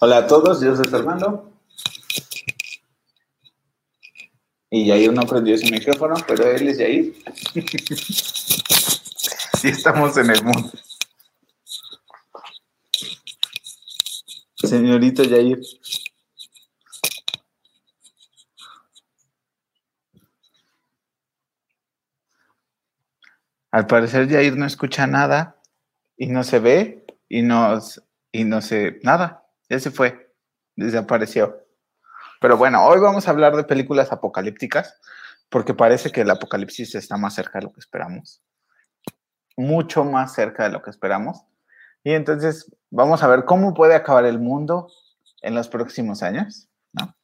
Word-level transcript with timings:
Hola 0.00 0.18
a 0.18 0.26
todos, 0.28 0.60
yo 0.60 0.76
soy 0.76 0.86
Fernando. 0.86 1.52
Y 4.70 4.86
Yair 4.86 5.12
no 5.12 5.22
prendió 5.22 5.58
su 5.58 5.66
micrófono, 5.72 6.14
pero 6.24 6.48
él 6.48 6.68
es 6.68 6.78
Yair. 6.78 7.16
sí, 9.60 9.68
estamos 9.68 10.16
en 10.16 10.30
el 10.30 10.44
mundo. 10.44 10.70
Señorito 14.54 15.24
Yair. 15.24 15.58
Al 23.72 23.88
parecer 23.88 24.28
Yair 24.28 24.56
no 24.56 24.64
escucha 24.64 25.08
nada 25.08 25.60
y 26.16 26.28
no 26.28 26.44
se 26.44 26.60
ve 26.60 27.04
y 27.28 27.42
no, 27.42 27.80
y 28.30 28.44
no 28.44 28.62
se 28.62 29.00
nada. 29.02 29.47
Ya 29.68 29.78
se 29.78 29.90
fue, 29.90 30.34
desapareció. 30.76 31.64
Pero 32.40 32.56
bueno, 32.56 32.84
hoy 32.86 33.00
vamos 33.00 33.26
a 33.26 33.30
hablar 33.30 33.56
de 33.56 33.64
películas 33.64 34.12
apocalípticas 34.12 34.98
porque 35.48 35.74
parece 35.74 36.10
que 36.10 36.22
el 36.22 36.30
apocalipsis 36.30 36.94
está 36.94 37.16
más 37.16 37.34
cerca 37.34 37.58
de 37.58 37.64
lo 37.64 37.72
que 37.72 37.80
esperamos. 37.80 38.42
Mucho 39.56 40.04
más 40.04 40.34
cerca 40.34 40.64
de 40.64 40.70
lo 40.70 40.82
que 40.82 40.90
esperamos. 40.90 41.42
Y 42.04 42.12
entonces 42.12 42.74
vamos 42.90 43.22
a 43.22 43.28
ver 43.28 43.44
cómo 43.44 43.74
puede 43.74 43.94
acabar 43.94 44.24
el 44.24 44.38
mundo 44.38 44.88
en 45.42 45.54
los 45.54 45.68
próximos 45.68 46.22
años, 46.22 46.68
¿no? 46.92 47.14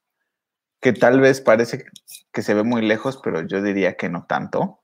Que 0.81 0.93
tal 0.93 1.21
vez 1.21 1.41
parece 1.41 1.87
que 2.33 2.43
se 2.43 2.55
ve 2.55 2.65
muy 2.65 2.83
lejos, 2.83 3.21
pero 3.23 3.43
yo 3.43 3.63
diría 3.63 3.97
que 3.97 4.09
no 4.09 4.27
tanto. 4.27 4.81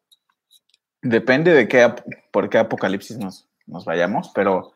Depende 1.02 1.52
de 1.52 1.68
qué, 1.68 1.92
por 2.30 2.48
qué 2.50 2.58
apocalipsis 2.58 3.18
nos, 3.18 3.48
nos 3.66 3.84
vayamos, 3.84 4.30
pero 4.34 4.74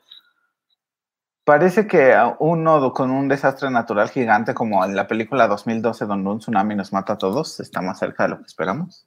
parece 1.44 1.86
que 1.86 2.14
un 2.38 2.64
nodo 2.64 2.92
con 2.92 3.10
un 3.10 3.28
desastre 3.28 3.70
natural 3.70 4.08
gigante 4.08 4.54
como 4.54 4.84
en 4.84 4.96
la 4.96 5.06
película 5.06 5.46
2012 5.46 6.06
donde 6.06 6.30
un 6.30 6.38
tsunami 6.38 6.74
nos 6.74 6.92
mata 6.92 7.12
a 7.14 7.18
todos 7.18 7.60
está 7.60 7.80
más 7.82 7.98
cerca 7.98 8.24
de 8.24 8.30
lo 8.30 8.38
que 8.38 8.46
esperamos. 8.46 9.06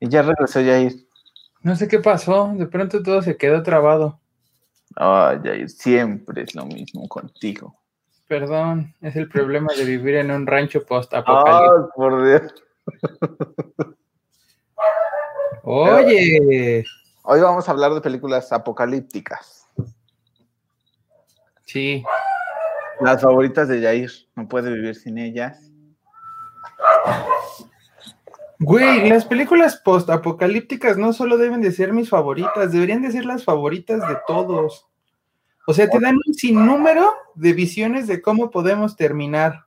Y 0.00 0.08
ya 0.08 0.22
regresó 0.22 0.60
Jair. 0.60 0.94
No 1.62 1.76
sé 1.76 1.88
qué 1.88 1.98
pasó, 1.98 2.52
de 2.54 2.66
pronto 2.66 3.02
todo 3.02 3.20
se 3.20 3.36
quedó 3.36 3.62
trabado. 3.62 4.18
Ay, 4.96 5.40
Jair, 5.44 5.68
siempre 5.68 6.42
es 6.42 6.54
lo 6.54 6.64
mismo 6.64 7.06
contigo. 7.06 7.76
Perdón, 8.26 8.94
es 9.00 9.16
el 9.16 9.28
problema 9.28 9.72
de 9.76 9.84
vivir 9.84 10.14
en 10.14 10.30
un 10.30 10.46
rancho 10.46 10.86
post-apocalíptico. 10.86 11.74
Ay, 11.74 11.90
por 11.94 12.24
Dios. 12.24 12.54
Oye. 15.64 16.84
Hoy 17.22 17.40
vamos 17.40 17.68
a 17.68 17.72
hablar 17.72 17.92
de 17.92 18.00
películas 18.00 18.50
apocalípticas. 18.52 19.59
Sí. 21.72 22.02
Las 23.00 23.22
favoritas 23.22 23.68
de 23.68 23.80
Jair. 23.80 24.10
No 24.34 24.48
puede 24.48 24.72
vivir 24.72 24.96
sin 24.96 25.18
ellas. 25.18 25.70
Güey, 28.58 29.08
las 29.08 29.24
películas 29.24 29.76
post-apocalípticas 29.76 30.98
no 30.98 31.12
solo 31.12 31.38
deben 31.38 31.62
de 31.62 31.70
ser 31.70 31.92
mis 31.92 32.10
favoritas, 32.10 32.72
deberían 32.72 33.02
de 33.02 33.12
ser 33.12 33.24
las 33.24 33.44
favoritas 33.44 34.00
de 34.08 34.18
todos. 34.26 34.88
O 35.66 35.72
sea, 35.72 35.88
te 35.88 36.00
dan 36.00 36.16
un 36.26 36.34
sinnúmero 36.34 37.08
de 37.36 37.52
visiones 37.52 38.08
de 38.08 38.20
cómo 38.20 38.50
podemos 38.50 38.96
terminar. 38.96 39.66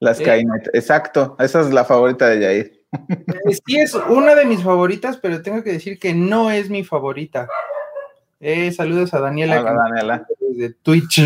Las 0.00 0.18
Eh. 0.20 0.44
exacto. 0.72 1.36
Esa 1.38 1.60
es 1.60 1.72
la 1.72 1.84
favorita 1.84 2.26
de 2.26 2.44
Jair. 2.44 2.84
Eh, 3.08 3.58
Sí 3.64 3.78
es 3.78 3.94
una 3.94 4.34
de 4.34 4.44
mis 4.44 4.62
favoritas, 4.62 5.16
pero 5.18 5.40
tengo 5.40 5.62
que 5.62 5.72
decir 5.72 6.00
que 6.00 6.12
no 6.12 6.50
es 6.50 6.68
mi 6.68 6.82
favorita. 6.82 7.48
Eh, 8.44 8.72
saludos 8.72 9.14
a 9.14 9.20
Daniela 9.20 9.60
Hola, 9.60 9.72
Daniela. 9.72 10.26
desde 10.40 10.74
Twitch. 10.74 11.20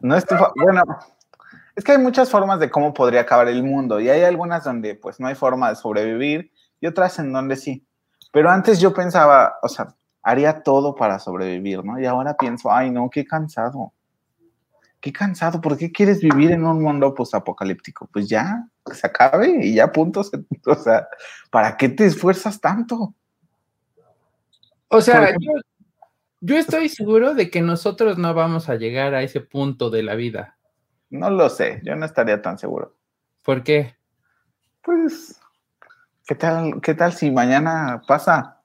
No 0.00 0.16
es 0.16 0.26
tu 0.26 0.34
bueno, 0.56 0.82
es 1.76 1.84
que 1.84 1.92
hay 1.92 1.98
muchas 1.98 2.28
formas 2.30 2.58
de 2.58 2.68
cómo 2.68 2.92
podría 2.92 3.20
acabar 3.20 3.46
el 3.46 3.62
mundo 3.62 4.00
y 4.00 4.08
hay 4.08 4.22
algunas 4.22 4.64
donde 4.64 4.96
pues 4.96 5.20
no 5.20 5.28
hay 5.28 5.36
forma 5.36 5.68
de 5.68 5.76
sobrevivir 5.76 6.50
y 6.80 6.88
otras 6.88 7.20
en 7.20 7.32
donde 7.32 7.54
sí. 7.54 7.86
Pero 8.32 8.50
antes 8.50 8.80
yo 8.80 8.92
pensaba, 8.92 9.54
o 9.62 9.68
sea, 9.68 9.94
haría 10.24 10.64
todo 10.64 10.96
para 10.96 11.20
sobrevivir, 11.20 11.84
¿no? 11.84 12.00
Y 12.00 12.06
ahora 12.06 12.36
pienso, 12.36 12.72
ay, 12.72 12.90
no, 12.90 13.08
qué 13.08 13.24
cansado. 13.24 13.92
Qué 15.00 15.12
cansado, 15.12 15.60
¿por 15.60 15.78
qué 15.78 15.92
quieres 15.92 16.20
vivir 16.20 16.50
en 16.50 16.64
un 16.64 16.82
mundo 16.82 17.14
apocalíptico? 17.32 18.08
Pues 18.12 18.28
ya, 18.28 18.66
que 18.84 18.94
se 18.96 19.06
acabe 19.06 19.64
y 19.64 19.74
ya 19.74 19.92
punto. 19.92 20.24
se- 20.24 20.44
O 20.66 20.74
sea, 20.74 21.06
¿para 21.52 21.76
qué 21.76 21.88
te 21.88 22.04
esfuerzas 22.06 22.60
tanto? 22.60 23.14
O 24.88 25.00
sea, 25.00 25.34
yo 26.40 26.56
estoy 26.56 26.88
seguro 26.88 27.34
de 27.34 27.50
que 27.50 27.62
nosotros 27.62 28.18
no 28.18 28.34
vamos 28.34 28.68
a 28.68 28.76
llegar 28.76 29.14
a 29.14 29.22
ese 29.22 29.40
punto 29.40 29.90
de 29.90 30.02
la 30.02 30.14
vida. 30.14 30.56
No 31.10 31.30
lo 31.30 31.48
sé, 31.48 31.80
yo 31.84 31.96
no 31.96 32.04
estaría 32.04 32.42
tan 32.42 32.58
seguro. 32.58 32.94
¿Por 33.44 33.62
qué? 33.62 33.96
Pues, 34.82 35.40
¿qué 36.26 36.34
tal, 36.34 36.80
qué 36.80 36.94
tal 36.94 37.12
si 37.12 37.30
mañana 37.30 38.02
pasa? 38.06 38.62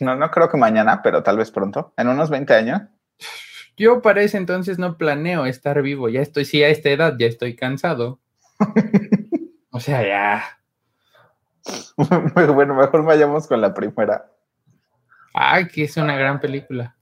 No, 0.00 0.14
no 0.14 0.30
creo 0.30 0.48
que 0.48 0.56
mañana, 0.56 1.02
pero 1.02 1.22
tal 1.22 1.38
vez 1.38 1.50
pronto, 1.50 1.92
en 1.96 2.08
unos 2.08 2.30
20 2.30 2.54
años. 2.54 2.82
Yo 3.76 4.02
para 4.02 4.22
ese 4.22 4.36
entonces 4.36 4.78
no 4.78 4.98
planeo 4.98 5.46
estar 5.46 5.80
vivo. 5.82 6.08
Ya 6.08 6.20
estoy, 6.20 6.44
sí, 6.44 6.62
a 6.62 6.68
esta 6.68 6.90
edad 6.90 7.14
ya 7.18 7.26
estoy 7.26 7.56
cansado. 7.56 8.20
O 9.70 9.80
sea, 9.80 10.02
ya. 10.02 10.58
bueno, 12.54 12.74
mejor 12.74 13.04
vayamos 13.04 13.46
con 13.46 13.60
la 13.60 13.74
primera. 13.74 14.32
Ay, 15.40 15.68
que 15.68 15.84
es 15.84 15.96
una 15.96 16.16
gran 16.16 16.40
película. 16.40 16.96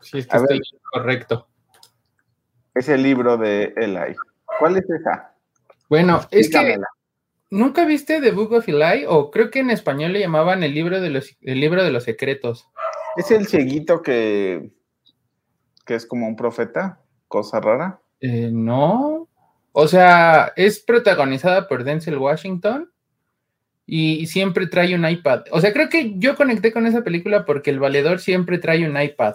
Sí, 0.00 0.18
es 0.18 0.26
que 0.26 0.36
A 0.36 0.40
ver. 0.40 0.52
estoy 0.54 0.80
correcto. 0.92 1.48
Ese 2.74 2.98
libro 2.98 3.36
de 3.36 3.72
Eli. 3.76 4.16
¿Cuál 4.58 4.78
es 4.78 4.90
esa? 4.90 5.36
Bueno, 5.88 6.22
es 6.32 6.50
que. 6.50 6.80
¿nunca 7.50 7.84
viste 7.84 8.20
The 8.20 8.32
Book 8.32 8.52
of 8.52 8.68
Eli? 8.68 9.04
O 9.06 9.30
creo 9.30 9.48
que 9.52 9.60
en 9.60 9.70
español 9.70 10.12
le 10.12 10.18
llamaban 10.18 10.64
el 10.64 10.74
libro 10.74 11.00
de 11.00 11.10
los, 11.10 11.36
el 11.40 11.60
libro 11.60 11.84
de 11.84 11.92
los 11.92 12.02
secretos. 12.02 12.68
¿Es 13.16 13.30
el 13.30 13.46
cieguito 13.46 14.02
que, 14.02 14.72
que 15.86 15.94
es 15.94 16.04
como 16.04 16.26
un 16.26 16.34
profeta? 16.34 17.00
Cosa 17.28 17.60
rara. 17.60 18.00
Eh, 18.18 18.50
no. 18.52 19.28
O 19.70 19.86
sea, 19.86 20.52
es 20.56 20.80
protagonizada 20.80 21.68
por 21.68 21.84
Denzel 21.84 22.18
Washington 22.18 22.91
y 23.86 24.26
siempre 24.26 24.66
trae 24.66 24.94
un 24.94 25.08
iPad. 25.08 25.44
O 25.50 25.60
sea, 25.60 25.72
creo 25.72 25.88
que 25.88 26.14
yo 26.16 26.36
conecté 26.36 26.72
con 26.72 26.86
esa 26.86 27.02
película 27.02 27.44
porque 27.44 27.70
el 27.70 27.80
valedor 27.80 28.20
siempre 28.20 28.58
trae 28.58 28.88
un 28.88 29.00
iPad. 29.00 29.34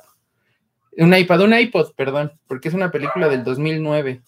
Un 0.97 1.13
iPad, 1.15 1.41
un 1.41 1.53
iPod, 1.53 1.93
perdón, 1.95 2.31
porque 2.47 2.69
es 2.69 2.73
una 2.73 2.91
película 2.91 3.27
del 3.29 3.43
2009. 3.43 4.21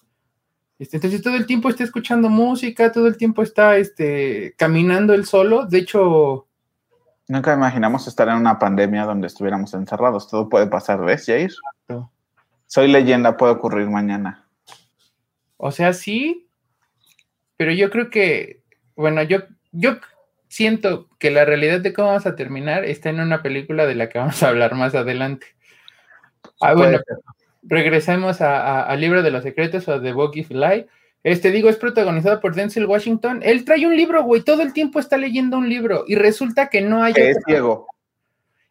Este, 0.78 0.98
entonces 0.98 1.22
todo 1.22 1.36
el 1.36 1.46
tiempo 1.46 1.70
está 1.70 1.84
escuchando 1.84 2.30
música, 2.30 2.92
todo 2.92 3.08
el 3.08 3.18
tiempo 3.18 3.42
está 3.42 3.78
este, 3.78 4.54
caminando 4.58 5.14
él 5.14 5.26
solo. 5.26 5.66
De 5.66 5.80
hecho, 5.80 6.48
Nunca 7.30 7.54
imaginamos 7.54 8.08
estar 8.08 8.28
en 8.28 8.38
una 8.38 8.58
pandemia 8.58 9.06
donde 9.06 9.28
estuviéramos 9.28 9.72
encerrados. 9.76 10.28
Todo 10.28 10.50
puede 10.50 10.66
pasar, 10.66 11.00
¿ves, 11.06 11.28
Jair? 11.28 11.54
Soy 12.66 12.88
leyenda, 12.88 13.38
puede 13.38 13.54
ocurrir 13.54 13.88
mañana. 13.88 14.48
O 15.58 15.72
sea, 15.72 15.94
sí, 15.94 16.50
pero 17.56 17.72
yo 17.72 17.92
creo 17.92 18.10
que, 18.10 18.64
bueno, 18.96 19.22
yo, 19.22 19.42
yo 19.72 19.98
siento 20.48 21.08
que 21.20 21.32
la 21.32 21.46
realidad 21.46 21.80
de 21.80 21.94
cómo 21.94 22.10
vamos 22.10 22.26
a 22.26 22.36
terminar 22.36 22.86
está 22.86 23.10
en 23.10 23.20
una 23.20 23.42
película 23.42 23.86
de 23.86 23.96
la 23.96 24.10
que 24.10 24.20
vamos 24.20 24.42
a 24.44 24.50
hablar 24.50 24.76
más 24.76 24.96
adelante. 24.96 25.48
Ah, 26.62 26.74
Puede 26.74 26.76
bueno, 26.76 27.00
regresemos 27.64 28.42
al 28.42 29.00
libro 29.00 29.22
de 29.22 29.32
los 29.32 29.44
secretos 29.44 29.88
o 29.88 30.00
de 30.00 30.14
Book 30.14 30.34
of 30.40 30.52
Eli. 30.52 30.86
Este, 31.24 31.52
digo, 31.52 31.70
es 31.70 31.76
protagonizado 31.76 32.40
por 32.40 32.56
Denzel 32.56 32.86
Washington. 32.86 33.42
Él 33.44 33.66
trae 33.66 33.86
un 33.86 33.96
libro, 33.96 34.24
güey, 34.24 34.42
todo 34.42 34.62
el 34.62 34.72
tiempo 34.74 35.00
está 35.00 35.18
leyendo 35.18 35.58
un 35.58 35.68
libro 35.68 36.06
y 36.08 36.16
resulta 36.16 36.70
que 36.70 36.82
no 36.82 37.04
hay... 37.04 37.14
Que 37.14 37.32
es 37.32 37.38
ciego. 37.46 37.88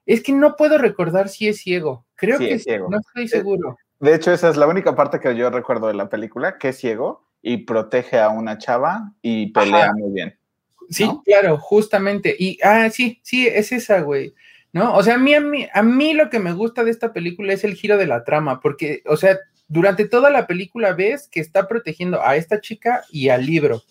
Es 0.06 0.22
que 0.22 0.32
no 0.32 0.56
puedo 0.56 0.78
recordar 0.78 1.28
si 1.28 1.48
es 1.48 1.58
ciego. 1.58 2.06
Creo 2.16 2.38
Sí, 2.38 2.46
que 2.48 2.54
es 2.54 2.64
ciego. 2.64 2.88
no 2.90 2.98
estoy 3.00 3.28
seguro. 3.28 3.76
De 4.00 4.14
hecho, 4.14 4.32
esa 4.32 4.48
es 4.48 4.56
la 4.56 4.66
única 4.66 4.94
parte 4.94 5.20
que 5.20 5.36
yo 5.36 5.50
recuerdo 5.50 5.88
de 5.88 5.94
la 5.94 6.08
película, 6.08 6.56
que 6.56 6.68
es 6.70 6.78
ciego 6.78 7.26
y 7.42 7.58
protege 7.58 8.18
a 8.18 8.30
una 8.30 8.56
chava 8.56 9.12
y 9.20 9.52
pelea 9.52 9.84
Ajá. 9.84 9.92
muy 9.94 10.12
bien. 10.12 10.37
Sí, 10.90 11.04
¿no? 11.04 11.22
claro, 11.24 11.58
justamente. 11.58 12.34
Y, 12.38 12.58
ah, 12.62 12.88
sí, 12.90 13.20
sí, 13.22 13.46
es 13.46 13.72
esa, 13.72 14.00
güey. 14.00 14.34
¿No? 14.72 14.94
O 14.94 15.02
sea, 15.02 15.14
a 15.14 15.18
mí, 15.18 15.34
a 15.34 15.40
mí, 15.40 15.66
a 15.72 15.82
mí 15.82 16.12
lo 16.12 16.28
que 16.28 16.38
me 16.38 16.52
gusta 16.52 16.84
de 16.84 16.90
esta 16.90 17.12
película 17.12 17.52
es 17.52 17.64
el 17.64 17.74
giro 17.74 17.96
de 17.96 18.06
la 18.06 18.24
trama, 18.24 18.60
porque, 18.60 19.02
o 19.06 19.16
sea, 19.16 19.38
durante 19.66 20.06
toda 20.06 20.30
la 20.30 20.46
película 20.46 20.92
ves 20.92 21.28
que 21.28 21.40
está 21.40 21.66
protegiendo 21.66 22.22
a 22.22 22.36
esta 22.36 22.60
chica 22.60 23.02
y 23.10 23.30
al 23.30 23.46
libro, 23.46 23.82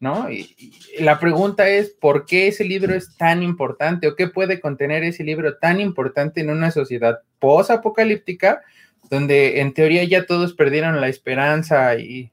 ¿no? 0.00 0.30
Y, 0.30 0.54
y 0.58 1.02
la 1.02 1.18
pregunta 1.18 1.66
es, 1.68 1.90
¿por 1.90 2.26
qué 2.26 2.48
ese 2.48 2.64
libro 2.64 2.94
es 2.94 3.16
tan 3.16 3.42
importante 3.42 4.06
o 4.06 4.14
qué 4.14 4.28
puede 4.28 4.60
contener 4.60 5.02
ese 5.02 5.24
libro 5.24 5.56
tan 5.56 5.80
importante 5.80 6.42
en 6.42 6.50
una 6.50 6.70
sociedad 6.70 7.20
post-apocalíptica 7.38 8.62
donde 9.10 9.60
en 9.60 9.74
teoría 9.74 10.04
ya 10.04 10.26
todos 10.26 10.54
perdieron 10.54 11.00
la 11.00 11.08
esperanza 11.08 11.96
y, 11.96 12.30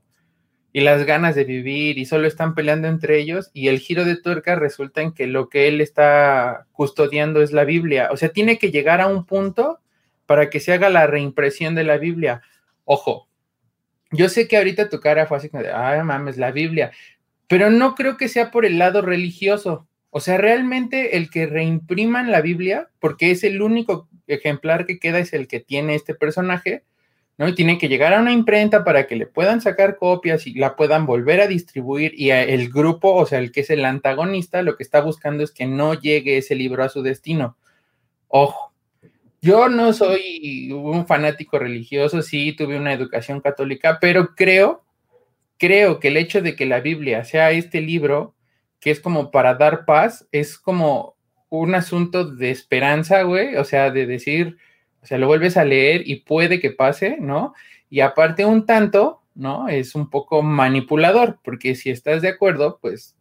y 0.72 0.82
las 0.82 1.06
ganas 1.06 1.36
de 1.36 1.46
vivir 1.46 1.98
y 1.98 2.06
solo 2.06 2.28
están 2.28 2.54
peleando 2.54 2.88
entre 2.88 3.20
ellos 3.20 3.50
y 3.54 3.70
el 3.70 3.80
giro 3.80 4.06
de 4.06 4.16
tuerca 4.16 4.56
resulta 4.56 5.02
en 5.02 5.14
que 5.14 5.26
lo 5.26 5.50
que 5.50 5.68
él 5.68 5.82
está 5.82 6.68
custodiando 6.72 7.42
es 7.42 7.52
la 7.52 7.64
Biblia. 7.64 8.10
O 8.12 8.18
sea, 8.18 8.30
tiene 8.30 8.60
que 8.60 8.72
llegar 8.72 9.02
a 9.02 9.08
un 9.08 9.26
punto 9.26 9.80
para 10.26 10.50
que 10.50 10.60
se 10.60 10.74
haga 10.74 10.90
la 10.90 11.08
reimpresión 11.08 11.74
de 11.74 11.84
la 11.84 11.98
Biblia. 11.98 12.42
ojo, 12.86 13.28
yo 14.12 14.30
sé 14.30 14.48
que 14.48 14.58
ahorita 14.58 14.90
tu 14.90 15.00
cara 15.00 15.26
fue 15.28 15.38
así 15.38 15.50
como 15.50 15.64
de, 15.64 15.72
ay, 15.72 16.04
mames, 16.04 16.38
la 16.38 16.52
Biblia, 16.52 16.92
pero 17.48 17.70
no 17.70 17.96
creo 17.96 18.18
que 18.18 18.28
sea 18.28 18.52
por 18.52 18.66
el 18.66 18.78
lado 18.80 19.02
religioso. 19.02 19.88
O 20.12 20.20
sea, 20.20 20.38
realmente 20.38 21.18
el 21.18 21.30
que 21.30 21.46
reimpriman 21.46 22.32
la 22.32 22.42
Biblia, 22.42 22.90
porque 23.00 23.32
es 23.32 23.44
el 23.44 23.62
único 23.62 24.10
ejemplar 24.28 24.86
que 24.86 25.00
queda, 25.00 25.20
es 25.20 25.34
el 25.34 25.48
que 25.48 25.60
tiene 25.60 25.96
este 25.96 26.16
personaje, 26.16 26.84
¿no? 27.40 27.48
Y 27.48 27.56
tiene 27.56 27.78
que 27.78 27.88
llegar 27.88 28.14
a 28.14 28.20
una 28.20 28.34
imprenta 28.34 28.84
para 28.84 29.08
que 29.08 29.16
le 29.16 29.26
puedan 29.26 29.62
sacar 29.62 29.96
copias 29.96 30.46
y 30.46 30.56
la 30.56 30.76
puedan 30.76 31.06
volver 31.06 31.40
a 31.40 31.48
distribuir 31.48 32.14
y 32.18 32.32
el 32.32 32.70
grupo, 32.70 33.16
o 33.16 33.26
sea, 33.26 33.40
el 33.40 33.54
que 33.54 33.62
es 33.62 33.70
el 33.70 33.86
antagonista, 33.86 34.62
lo 34.62 34.76
que 34.76 34.84
está 34.84 35.00
buscando 35.00 35.42
es 35.42 35.52
que 35.52 35.66
no 35.66 35.94
llegue 35.94 36.38
ese 36.38 36.54
libro 36.54 36.84
a 36.84 36.90
su 36.90 37.02
destino. 37.02 37.56
Ojo, 38.28 38.74
yo 39.42 39.70
no 39.70 39.94
soy 39.94 40.70
un 40.74 41.08
fanático 41.08 41.58
religioso, 41.58 42.22
sí 42.22 42.52
tuve 42.52 42.78
una 42.78 42.92
educación 42.92 43.40
católica, 43.40 44.00
pero 44.02 44.36
creo, 44.36 44.84
creo 45.58 46.02
que 46.02 46.10
el 46.10 46.18
hecho 46.18 46.42
de 46.42 46.58
que 46.58 46.66
la 46.66 46.82
Biblia 46.82 47.24
sea 47.24 47.52
este 47.52 47.80
libro, 47.80 48.36
que 48.82 48.92
es 48.92 49.00
como 49.00 49.32
para 49.32 49.56
dar 49.56 49.86
paz, 49.86 50.28
es 50.34 50.60
como 50.60 51.16
un 51.48 51.74
asunto 51.74 52.26
de 52.26 52.52
esperanza, 52.52 53.22
güey, 53.22 53.56
o 53.56 53.64
sea, 53.64 53.92
de 53.92 54.06
decir, 54.06 54.58
o 55.02 55.06
sea, 55.06 55.18
lo 55.18 55.28
vuelves 55.28 55.58
a 55.58 55.66
leer 55.66 56.08
y 56.08 56.18
puede 56.18 56.60
que 56.60 56.72
pase, 56.72 57.18
¿no? 57.20 57.54
Y 57.90 58.02
aparte 58.02 58.46
un 58.46 58.66
tanto, 58.66 59.22
¿no? 59.34 59.68
Es 59.70 59.96
un 59.96 60.10
poco 60.10 60.42
manipulador, 60.42 61.40
porque 61.44 61.76
si 61.76 61.90
estás 61.90 62.22
de 62.22 62.30
acuerdo, 62.30 62.80
pues 62.82 63.16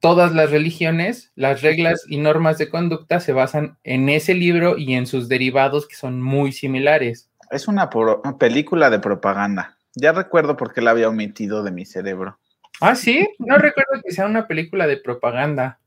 todas 0.00 0.32
las 0.34 0.50
religiones, 0.50 1.32
las 1.34 1.62
reglas 1.62 2.04
y 2.08 2.18
normas 2.18 2.58
de 2.58 2.68
conducta 2.68 3.20
se 3.20 3.32
basan 3.32 3.76
en 3.82 4.08
ese 4.08 4.34
libro 4.34 4.78
y 4.78 4.94
en 4.94 5.06
sus 5.06 5.28
derivados 5.28 5.88
que 5.88 5.96
son 5.96 6.22
muy 6.22 6.52
similares. 6.52 7.28
Es 7.50 7.68
una, 7.68 7.90
película 8.38 8.90
de 8.90 8.98
propaganda. 8.98 9.76
Ya 9.94 10.12
recuerdo 10.12 10.56
por 10.56 10.72
qué 10.72 10.80
la 10.80 10.90
había 10.90 11.08
omitido 11.08 11.62
de 11.62 11.70
mi 11.70 11.84
cerebro. 11.84 12.38
Ah, 12.80 12.94
sí, 12.94 13.26
no 13.38 13.56
recuerdo 13.56 14.02
que 14.04 14.12
sea 14.12 14.26
una 14.26 14.46
película 14.46 14.86
de 14.86 14.98
propaganda. 14.98 15.78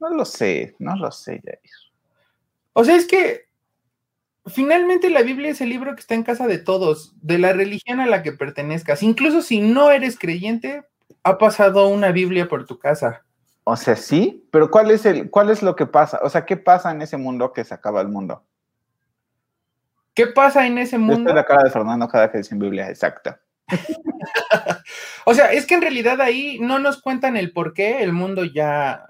No 0.00 0.08
lo 0.10 0.24
sé, 0.24 0.74
no 0.78 0.96
lo 0.96 1.12
sé, 1.12 1.42
Jair. 1.44 1.60
O 2.72 2.84
sea, 2.84 2.96
es 2.96 3.06
que 3.06 3.49
finalmente 4.52 5.10
la 5.10 5.22
Biblia 5.22 5.50
es 5.50 5.60
el 5.60 5.68
libro 5.68 5.94
que 5.94 6.00
está 6.00 6.14
en 6.14 6.22
casa 6.22 6.46
de 6.46 6.58
todos, 6.58 7.14
de 7.22 7.38
la 7.38 7.52
religión 7.52 8.00
a 8.00 8.06
la 8.06 8.22
que 8.22 8.32
pertenezcas. 8.32 9.02
Incluso 9.02 9.42
si 9.42 9.60
no 9.60 9.90
eres 9.90 10.18
creyente, 10.18 10.84
ha 11.22 11.38
pasado 11.38 11.88
una 11.88 12.12
Biblia 12.12 12.48
por 12.48 12.66
tu 12.66 12.78
casa. 12.78 13.24
O 13.64 13.76
sea, 13.76 13.96
sí, 13.96 14.48
pero 14.50 14.70
¿cuál 14.70 14.90
es 14.90 15.06
el, 15.06 15.30
cuál 15.30 15.50
es 15.50 15.62
lo 15.62 15.76
que 15.76 15.86
pasa? 15.86 16.20
O 16.22 16.30
sea, 16.30 16.44
¿qué 16.44 16.56
pasa 16.56 16.90
en 16.90 17.02
ese 17.02 17.16
mundo 17.16 17.52
que 17.52 17.64
se 17.64 17.74
acaba 17.74 18.00
el 18.00 18.08
mundo? 18.08 18.44
¿Qué 20.14 20.26
pasa 20.26 20.66
en 20.66 20.78
ese 20.78 20.98
mundo? 20.98 21.30
Estoy 21.30 21.34
la 21.34 21.44
cara 21.44 21.62
de 21.64 21.70
Fernando 21.70 22.08
cada 22.08 22.30
que 22.30 22.38
dicen 22.38 22.58
Biblia, 22.58 22.88
exacto. 22.88 23.36
o 25.24 25.34
sea, 25.34 25.52
es 25.52 25.66
que 25.66 25.74
en 25.74 25.82
realidad 25.82 26.20
ahí 26.20 26.58
no 26.60 26.78
nos 26.78 27.00
cuentan 27.00 27.36
el 27.36 27.52
por 27.52 27.72
qué 27.72 28.02
el 28.02 28.12
mundo 28.12 28.44
ya, 28.44 29.06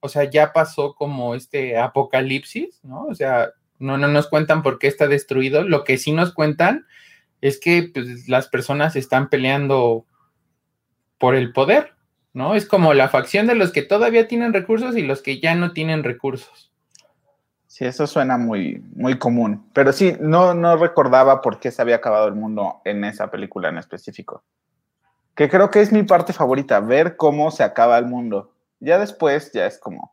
o 0.00 0.08
sea, 0.08 0.24
ya 0.24 0.52
pasó 0.52 0.94
como 0.94 1.34
este 1.34 1.78
apocalipsis, 1.78 2.80
¿no? 2.84 3.06
O 3.06 3.14
sea, 3.14 3.52
no, 3.82 3.98
no 3.98 4.08
nos 4.08 4.28
cuentan 4.28 4.62
por 4.62 4.78
qué 4.78 4.86
está 4.86 5.08
destruido. 5.08 5.64
Lo 5.64 5.84
que 5.84 5.98
sí 5.98 6.12
nos 6.12 6.32
cuentan 6.32 6.86
es 7.40 7.58
que 7.58 7.90
pues, 7.92 8.28
las 8.28 8.48
personas 8.48 8.96
están 8.96 9.28
peleando 9.28 10.06
por 11.18 11.34
el 11.34 11.52
poder, 11.52 11.94
¿no? 12.32 12.54
Es 12.54 12.66
como 12.66 12.94
la 12.94 13.08
facción 13.08 13.46
de 13.46 13.54
los 13.54 13.72
que 13.72 13.82
todavía 13.82 14.28
tienen 14.28 14.52
recursos 14.52 14.96
y 14.96 15.02
los 15.02 15.20
que 15.20 15.40
ya 15.40 15.54
no 15.54 15.72
tienen 15.72 16.04
recursos. 16.04 16.72
Sí, 17.66 17.84
eso 17.84 18.06
suena 18.06 18.38
muy, 18.38 18.84
muy 18.94 19.18
común. 19.18 19.66
Pero 19.72 19.92
sí, 19.92 20.14
no, 20.20 20.54
no 20.54 20.76
recordaba 20.76 21.40
por 21.40 21.58
qué 21.58 21.70
se 21.70 21.82
había 21.82 21.96
acabado 21.96 22.28
el 22.28 22.34
mundo 22.34 22.82
en 22.84 23.02
esa 23.04 23.30
película 23.30 23.70
en 23.70 23.78
específico. 23.78 24.44
Que 25.34 25.48
creo 25.48 25.70
que 25.70 25.80
es 25.80 25.90
mi 25.90 26.02
parte 26.02 26.32
favorita, 26.32 26.80
ver 26.80 27.16
cómo 27.16 27.50
se 27.50 27.64
acaba 27.64 27.98
el 27.98 28.06
mundo. 28.06 28.52
Ya 28.78 28.98
después, 28.98 29.52
ya 29.52 29.66
es 29.66 29.78
como, 29.78 30.11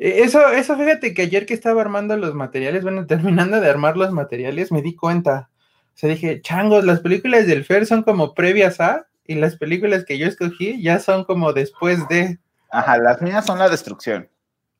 eso, 0.00 0.48
eso, 0.48 0.76
fíjate 0.76 1.12
que 1.12 1.22
ayer 1.22 1.44
que 1.44 1.52
estaba 1.52 1.82
armando 1.82 2.16
los 2.16 2.34
materiales, 2.34 2.82
bueno, 2.82 3.06
terminando 3.06 3.60
de 3.60 3.68
armar 3.68 3.96
los 3.96 4.12
materiales, 4.12 4.72
me 4.72 4.82
di 4.82 4.96
cuenta. 4.96 5.50
O 5.94 5.98
sea, 6.00 6.08
dije, 6.08 6.40
changos, 6.40 6.84
las 6.84 7.00
películas 7.00 7.46
del 7.46 7.64
Fer 7.64 7.84
son 7.84 8.02
como 8.02 8.34
previas 8.34 8.80
a, 8.80 9.06
y 9.26 9.34
las 9.34 9.56
películas 9.56 10.04
que 10.04 10.18
yo 10.18 10.26
escogí 10.26 10.82
ya 10.82 10.98
son 10.98 11.24
como 11.24 11.52
después 11.52 12.08
de. 12.08 12.38
Ajá, 12.70 12.98
las 12.98 13.20
mías 13.20 13.44
son 13.44 13.58
la 13.58 13.68
destrucción. 13.68 14.28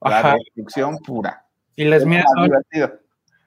La 0.01 0.35
destrucción 0.35 0.99
pura. 0.99 1.45
Y 1.77 1.85
las 1.85 2.07
mías 2.07 2.25
son. 2.35 2.45
Divertido. 2.45 2.99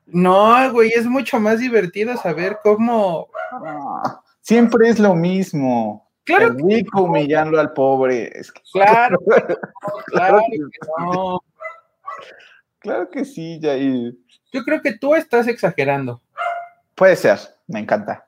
No, 0.05 0.71
güey, 0.71 0.91
es 0.91 1.05
mucho 1.05 1.39
más 1.39 1.59
divertido 1.59 2.15
saber 2.17 2.59
cómo. 2.61 3.27
Ah, 3.51 4.21
siempre 4.41 4.89
es 4.89 4.99
lo 4.99 5.15
mismo. 5.15 6.09
Claro. 6.23 6.47
El 6.47 6.63
rico 6.63 7.03
humillando 7.03 7.59
al 7.59 7.73
pobre. 7.73 8.31
Claro, 8.71 9.19
claro 10.05 10.41
que 10.49 10.59
no. 10.99 11.41
Claro 12.79 13.09
que 13.09 13.25
sí, 13.25 13.59
Jair. 13.61 14.15
Yo 14.51 14.63
creo 14.63 14.81
que 14.81 14.97
tú 14.97 15.15
estás 15.15 15.47
exagerando. 15.47 16.21
Puede 16.95 17.15
ser, 17.15 17.39
me 17.67 17.79
encanta. 17.79 18.27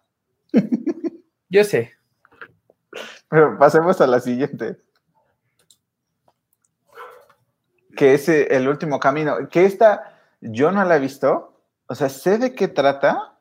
Yo 1.49 1.63
sé. 1.63 1.93
Pero 3.29 3.57
pasemos 3.59 3.99
a 4.01 4.07
la 4.07 4.19
siguiente. 4.19 4.77
Que 7.95 8.13
es 8.13 8.27
eh, 8.29 8.47
el 8.51 8.67
último 8.67 8.99
camino. 8.99 9.49
Que 9.49 9.65
esta 9.65 10.19
yo 10.41 10.71
no 10.71 10.83
la 10.85 10.97
he 10.97 10.99
visto. 10.99 11.61
O 11.87 11.95
sea, 11.95 12.09
sé 12.09 12.37
de 12.37 12.55
qué 12.55 12.67
trata. 12.67 13.37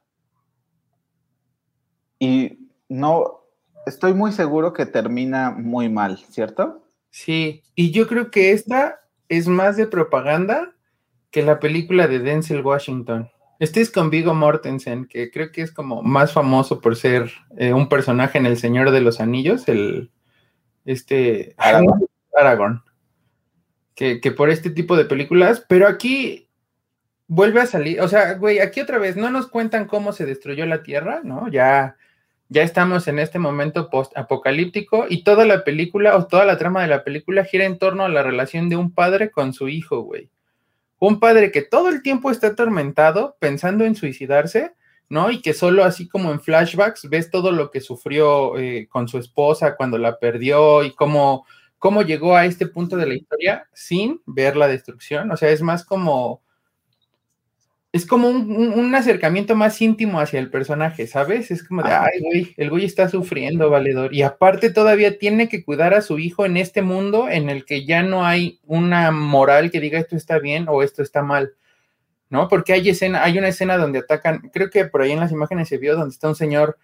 Y 2.19 2.71
no, 2.89 3.45
estoy 3.87 4.15
muy 4.15 4.33
seguro 4.33 4.73
que 4.73 4.87
termina 4.87 5.51
muy 5.51 5.89
mal, 5.89 6.19
¿cierto? 6.31 6.83
Sí, 7.11 7.63
y 7.75 7.93
yo 7.93 8.07
creo 8.07 8.31
que 8.31 8.53
esta 8.53 9.04
es 9.29 9.49
más 9.49 9.77
de 9.77 9.87
propaganda 9.87 10.75
que 11.31 11.43
la 11.43 11.59
película 11.61 12.07
de 12.07 12.21
Denzel 12.21 12.63
Washington. 12.63 13.31
Este 13.59 13.81
es 13.81 13.91
con 13.91 14.11
Vigo 14.11 14.35
Mortensen, 14.35 15.07
que 15.07 15.31
creo 15.31 15.53
que 15.53 15.63
es 15.63 15.73
como 15.73 16.03
más 16.03 16.33
famoso 16.33 16.81
por 16.81 16.97
ser 16.97 17.33
eh, 17.57 17.73
un 17.73 17.89
personaje 17.89 18.39
en 18.39 18.47
El 18.47 18.57
Señor 18.57 18.91
de 18.91 19.01
los 19.01 19.21
Anillos, 19.21 19.69
el 19.69 20.11
este 20.85 21.55
Aragorn. 21.57 22.83
Que, 23.95 24.21
que, 24.21 24.33
por 24.33 24.51
este 24.51 24.71
tipo 24.71 24.97
de 24.97 25.05
películas, 25.05 25.65
pero 25.69 25.87
aquí 25.87 26.49
vuelve 27.29 27.61
a 27.61 27.67
salir, 27.67 28.01
o 28.01 28.09
sea, 28.09 28.35
güey, 28.35 28.59
aquí 28.59 28.81
otra 28.81 28.99
vez 28.99 29.17
no 29.17 29.31
nos 29.31 29.47
cuentan 29.47 29.87
cómo 29.87 30.13
se 30.13 30.27
destruyó 30.27 30.67
la 30.67 30.83
Tierra, 30.83 31.21
¿no? 31.23 31.49
Ya, 31.49 31.97
ya 32.55 32.63
estamos 32.63 33.07
en 33.09 33.19
este 33.19 33.39
momento 33.39 33.91
post-apocalíptico 33.91 35.05
y 35.11 35.25
toda 35.25 35.45
la 35.45 35.65
película 35.65 36.17
o 36.17 36.27
toda 36.27 36.47
la 36.47 36.57
trama 36.57 36.81
de 36.81 36.89
la 36.89 37.05
película 37.05 37.45
gira 37.45 37.67
en 37.67 37.79
torno 37.79 38.05
a 38.05 38.09
la 38.09 38.23
relación 38.23 38.71
de 38.71 38.77
un 38.77 38.95
padre 38.95 39.31
con 39.31 39.53
su 39.53 39.69
hijo, 39.69 40.01
güey 40.01 40.31
un 41.07 41.21
padre 41.21 41.51
que 41.51 41.63
todo 41.63 41.89
el 41.89 42.03
tiempo 42.03 42.31
está 42.31 42.49
atormentado 42.49 43.37
pensando 43.39 43.85
en 43.85 43.95
suicidarse, 43.95 44.75
¿no? 45.09 45.31
Y 45.31 45.43
que 45.43 45.53
solo 45.53 45.85
así 45.85 46.09
como 46.09 46.31
en 46.33 46.41
flashbacks 46.41 47.09
ves 47.09 47.31
todo 47.31 47.53
lo 47.53 47.71
que 47.71 47.81
sufrió 47.81 48.59
eh, 48.59 48.89
con 48.91 49.09
su 49.09 49.19
esposa 49.19 49.77
cuando 49.77 49.99
la 49.99 50.19
perdió 50.19 50.83
y 50.83 50.93
cómo, 50.93 51.47
cómo 51.79 52.03
llegó 52.03 52.37
a 52.37 52.47
este 52.47 52.67
punto 52.67 52.97
de 52.97 53.07
la 53.07 53.15
historia 53.15 53.69
sin 53.73 54.23
ver 54.27 54.57
la 54.57 54.69
destrucción. 54.69 55.31
O 55.31 55.37
sea, 55.37 55.51
es 55.51 55.63
más 55.63 55.85
como 55.85 56.43
es 57.95 58.07
como 58.07 58.29
un, 58.29 58.93
acercamiento 58.93 59.55
más 59.55 59.81
íntimo 59.81 60.19
hacia 60.19 60.41
el 60.41 60.51
personaje, 60.51 61.07
¿sabes? 61.07 61.53
Es 61.53 61.63
como 61.63 61.81
de, 61.81 61.93
ay, 61.93 62.21
güey, 62.23 62.55
el 62.57 62.69
güey 62.69 62.85
está 62.85 63.09
sufriendo, 63.09 63.71
valedor. 63.71 64.13
Y 64.13 64.23
aparte 64.23 64.71
todavía 64.71 65.17
tiene 65.17 65.49
que 65.49 65.63
cuidar 65.65 65.95
a 65.95 66.03
su 66.03 66.19
hijo 66.19 66.45
en 66.45 66.57
este 66.57 66.83
mundo 66.83 67.29
en 67.29 67.49
el 67.49 67.65
que 67.65 67.87
ya 67.87 68.03
no 68.03 68.27
hay 68.27 68.59
una 68.67 69.13
moral 69.13 69.71
que 69.71 69.79
diga 69.79 70.01
esto 70.01 70.17
está 70.17 70.41
bien 70.41 70.67
o 70.69 70.83
esto 70.83 71.05
está 71.05 71.23
mal, 71.23 71.53
¿no? 72.31 72.49
Porque 72.49 72.73
hay 72.73 72.89
escena, 72.89 73.23
hay 73.23 73.39
una 73.39 73.47
escena 73.47 73.77
donde 73.77 74.01
atacan, 74.01 74.51
creo 74.53 74.71
que 74.71 74.87
por 74.87 75.03
ahí 75.03 75.13
en 75.13 75.21
las 75.21 75.31
imágenes 75.31 75.69
se 75.69 75.79
vio 75.79 75.95
donde 75.95 76.15
está 76.15 76.27
un 76.27 76.35
señor 76.35 76.77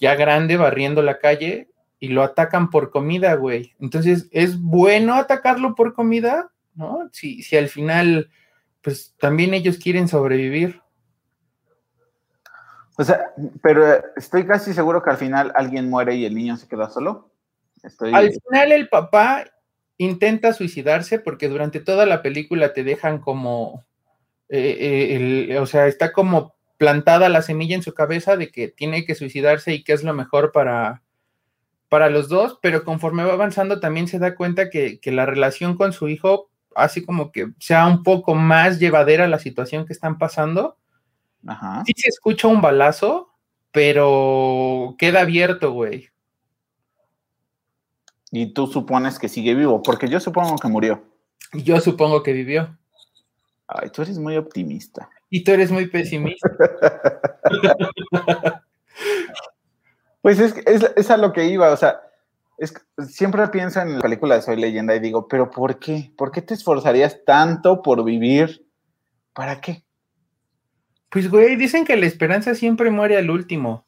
ya 0.00 0.14
grande 0.14 0.56
barriendo 0.56 1.02
la 1.02 1.18
calle 1.18 1.68
y 2.00 2.08
lo 2.08 2.22
atacan 2.22 2.70
por 2.70 2.88
comida, 2.88 3.34
güey. 3.34 3.74
Entonces, 3.80 4.28
¿es 4.30 4.58
bueno 4.58 5.16
atacarlo 5.16 5.74
por 5.74 5.92
comida? 5.92 6.52
¿No? 6.74 7.10
Si, 7.12 7.42
si 7.42 7.54
al 7.58 7.68
final 7.68 8.30
pues 8.84 9.14
también 9.18 9.54
ellos 9.54 9.78
quieren 9.78 10.08
sobrevivir. 10.08 10.82
O 12.96 13.02
sea, 13.02 13.32
pero 13.62 13.82
estoy 14.14 14.46
casi 14.46 14.74
seguro 14.74 15.02
que 15.02 15.10
al 15.10 15.16
final 15.16 15.52
alguien 15.56 15.88
muere 15.88 16.14
y 16.14 16.26
el 16.26 16.34
niño 16.34 16.56
se 16.58 16.68
queda 16.68 16.90
solo. 16.90 17.30
Al 18.12 18.30
final 18.30 18.72
el 18.72 18.88
papá 18.88 19.46
intenta 19.96 20.52
suicidarse 20.52 21.18
porque 21.18 21.48
durante 21.48 21.80
toda 21.80 22.04
la 22.04 22.22
película 22.22 22.72
te 22.74 22.84
dejan 22.84 23.18
como, 23.18 23.84
eh, 24.50 25.48
eh, 25.48 25.58
o 25.58 25.66
sea, 25.66 25.86
está 25.86 26.12
como 26.12 26.54
plantada 26.76 27.28
la 27.30 27.42
semilla 27.42 27.74
en 27.74 27.82
su 27.82 27.94
cabeza 27.94 28.36
de 28.36 28.50
que 28.50 28.68
tiene 28.68 29.06
que 29.06 29.14
suicidarse 29.14 29.72
y 29.72 29.82
que 29.82 29.94
es 29.94 30.04
lo 30.04 30.12
mejor 30.12 30.52
para, 30.52 31.02
para 31.88 32.10
los 32.10 32.28
dos, 32.28 32.58
pero 32.60 32.84
conforme 32.84 33.24
va 33.24 33.32
avanzando 33.32 33.80
también 33.80 34.08
se 34.08 34.18
da 34.18 34.34
cuenta 34.34 34.68
que, 34.68 35.00
que 35.00 35.10
la 35.10 35.26
relación 35.26 35.76
con 35.76 35.92
su 35.92 36.08
hijo 36.08 36.50
así 36.74 37.04
como 37.04 37.32
que 37.32 37.52
sea 37.58 37.86
un 37.86 38.02
poco 38.02 38.34
más 38.34 38.78
llevadera 38.78 39.28
la 39.28 39.38
situación 39.38 39.86
que 39.86 39.92
están 39.92 40.18
pasando. 40.18 40.76
Ajá. 41.46 41.82
Sí 41.86 41.92
se 41.96 42.08
escucha 42.08 42.48
un 42.48 42.60
balazo, 42.60 43.30
pero 43.72 44.94
queda 44.98 45.20
abierto, 45.20 45.72
güey. 45.72 46.10
Y 48.30 48.52
tú 48.52 48.66
supones 48.66 49.18
que 49.18 49.28
sigue 49.28 49.54
vivo, 49.54 49.82
porque 49.82 50.08
yo 50.08 50.20
supongo 50.20 50.56
que 50.56 50.68
murió. 50.68 51.04
Yo 51.52 51.80
supongo 51.80 52.22
que 52.22 52.32
vivió. 52.32 52.76
Ay, 53.66 53.90
tú 53.90 54.02
eres 54.02 54.18
muy 54.18 54.36
optimista. 54.36 55.08
Y 55.30 55.44
tú 55.44 55.52
eres 55.52 55.70
muy 55.70 55.86
pesimista. 55.86 56.50
pues 60.22 60.40
es, 60.40 60.54
es, 60.66 60.90
es, 60.96 61.10
a 61.10 61.16
lo 61.16 61.32
que 61.32 61.46
iba, 61.46 61.72
o 61.72 61.76
sea, 61.76 62.00
es, 62.58 62.74
siempre 63.08 63.46
pienso 63.48 63.80
en 63.80 63.96
la 63.96 64.00
película 64.00 64.36
de 64.36 64.42
Soy 64.42 64.56
Leyenda 64.56 64.94
y 64.94 65.00
digo, 65.00 65.26
pero 65.28 65.50
¿por 65.50 65.78
qué? 65.78 66.12
¿Por 66.16 66.30
qué 66.30 66.42
te 66.42 66.54
esforzarías 66.54 67.24
tanto 67.24 67.82
por 67.82 68.04
vivir? 68.04 68.66
¿Para 69.32 69.60
qué? 69.60 69.84
Pues, 71.10 71.30
güey, 71.30 71.56
dicen 71.56 71.84
que 71.84 71.96
la 71.96 72.06
esperanza 72.06 72.54
siempre 72.54 72.90
muere 72.90 73.16
al 73.16 73.30
último. 73.30 73.86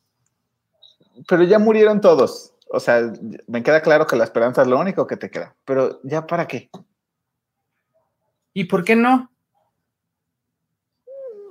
Pero 1.28 1.42
ya 1.44 1.58
murieron 1.58 2.00
todos. 2.00 2.54
O 2.68 2.80
sea, 2.80 3.12
me 3.46 3.62
queda 3.62 3.80
claro 3.82 4.06
que 4.06 4.16
la 4.16 4.24
esperanza 4.24 4.62
es 4.62 4.68
lo 4.68 4.78
único 4.78 5.06
que 5.06 5.16
te 5.16 5.30
queda. 5.30 5.54
Pero 5.64 6.00
ya 6.02 6.26
para 6.26 6.46
qué? 6.46 6.70
¿Y 8.52 8.64
por 8.64 8.84
qué 8.84 8.96
no? 8.96 9.30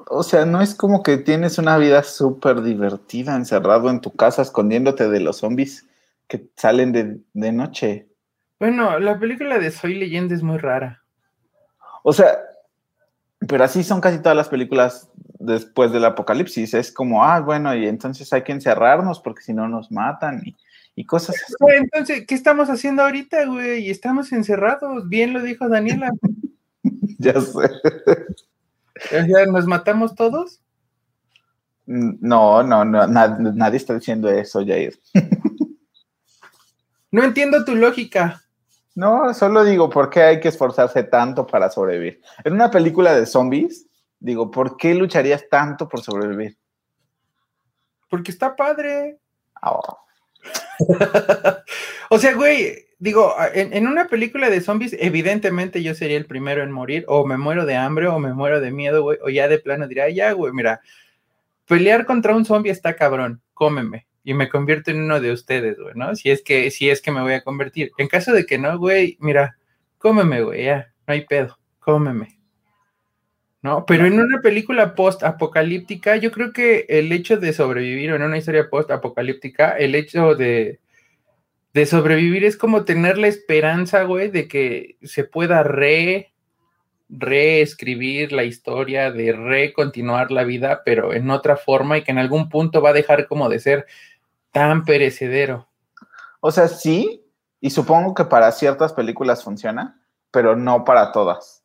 O 0.07 0.23
sea, 0.23 0.45
no 0.45 0.61
es 0.61 0.75
como 0.75 1.01
que 1.01 1.17
tienes 1.17 1.57
una 1.57 1.77
vida 1.77 2.03
súper 2.03 2.61
divertida 2.61 3.35
encerrado 3.35 3.89
en 3.89 4.01
tu 4.01 4.11
casa 4.11 4.41
escondiéndote 4.41 5.09
de 5.09 5.19
los 5.19 5.37
zombies 5.37 5.87
que 6.27 6.49
salen 6.55 6.91
de, 6.91 7.19
de, 7.33 7.51
noche. 7.51 8.07
Bueno, 8.59 8.99
la 8.99 9.19
película 9.19 9.59
de 9.59 9.71
Soy 9.71 9.95
leyenda 9.95 10.35
es 10.35 10.43
muy 10.43 10.57
rara. 10.57 11.03
O 12.03 12.13
sea, 12.13 12.37
pero 13.47 13.63
así 13.63 13.83
son 13.83 14.01
casi 14.01 14.19
todas 14.19 14.35
las 14.35 14.49
películas 14.49 15.09
después 15.39 15.91
del 15.91 16.05
apocalipsis. 16.05 16.73
Es 16.73 16.91
como, 16.91 17.23
ah, 17.23 17.39
bueno, 17.39 17.75
y 17.75 17.87
entonces 17.87 18.31
hay 18.33 18.43
que 18.43 18.51
encerrarnos 18.51 19.19
porque 19.19 19.41
si 19.41 19.53
no 19.53 19.67
nos 19.67 19.91
matan 19.91 20.41
y, 20.45 20.55
y 20.95 21.05
cosas 21.05 21.35
así. 21.35 21.53
Entonces, 21.75 22.25
¿qué 22.25 22.35
estamos 22.35 22.69
haciendo 22.69 23.03
ahorita, 23.03 23.45
güey? 23.45 23.89
Estamos 23.89 24.31
encerrados. 24.31 25.07
Bien 25.09 25.33
lo 25.33 25.41
dijo 25.41 25.67
Daniela. 25.67 26.09
ya 27.19 27.39
sé. 27.39 27.69
¿Ya 29.11 29.45
¿Nos 29.45 29.65
matamos 29.67 30.15
todos? 30.15 30.61
No, 31.85 32.63
no, 32.63 32.83
no, 32.83 33.07
nadie 33.07 33.77
está 33.77 33.93
diciendo 33.93 34.29
eso, 34.29 34.65
Jair. 34.65 34.97
no 37.11 37.23
entiendo 37.23 37.63
tu 37.65 37.75
lógica. 37.75 38.41
No, 38.95 39.33
solo 39.33 39.63
digo, 39.63 39.89
¿por 39.89 40.09
qué 40.09 40.21
hay 40.21 40.39
que 40.39 40.47
esforzarse 40.47 41.03
tanto 41.03 41.45
para 41.45 41.69
sobrevivir? 41.69 42.21
En 42.43 42.53
una 42.53 42.71
película 42.71 43.13
de 43.13 43.25
zombies, 43.25 43.87
digo, 44.19 44.49
¿por 44.49 44.77
qué 44.77 44.95
lucharías 44.95 45.47
tanto 45.49 45.89
por 45.89 46.01
sobrevivir? 46.01 46.57
Porque 48.09 48.31
está 48.31 48.55
padre. 48.55 49.17
Oh. 49.61 49.97
o 52.09 52.17
sea, 52.17 52.33
güey, 52.35 52.85
digo, 52.97 53.35
en, 53.53 53.85
una 53.87 54.07
película 54.07 54.49
de 54.49 54.61
zombies, 54.61 54.95
evidentemente 54.97 55.83
yo 55.83 55.93
sería 55.93 56.17
el 56.17 56.25
primero 56.25 56.63
en 56.63 56.71
morir, 56.71 57.03
o 57.07 57.25
me 57.25 57.37
muero 57.37 57.65
de 57.65 57.75
hambre, 57.75 58.07
o 58.07 58.17
me 58.19 58.33
muero 58.33 58.61
de 58.61 58.71
miedo, 58.71 59.03
güey, 59.03 59.17
o 59.21 59.29
ya 59.29 59.49
de 59.49 59.59
plano 59.59 59.87
diría, 59.87 60.09
ya, 60.09 60.31
güey, 60.31 60.53
mira, 60.53 60.79
pelear 61.67 62.05
contra 62.05 62.35
un 62.35 62.45
zombie 62.45 62.71
está 62.71 62.95
cabrón, 62.95 63.41
cómeme 63.53 64.07
y 64.25 64.33
me 64.33 64.49
convierto 64.49 64.89
en 64.89 65.03
uno 65.03 65.21
de 65.21 65.31
ustedes, 65.31 65.77
güey, 65.79 65.93
¿no? 65.95 66.15
Si 66.15 66.31
es 66.31 66.41
que, 66.41 66.71
si 66.71 66.89
es 66.89 66.99
que 66.99 67.11
me 67.11 67.21
voy 67.21 67.33
a 67.33 67.43
convertir. 67.43 67.91
En 67.99 68.07
caso 68.07 68.33
de 68.33 68.47
que 68.47 68.57
no, 68.57 68.77
güey, 68.79 69.17
mira, 69.21 69.55
cómeme, 69.99 70.41
güey, 70.41 70.65
ya, 70.65 70.91
no 71.07 71.13
hay 71.13 71.25
pedo, 71.25 71.59
cómeme. 71.79 72.39
¿No? 73.61 73.85
Pero 73.85 74.05
en 74.05 74.19
una 74.19 74.41
película 74.41 74.95
post-apocalíptica, 74.95 76.17
yo 76.17 76.31
creo 76.31 76.53
que 76.53 76.85
el 76.89 77.11
hecho 77.11 77.37
de 77.37 77.53
sobrevivir, 77.53 78.11
o 78.11 78.15
en 78.15 78.23
una 78.23 78.37
historia 78.37 78.69
post-apocalíptica, 78.69 79.77
el 79.77 79.93
hecho 79.93 80.33
de, 80.33 80.79
de 81.73 81.85
sobrevivir 81.85 82.43
es 82.45 82.57
como 82.57 82.83
tener 82.83 83.19
la 83.19 83.27
esperanza, 83.27 84.03
güey, 84.03 84.31
de 84.31 84.47
que 84.47 84.97
se 85.03 85.23
pueda 85.23 85.61
re 85.61 86.33
reescribir 87.09 88.31
la 88.31 88.43
historia, 88.43 89.11
de 89.11 89.33
recontinuar 89.33 90.31
la 90.31 90.43
vida, 90.43 90.81
pero 90.83 91.13
en 91.13 91.29
otra 91.29 91.57
forma 91.57 91.97
y 91.97 92.03
que 92.03 92.11
en 92.11 92.17
algún 92.17 92.49
punto 92.49 92.81
va 92.81 92.89
a 92.89 92.93
dejar 92.93 93.27
como 93.27 93.49
de 93.49 93.59
ser 93.59 93.85
tan 94.55 94.85
perecedero. 94.85 95.67
O 96.39 96.49
sea, 96.49 96.69
sí, 96.69 97.25
y 97.59 97.71
supongo 97.71 98.13
que 98.13 98.23
para 98.23 98.53
ciertas 98.53 98.93
películas 98.93 99.43
funciona, 99.43 99.99
pero 100.31 100.55
no 100.55 100.85
para 100.85 101.11
todas. 101.11 101.61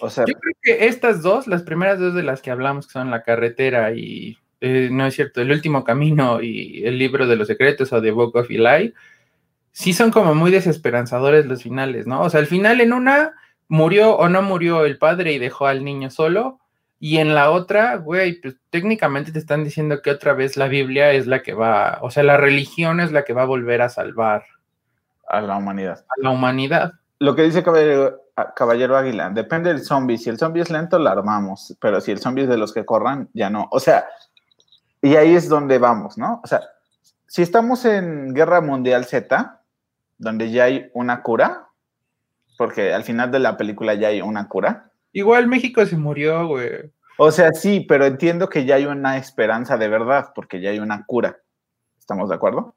O 0.00 0.08
sea, 0.08 0.24
yo 0.26 0.32
creo 0.38 0.54
que 0.62 0.86
estas 0.86 1.20
dos, 1.20 1.46
las 1.46 1.64
primeras 1.64 1.98
dos 1.98 2.14
de 2.14 2.22
las 2.22 2.40
que 2.40 2.50
hablamos, 2.50 2.86
que 2.86 2.94
son 2.94 3.10
La 3.10 3.22
carretera 3.22 3.92
y, 3.92 4.38
eh, 4.62 4.88
no 4.90 5.04
es 5.04 5.16
cierto, 5.16 5.42
El 5.42 5.50
último 5.50 5.84
camino 5.84 6.40
y 6.40 6.82
El 6.86 6.98
libro 6.98 7.26
de 7.26 7.36
los 7.36 7.46
secretos 7.46 7.92
o 7.92 8.00
The 8.00 8.10
Book 8.10 8.34
of 8.36 8.50
Eli, 8.50 8.94
sí 9.72 9.92
son 9.92 10.10
como 10.10 10.34
muy 10.34 10.50
desesperanzadores 10.50 11.44
los 11.44 11.62
finales, 11.62 12.06
¿no? 12.06 12.22
O 12.22 12.30
sea, 12.30 12.40
al 12.40 12.46
final 12.46 12.80
en 12.80 12.94
una 12.94 13.34
murió 13.68 14.16
o 14.16 14.30
no 14.30 14.40
murió 14.40 14.86
el 14.86 14.96
padre 14.96 15.34
y 15.34 15.38
dejó 15.38 15.66
al 15.66 15.84
niño 15.84 16.08
solo, 16.08 16.58
y 16.98 17.18
en 17.18 17.34
la 17.34 17.50
otra, 17.50 17.96
güey, 17.96 18.40
pues 18.40 18.56
técnicamente 18.70 19.32
te 19.32 19.38
están 19.38 19.64
diciendo 19.64 20.00
que 20.00 20.10
otra 20.10 20.32
vez 20.32 20.56
la 20.56 20.68
Biblia 20.68 21.12
es 21.12 21.26
la 21.26 21.42
que 21.42 21.52
va, 21.52 21.98
o 22.00 22.10
sea, 22.10 22.22
la 22.22 22.36
religión 22.36 23.00
es 23.00 23.12
la 23.12 23.24
que 23.24 23.34
va 23.34 23.42
a 23.42 23.46
volver 23.46 23.82
a 23.82 23.88
salvar 23.88 24.44
a 25.28 25.40
la 25.40 25.56
humanidad. 25.56 26.04
A 26.08 26.22
la 26.22 26.30
humanidad. 26.30 26.92
Lo 27.18 27.34
que 27.34 27.42
dice 27.42 27.62
Caballero, 27.62 28.22
Caballero 28.54 28.96
Águila, 28.96 29.30
depende 29.30 29.70
del 29.70 29.84
zombie. 29.84 30.18
Si 30.18 30.30
el 30.30 30.38
zombie 30.38 30.62
es 30.62 30.70
lento, 30.70 30.98
lo 30.98 31.10
armamos, 31.10 31.76
pero 31.80 32.00
si 32.00 32.12
el 32.12 32.18
zombie 32.18 32.44
es 32.44 32.48
de 32.48 32.58
los 32.58 32.72
que 32.72 32.84
corran, 32.84 33.28
ya 33.34 33.50
no. 33.50 33.68
O 33.70 33.80
sea, 33.80 34.06
y 35.02 35.16
ahí 35.16 35.34
es 35.34 35.48
donde 35.48 35.78
vamos, 35.78 36.16
¿no? 36.16 36.40
O 36.42 36.46
sea, 36.46 36.62
si 37.26 37.42
estamos 37.42 37.84
en 37.84 38.34
Guerra 38.34 38.60
Mundial 38.60 39.04
Z, 39.04 39.60
donde 40.18 40.50
ya 40.50 40.64
hay 40.64 40.90
una 40.94 41.22
cura, 41.22 41.68
porque 42.56 42.94
al 42.94 43.04
final 43.04 43.30
de 43.30 43.40
la 43.40 43.56
película 43.56 43.94
ya 43.94 44.08
hay 44.08 44.22
una 44.22 44.48
cura, 44.48 44.90
Igual 45.16 45.46
México 45.46 45.86
se 45.86 45.96
murió, 45.96 46.46
güey. 46.46 46.92
O 47.16 47.30
sea, 47.30 47.50
sí, 47.52 47.80
pero 47.80 48.04
entiendo 48.04 48.50
que 48.50 48.66
ya 48.66 48.74
hay 48.74 48.84
una 48.84 49.16
esperanza 49.16 49.78
de 49.78 49.88
verdad, 49.88 50.32
porque 50.34 50.60
ya 50.60 50.68
hay 50.68 50.78
una 50.78 51.06
cura. 51.06 51.38
¿Estamos 51.98 52.28
de 52.28 52.34
acuerdo? 52.34 52.76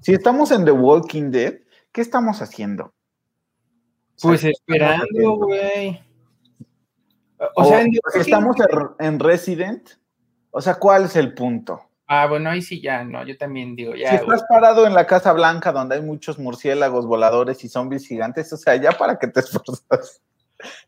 Si 0.00 0.12
estamos 0.12 0.50
en 0.50 0.64
The 0.64 0.72
Walking 0.72 1.30
Dead, 1.30 1.60
¿qué 1.92 2.00
estamos 2.00 2.42
haciendo? 2.42 2.92
Pues 4.20 4.42
esperando, 4.42 5.36
güey. 5.36 6.02
O, 7.54 7.64
sea, 7.64 7.84
si 8.12 8.18
estamos 8.18 8.56
en 8.98 9.20
Resident, 9.20 9.88
o 10.50 10.60
sea, 10.60 10.74
¿cuál 10.74 11.04
es 11.04 11.14
el 11.14 11.32
punto? 11.32 11.80
Ah, 12.08 12.26
bueno, 12.26 12.50
ahí 12.50 12.60
sí 12.60 12.80
ya, 12.80 13.04
no, 13.04 13.24
yo 13.24 13.38
también 13.38 13.76
digo, 13.76 13.94
ya. 13.94 14.10
Si 14.10 14.16
estás 14.16 14.42
parado 14.48 14.84
en 14.84 14.94
la 14.94 15.06
Casa 15.06 15.32
Blanca 15.32 15.70
donde 15.70 15.94
hay 15.94 16.02
muchos 16.02 16.40
murciélagos 16.40 17.06
voladores 17.06 17.62
y 17.62 17.68
zombies 17.68 18.08
gigantes, 18.08 18.52
o 18.52 18.56
sea, 18.56 18.74
ya 18.74 18.90
para 18.90 19.16
que 19.16 19.28
te 19.28 19.38
esfuerzas. 19.46 20.20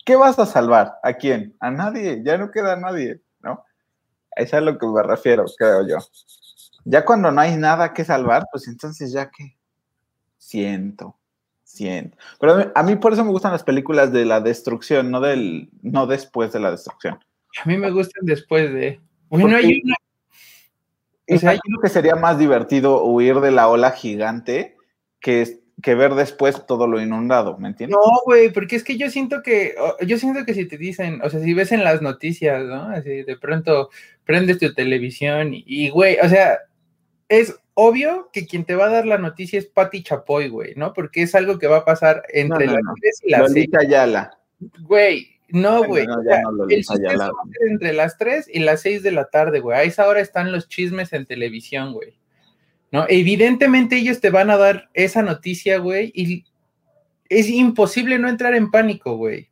¿Qué 0.04 0.16
vas 0.16 0.38
a 0.38 0.46
salvar? 0.46 0.94
¿A 1.02 1.14
quién? 1.14 1.56
A 1.60 1.70
nadie, 1.70 2.22
ya 2.24 2.38
no 2.38 2.50
queda 2.50 2.76
nadie, 2.76 3.20
¿no? 3.40 3.64
Eso 4.36 4.46
es 4.46 4.54
a 4.54 4.60
lo 4.60 4.78
que 4.78 4.86
me 4.86 5.02
refiero, 5.02 5.44
creo 5.56 5.86
yo. 5.86 5.98
Ya 6.84 7.04
cuando 7.04 7.30
no 7.30 7.40
hay 7.40 7.56
nada 7.56 7.92
que 7.92 8.04
salvar, 8.04 8.46
pues 8.50 8.68
entonces 8.68 9.12
ya 9.12 9.30
que 9.30 9.56
siento, 10.36 11.16
siento. 11.62 12.16
Pero 12.38 12.72
a 12.74 12.82
mí, 12.82 12.96
por 12.96 13.12
eso 13.12 13.24
me 13.24 13.30
gustan 13.30 13.52
las 13.52 13.64
películas 13.64 14.12
de 14.12 14.24
la 14.24 14.40
destrucción, 14.40 15.10
no 15.10 15.20
del, 15.20 15.70
no 15.82 16.06
después 16.06 16.52
de 16.52 16.60
la 16.60 16.70
destrucción. 16.70 17.18
A 17.62 17.68
mí 17.68 17.78
me 17.78 17.90
gustan 17.90 18.26
después 18.26 18.72
de. 18.72 19.00
Bueno, 19.28 19.56
hay 19.56 19.80
una. 19.82 19.94
O 21.26 21.38
sea, 21.38 21.52
creo 21.52 21.80
que 21.82 21.88
sería 21.88 22.16
más 22.16 22.38
divertido 22.38 23.02
huir 23.04 23.40
de 23.40 23.50
la 23.50 23.68
ola 23.68 23.92
gigante 23.92 24.76
que 25.20 25.63
que 25.84 25.94
ver 25.94 26.14
después 26.14 26.64
todo 26.66 26.86
lo 26.86 26.98
inundado, 26.98 27.58
¿me 27.58 27.68
entiendes? 27.68 27.98
No, 28.00 28.22
güey, 28.24 28.50
porque 28.50 28.74
es 28.76 28.82
que 28.82 28.96
yo 28.96 29.10
siento 29.10 29.42
que, 29.42 29.74
yo 30.06 30.16
siento 30.16 30.46
que 30.46 30.54
si 30.54 30.66
te 30.66 30.78
dicen, 30.78 31.20
o 31.22 31.28
sea, 31.28 31.40
si 31.40 31.52
ves 31.52 31.72
en 31.72 31.84
las 31.84 32.00
noticias, 32.00 32.64
¿no? 32.64 32.88
Así 32.88 33.22
de 33.22 33.36
pronto 33.36 33.90
prendes 34.24 34.58
tu 34.58 34.72
televisión 34.72 35.50
y, 35.52 35.90
güey, 35.90 36.16
o 36.22 36.28
sea, 36.28 36.60
es 37.28 37.54
obvio 37.74 38.30
que 38.32 38.46
quien 38.46 38.64
te 38.64 38.76
va 38.76 38.86
a 38.86 38.92
dar 38.92 39.04
la 39.04 39.18
noticia 39.18 39.58
es 39.58 39.66
Patti 39.66 40.02
Chapoy, 40.02 40.48
güey, 40.48 40.74
¿no? 40.74 40.94
Porque 40.94 41.20
es 41.20 41.34
algo 41.34 41.58
que 41.58 41.66
va 41.66 41.78
a 41.78 41.84
pasar 41.84 42.22
entre 42.32 42.66
las 42.66 42.82
3 43.00 43.20
y 43.24 43.30
las 43.30 43.40
Lolita 43.42 43.80
Ayala. 43.80 44.38
Güey, 44.80 45.28
no, 45.50 45.84
güey. 45.84 46.06
entre 47.68 47.92
las 47.92 48.16
3 48.16 48.48
y 48.50 48.60
las 48.60 48.80
6 48.80 49.02
de 49.02 49.10
la 49.10 49.26
tarde, 49.26 49.60
güey. 49.60 49.76
A 49.76 49.82
esa 49.82 50.08
hora 50.08 50.20
están 50.20 50.50
los 50.50 50.66
chismes 50.66 51.12
en 51.12 51.26
televisión, 51.26 51.92
güey. 51.92 52.14
¿No? 52.94 53.06
Evidentemente 53.08 53.96
ellos 53.96 54.20
te 54.20 54.30
van 54.30 54.50
a 54.50 54.56
dar 54.56 54.88
esa 54.94 55.20
noticia, 55.20 55.78
güey, 55.78 56.12
y 56.14 56.44
es 57.28 57.48
imposible 57.48 58.20
no 58.20 58.28
entrar 58.28 58.54
en 58.54 58.70
pánico, 58.70 59.16
güey. 59.16 59.50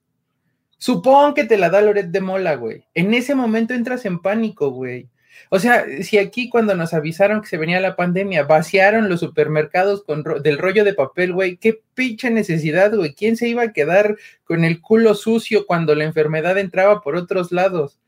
Supón 0.79 1.35
que 1.35 1.43
te 1.43 1.59
la 1.59 1.69
da 1.69 1.83
Loret 1.83 2.07
de 2.07 2.21
Mola, 2.21 2.55
güey. 2.55 2.85
En 2.95 3.13
ese 3.15 3.35
momento 3.35 3.75
entras 3.75 4.05
en 4.05 4.21
pánico, 4.21 4.71
güey. 4.71 5.09
O 5.51 5.59
sea, 5.59 5.85
si 6.03 6.19
aquí 6.19 6.49
cuando 6.49 6.77
nos 6.77 6.95
avisaron 6.95 7.41
que 7.41 7.49
se 7.49 7.59
venía 7.59 7.81
la 7.81 7.97
pandemia, 7.97 8.45
vaciaron 8.45 9.09
los 9.09 9.19
supermercados 9.19 10.05
con 10.05 10.23
del 10.23 10.59
rollo 10.59 10.85
de 10.85 10.95
papel, 10.95 11.33
güey, 11.33 11.57
qué 11.57 11.81
pinche 11.95 12.31
necesidad, 12.31 12.95
güey. 12.95 13.13
¿Quién 13.13 13.37
se 13.37 13.49
iba 13.49 13.63
a 13.65 13.73
quedar 13.73 14.19
con 14.45 14.63
el 14.63 14.81
culo 14.81 15.17
sucio 15.17 15.67
cuando 15.67 15.97
la 15.97 16.05
enfermedad 16.05 16.59
entraba 16.59 17.01
por 17.01 17.17
otros 17.17 17.51
lados? 17.51 17.99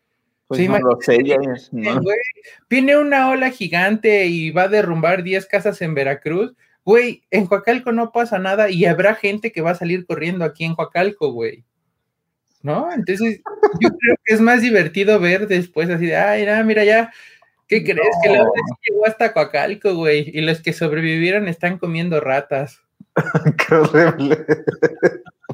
Pues 0.56 0.68
no 0.68 0.78
lo 0.78 1.00
sé, 1.00 1.18
ya, 1.24 1.36
no. 1.72 2.00
viene 2.68 2.96
una 2.96 3.28
ola 3.30 3.50
gigante 3.50 4.26
y 4.26 4.50
va 4.50 4.64
a 4.64 4.68
derrumbar 4.68 5.22
10 5.22 5.46
casas 5.46 5.80
en 5.82 5.94
Veracruz. 5.94 6.54
Güey, 6.84 7.22
en 7.30 7.46
Coacalco 7.46 7.92
no 7.92 8.12
pasa 8.12 8.38
nada 8.38 8.68
y 8.70 8.84
habrá 8.84 9.14
gente 9.14 9.52
que 9.52 9.62
va 9.62 9.70
a 9.70 9.74
salir 9.76 10.06
corriendo 10.06 10.44
aquí 10.44 10.64
en 10.64 10.74
Coacalco, 10.74 11.32
güey. 11.32 11.64
¿No? 12.62 12.92
Entonces, 12.92 13.40
yo 13.80 13.88
creo 13.98 14.16
que 14.24 14.34
es 14.34 14.40
más 14.40 14.62
divertido 14.62 15.18
ver 15.20 15.46
después 15.48 15.88
así 15.90 16.06
de, 16.06 16.16
ay, 16.16 16.64
mira, 16.64 16.84
ya, 16.84 17.12
¿qué 17.68 17.82
crees? 17.82 18.16
Que 18.22 18.30
la 18.30 18.42
ola 18.42 18.62
llegó 18.86 19.06
hasta 19.06 19.32
Coacalco, 19.32 19.94
güey, 19.94 20.30
y 20.34 20.40
los 20.40 20.60
que 20.60 20.72
sobrevivieron 20.72 21.48
están 21.48 21.78
comiendo 21.78 22.20
ratas. 22.20 22.80
Qué 23.68 23.74
horrible. 23.74 24.44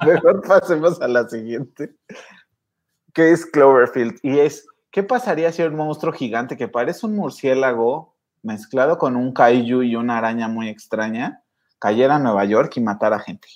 Mejor 0.07 0.43
pasemos 0.47 1.01
a 1.01 1.09
la 1.09 1.29
siguiente, 1.29 1.91
que 3.13 3.33
es 3.33 3.45
Cloverfield, 3.45 4.19
y 4.23 4.39
es 4.39 4.67
¿Qué 4.91 5.05
pasaría 5.05 5.53
si 5.53 5.63
un 5.63 5.77
monstruo 5.77 6.13
gigante 6.13 6.57
que 6.57 6.67
parece 6.67 7.07
un 7.07 7.15
murciélago 7.15 8.17
mezclado 8.43 8.99
con 8.99 9.15
un 9.15 9.33
kaiju 9.33 9.83
y 9.83 9.95
una 9.95 10.19
araña 10.19 10.49
muy 10.49 10.69
extraña 10.69 11.43
cayera 11.79 12.17
a 12.17 12.19
Nueva 12.19 12.45
York 12.45 12.73
y 12.77 12.81
matara 12.81 13.21
gente? 13.21 13.49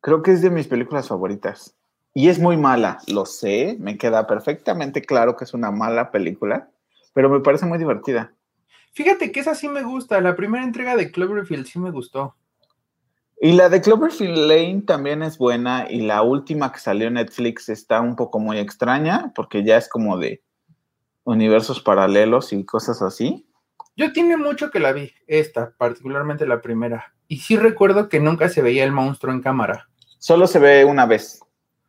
Creo 0.00 0.22
que 0.22 0.32
es 0.32 0.42
de 0.42 0.50
mis 0.50 0.68
películas 0.68 1.08
favoritas. 1.08 1.74
Y 2.14 2.28
es 2.28 2.38
muy 2.38 2.56
mala, 2.56 2.98
lo 3.08 3.24
sé, 3.24 3.76
me 3.80 3.96
queda 3.96 4.26
perfectamente 4.26 5.02
claro 5.02 5.36
que 5.36 5.44
es 5.44 5.54
una 5.54 5.70
mala 5.70 6.10
película, 6.10 6.68
pero 7.14 7.30
me 7.30 7.40
parece 7.40 7.66
muy 7.66 7.78
divertida. 7.78 8.32
Fíjate 8.92 9.32
que 9.32 9.40
esa 9.40 9.54
sí 9.54 9.68
me 9.68 9.82
gusta, 9.82 10.20
la 10.20 10.36
primera 10.36 10.62
entrega 10.62 10.94
de 10.94 11.10
Cloverfield 11.10 11.66
sí 11.66 11.78
me 11.78 11.90
gustó. 11.90 12.36
Y 13.44 13.54
la 13.54 13.68
de 13.68 13.80
Cloverfield 13.80 14.38
Lane 14.38 14.82
también 14.86 15.20
es 15.24 15.36
buena 15.36 15.88
y 15.90 16.02
la 16.02 16.22
última 16.22 16.70
que 16.70 16.78
salió 16.78 17.08
en 17.08 17.14
Netflix 17.14 17.68
está 17.68 18.00
un 18.00 18.14
poco 18.14 18.38
muy 18.38 18.56
extraña 18.56 19.32
porque 19.34 19.64
ya 19.64 19.76
es 19.76 19.88
como 19.88 20.16
de 20.16 20.44
universos 21.24 21.82
paralelos 21.82 22.52
y 22.52 22.64
cosas 22.64 23.02
así. 23.02 23.44
Yo 23.96 24.12
tiene 24.12 24.36
mucho 24.36 24.70
que 24.70 24.78
la 24.78 24.92
vi, 24.92 25.10
esta, 25.26 25.74
particularmente 25.76 26.46
la 26.46 26.62
primera. 26.62 27.16
Y 27.26 27.38
sí 27.38 27.56
recuerdo 27.56 28.08
que 28.08 28.20
nunca 28.20 28.48
se 28.48 28.62
veía 28.62 28.84
el 28.84 28.92
monstruo 28.92 29.34
en 29.34 29.42
cámara. 29.42 29.88
Solo 30.20 30.46
se 30.46 30.60
ve 30.60 30.84
una 30.84 31.06
vez 31.06 31.40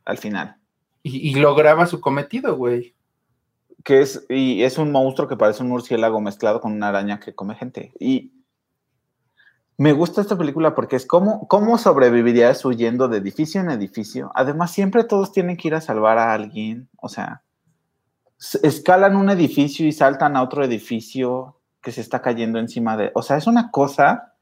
al 0.05 0.17
final. 0.17 0.55
Y, 1.03 1.35
lograba 1.35 1.85
su 1.85 2.01
cometido, 2.01 2.55
güey. 2.55 2.95
Que 3.83 4.01
es, 4.01 4.25
y 4.27 4.63
es 4.63 4.79
un 4.79 4.91
monstruo 4.91 5.27
que 5.27 5.37
parece 5.37 5.61
un 5.61 5.69
murciélago 5.69 6.19
mezclado 6.19 6.61
con 6.61 6.71
una 6.71 6.87
araña 6.87 7.19
que 7.19 7.35
come 7.35 7.53
gente. 7.53 7.93
Y 7.99 8.31
me 9.77 9.93
gusta 9.93 10.21
esta 10.21 10.37
película 10.37 10.75
porque 10.75 10.95
es 10.95 11.05
como 11.05 11.47
cómo 11.47 11.77
sobrevivirías 11.77 12.63
huyendo 12.63 13.07
de 13.07 13.17
edificio 13.17 13.61
en 13.61 13.71
edificio. 13.71 14.31
Además, 14.35 14.71
siempre 14.71 15.03
todos 15.03 15.31
tienen 15.31 15.57
que 15.57 15.67
ir 15.69 15.75
a 15.75 15.81
salvar 15.81 16.17
a 16.17 16.33
alguien. 16.33 16.89
O 16.97 17.09
sea, 17.09 17.41
escalan 18.61 19.15
un 19.15 19.29
edificio 19.29 19.87
y 19.87 19.91
saltan 19.91 20.37
a 20.37 20.43
otro 20.43 20.63
edificio 20.63 21.59
que 21.81 21.91
se 21.91 22.01
está 22.01 22.21
cayendo 22.21 22.59
encima 22.59 22.95
de. 22.97 23.11
O 23.15 23.21
sea, 23.21 23.37
es 23.37 23.47
una 23.47 23.71
cosa. 23.71 24.33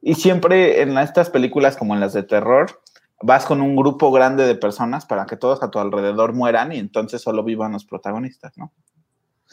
Y 0.00 0.14
siempre 0.14 0.82
en 0.82 0.98
estas 0.98 1.30
películas, 1.30 1.76
como 1.76 1.94
en 1.94 2.00
las 2.00 2.12
de 2.12 2.24
terror, 2.24 2.82
vas 3.22 3.46
con 3.46 3.60
un 3.60 3.76
grupo 3.76 4.10
grande 4.10 4.44
de 4.44 4.56
personas 4.56 5.06
para 5.06 5.26
que 5.26 5.36
todos 5.36 5.62
a 5.62 5.70
tu 5.70 5.78
alrededor 5.78 6.32
mueran 6.32 6.72
y 6.72 6.78
entonces 6.78 7.22
solo 7.22 7.44
vivan 7.44 7.72
los 7.72 7.84
protagonistas, 7.84 8.58
¿no? 8.58 8.72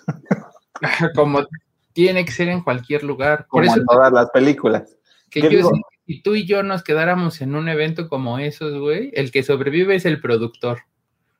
como 1.15 1.41
tiene 2.03 2.23
que 2.23 2.31
ser 2.31 2.47
en 2.47 2.63
cualquier 2.63 3.03
lugar. 3.03 3.45
Por 3.49 3.65
eso, 3.65 3.77
en 3.77 3.85
todas 3.85 4.11
las 4.13 4.29
películas. 4.29 4.97
Que 5.29 5.41
yo, 5.41 5.69
si 6.07 6.21
tú 6.21 6.33
y 6.33 6.47
yo 6.47 6.63
nos 6.63 6.81
quedáramos 6.81 7.41
en 7.41 7.55
un 7.55 7.67
evento 7.67 8.07
como 8.07 8.39
esos, 8.39 8.79
güey, 8.79 9.11
el 9.13 9.31
que 9.31 9.43
sobrevive 9.43 9.95
es 9.95 10.05
el 10.05 10.21
productor. 10.21 10.79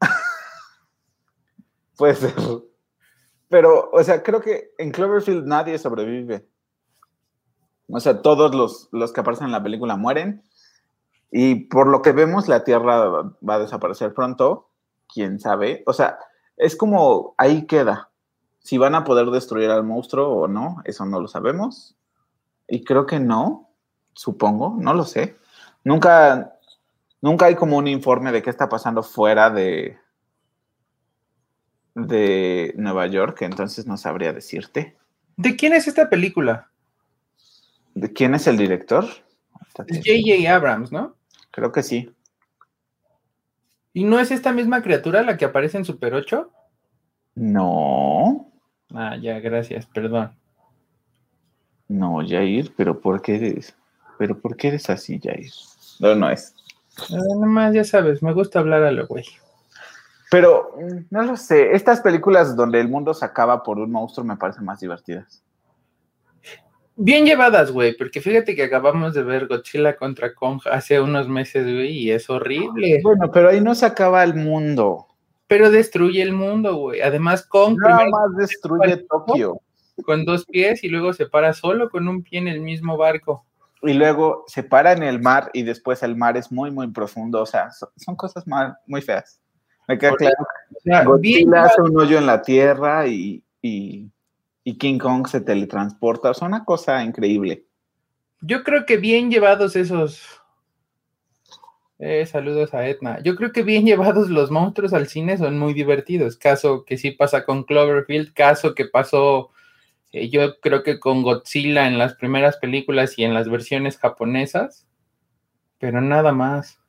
Puede 1.98 2.16
ser. 2.16 2.34
Pero, 3.48 3.90
o 3.94 4.04
sea, 4.04 4.22
creo 4.22 4.42
que 4.42 4.72
en 4.78 4.92
Cloverfield 4.92 5.48
nadie 5.48 5.80
sobrevive. 5.80 6.46
O 7.88 8.00
sea, 8.02 8.22
todos 8.22 8.54
los, 8.54 8.90
los 8.92 9.14
que 9.14 9.22
aparecen 9.22 9.48
en 9.48 9.54
la 9.54 9.64
película 9.64 9.96
mueren. 9.96 10.44
Y 11.32 11.56
por 11.68 11.88
lo 11.88 12.02
que 12.02 12.12
vemos, 12.12 12.50
la 12.50 12.66
Tierra 12.66 13.08
va 13.08 13.56
a 13.56 13.60
desaparecer 13.60 14.14
pronto. 14.14 14.70
Quién 15.12 15.40
sabe. 15.40 15.84
O 15.86 15.94
sea, 15.94 16.20
es 16.58 16.76
como 16.76 17.34
ahí 17.38 17.66
queda. 17.66 18.09
Si 18.70 18.78
van 18.78 18.94
a 18.94 19.04
poder 19.04 19.32
destruir 19.32 19.72
al 19.72 19.84
monstruo 19.84 20.30
o 20.30 20.48
no, 20.48 20.84
eso 20.86 21.04
no 21.04 21.20
lo 21.20 21.28
sabemos. 21.28 21.98
Y 22.68 22.84
creo 22.84 23.08
que 23.08 23.20
no, 23.20 23.72
supongo, 24.14 24.78
no 24.80 24.94
lo 24.94 25.06
sé. 25.06 25.38
Nunca, 25.84 26.54
nunca 27.20 27.48
hay 27.48 27.56
como 27.56 27.78
un 27.78 27.88
informe 27.88 28.32
de 28.32 28.44
qué 28.44 28.52
está 28.52 28.70
pasando 28.70 29.02
fuera 29.02 29.50
de, 29.50 29.98
de 31.96 32.76
Nueva 32.78 33.08
York, 33.08 33.42
entonces 33.42 33.88
no 33.88 33.98
sabría 33.98 34.34
decirte. 34.34 34.96
¿De 35.36 35.56
quién 35.56 35.74
es 35.74 35.88
esta 35.88 36.08
película? 36.08 36.70
¿De 37.96 38.14
quién 38.14 38.36
es 38.36 38.46
el 38.46 38.58
director? 38.58 39.04
J.J. 39.78 40.54
Abrams, 40.54 40.92
¿no? 40.92 41.16
Creo 41.50 41.72
que 41.72 41.82
sí. 41.82 42.14
¿Y 43.94 44.04
no 44.04 44.20
es 44.20 44.30
esta 44.30 44.54
misma 44.54 44.84
criatura 44.84 45.24
la 45.24 45.38
que 45.38 45.46
aparece 45.46 45.80
en 45.80 45.86
Super 45.86 46.14
8? 46.14 46.52
No. 47.34 48.49
Ah, 48.94 49.16
ya, 49.18 49.40
gracias, 49.40 49.86
perdón. 49.86 50.32
No, 51.88 52.20
Jair, 52.28 52.72
pero 52.76 53.00
¿por 53.00 53.22
qué 53.22 53.36
eres? 53.36 53.76
¿Pero 54.18 54.40
por 54.40 54.56
qué 54.56 54.70
eres 54.70 54.90
así, 54.90 55.20
Jair? 55.20 55.52
No, 56.00 56.16
no 56.16 56.30
es. 56.30 56.56
Nada 57.10 57.46
más, 57.46 57.74
ya 57.74 57.84
sabes, 57.84 58.22
me 58.22 58.34
gusta 58.34 58.60
hablar 58.60 58.84
a 58.84 58.92
lo 58.92 59.08
güey. 59.08 59.26
Pero, 60.32 60.76
no 61.10 61.24
lo 61.24 61.36
sé, 61.36 61.72
estas 61.74 62.02
películas 62.02 62.56
donde 62.56 62.80
el 62.80 62.88
mundo 62.88 63.14
se 63.14 63.26
acaba 63.26 63.64
por 63.64 63.80
un 63.80 63.92
monstruo 63.92 64.26
me 64.26 64.38
parecen 64.38 64.66
más 64.66 64.80
divertidas. 64.80 65.44
Bien 66.96 67.26
llevadas, 67.26 67.72
güey, 67.72 67.96
porque 67.96 68.22
fíjate 68.22 68.56
que 68.56 68.64
acabamos 68.64 69.14
de 69.14 69.24
ver 69.24 69.48
Godzilla 69.48 69.96
contra 69.96 70.36
Kong 70.36 70.62
hace 70.70 71.00
unos 71.00 71.28
meses, 71.30 71.64
güey, 71.64 71.92
y 71.92 72.12
es 72.12 72.30
horrible. 72.30 73.00
Bueno, 73.02 73.32
pero 73.32 73.50
ahí 73.50 73.62
no 73.62 73.74
se 73.74 73.86
acaba 73.86 74.24
el 74.24 74.36
mundo 74.36 75.09
pero 75.50 75.72
destruye 75.72 76.22
el 76.22 76.32
mundo, 76.32 76.76
güey. 76.76 77.02
Además, 77.02 77.44
Kong 77.44 77.76
Nada 77.80 78.08
más 78.08 78.38
destruye 78.38 78.98
Tokio. 79.10 79.60
Con 80.06 80.24
dos 80.24 80.46
pies 80.46 80.84
y 80.84 80.90
luego 80.90 81.12
se 81.12 81.26
para 81.26 81.54
solo 81.54 81.90
con 81.90 82.08
un 82.08 82.22
pie 82.22 82.38
en 82.38 82.48
el 82.48 82.62
mismo 82.62 82.98
barco. 82.98 83.44
Y 83.82 83.94
luego 83.94 84.46
se 84.46 84.62
para 84.62 84.94
en 84.94 85.02
el 85.02 85.20
mar 85.20 85.50
y 85.54 85.64
después 85.64 86.04
el 86.04 86.16
mar 86.16 86.38
es 86.38 86.52
muy, 86.52 86.70
muy 86.70 86.88
profundo. 86.92 87.42
O 87.42 87.48
sea, 87.48 87.72
son, 87.72 88.16
cosas 88.16 88.46
muy 88.86 89.02
feas. 89.02 89.42
Me 89.88 89.98
queda 89.98 90.14
claro. 90.84 91.10
Godzilla 91.10 91.64
hace 91.64 91.82
un 91.82 92.00
hoyo 92.00 92.20
en 92.20 92.28
la 92.28 92.44
tierra 92.44 93.08
y, 93.08 93.44
y, 93.60 94.08
y 94.64 94.78
King 94.78 95.00
Kong 95.00 95.28
se 95.28 95.42
teletransporta. 95.42 96.30
O 96.30 96.34
sea, 96.36 96.48
una 96.48 96.64
cosa 96.64 97.04
increíble. 97.04 97.66
Yo 98.42 98.64
creo 98.64 98.86
que 98.86 98.98
bien 98.98 99.32
llevados 99.32 99.76
esos 99.76 100.39
eh, 102.00 102.26
saludos 102.26 102.74
a 102.74 102.88
Edna. 102.88 103.20
Yo 103.22 103.36
creo 103.36 103.52
que 103.52 103.62
bien 103.62 103.86
llevados 103.86 104.30
los 104.30 104.52
monstruos 104.52 104.94
al 104.94 105.08
cine 105.08 105.38
son 105.38 105.60
muy 105.60 105.74
divertidos. 105.74 106.38
Caso 106.38 106.86
que 106.86 106.98
sí 106.98 107.12
pasa 107.12 107.46
con 107.46 107.64
Cloverfield, 107.64 108.34
caso 108.34 108.74
que 108.74 108.86
pasó, 108.86 109.52
eh, 110.14 110.30
yo 110.30 110.60
creo 110.62 110.82
que 110.82 111.00
con 111.00 111.22
Godzilla 111.22 111.88
en 111.88 111.98
las 111.98 112.16
primeras 112.16 112.58
películas 112.58 113.20
y 113.20 113.26
en 113.26 113.34
las 113.34 113.50
versiones 113.50 113.98
japonesas, 113.98 114.88
pero 115.78 116.00
nada 116.02 116.32
más. 116.32 116.80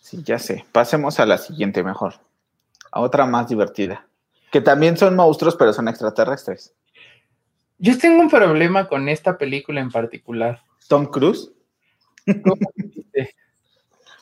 Sí, 0.00 0.22
ya 0.22 0.38
sé. 0.38 0.64
Pasemos 0.70 1.18
a 1.18 1.26
la 1.26 1.38
siguiente 1.38 1.82
mejor. 1.82 2.14
A 2.92 3.00
otra 3.00 3.26
más 3.26 3.48
divertida. 3.48 4.06
Que 4.52 4.60
también 4.60 4.96
son 4.96 5.16
monstruos, 5.16 5.56
pero 5.56 5.72
son 5.72 5.88
extraterrestres. 5.88 6.72
Yo 7.78 7.98
tengo 7.98 8.20
un 8.20 8.30
problema 8.30 8.86
con 8.86 9.08
esta 9.08 9.36
película 9.36 9.80
en 9.80 9.90
particular. 9.90 10.62
Tom 10.86 11.06
Cruise. 11.06 11.50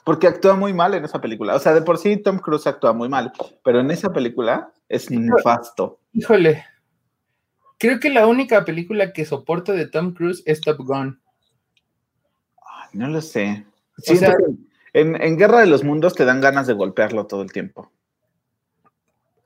Porque 0.05 0.27
actúa 0.27 0.57
muy 0.57 0.73
mal 0.73 0.95
en 0.95 1.05
esa 1.05 1.21
película. 1.21 1.55
O 1.55 1.59
sea, 1.61 1.75
de 1.75 1.83
por 1.83 1.99
sí 1.99 2.17
Tom 2.17 2.38
Cruise 2.38 2.67
actúa 2.67 2.93
muy 2.93 3.09
mal, 3.09 3.33
pero 3.65 3.81
en 3.81 3.91
esa 3.91 4.12
película 4.12 4.73
es 4.88 5.11
nefasto. 5.11 6.01
Híjole. 6.12 6.65
Creo 7.79 7.99
que 7.99 8.11
la 8.11 8.27
única 8.27 8.65
película 8.65 9.12
que 9.12 9.25
soporto 9.25 9.73
de 9.73 9.87
Tom 9.87 10.15
Cruise 10.15 10.43
es 10.47 10.61
Top 10.61 10.79
Gun. 10.79 11.21
no 12.93 13.09
lo 13.09 13.21
sé. 13.21 13.65
en, 14.93 15.37
Guerra 15.37 15.61
de 15.61 15.67
los 15.67 15.83
Mundos 15.83 16.15
te 16.15 16.25
dan 16.25 16.41
ganas 16.41 16.67
de 16.67 16.75
golpearlo 16.75 17.27
todo 17.27 17.43
el 17.43 17.53
tiempo. 17.53 17.91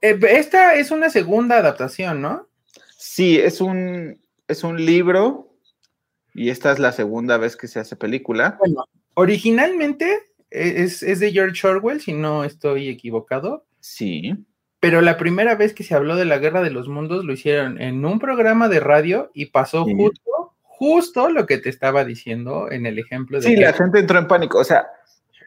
Eh, 0.02 0.18
esta 0.28 0.74
es 0.74 0.90
una 0.90 1.08
segunda 1.10 1.58
adaptación, 1.58 2.20
¿no? 2.20 2.46
Sí, 2.98 3.38
es 3.38 3.60
un, 3.60 4.20
es 4.48 4.64
un 4.64 4.84
libro 4.84 5.45
y 6.36 6.50
esta 6.50 6.72
es 6.72 6.78
la 6.78 6.92
segunda 6.92 7.38
vez 7.38 7.56
que 7.56 7.68
se 7.68 7.80
hace 7.80 7.96
película. 7.96 8.56
Bueno, 8.58 8.84
originalmente 9.14 10.18
es, 10.50 11.00
de 11.00 11.32
George 11.32 11.66
Orwell, 11.66 12.00
si 12.00 12.12
no 12.12 12.44
estoy 12.44 12.88
equivocado. 12.88 13.64
Sí. 13.80 14.34
Pero 14.80 15.00
la 15.00 15.16
primera 15.16 15.54
vez 15.54 15.72
que 15.74 15.84
se 15.84 15.94
habló 15.94 16.16
de 16.16 16.24
la 16.26 16.38
guerra 16.38 16.62
de 16.62 16.70
los 16.70 16.88
mundos 16.88 17.24
lo 17.24 17.32
hicieron 17.32 17.80
en 17.80 18.04
un 18.04 18.18
programa 18.18 18.68
de 18.68 18.80
radio 18.80 19.30
y 19.34 19.46
pasó 19.46 19.84
justo, 19.84 20.54
justo 20.62 21.28
lo 21.30 21.46
que 21.46 21.58
te 21.58 21.70
estaba 21.70 22.04
diciendo 22.04 22.70
en 22.70 22.86
el 22.86 22.98
ejemplo 22.98 23.40
de. 23.40 23.46
Sí, 23.48 23.56
la 23.56 23.72
gente 23.72 23.98
entró 24.00 24.18
en 24.18 24.28
pánico. 24.28 24.58
O 24.58 24.64
sea, 24.64 24.86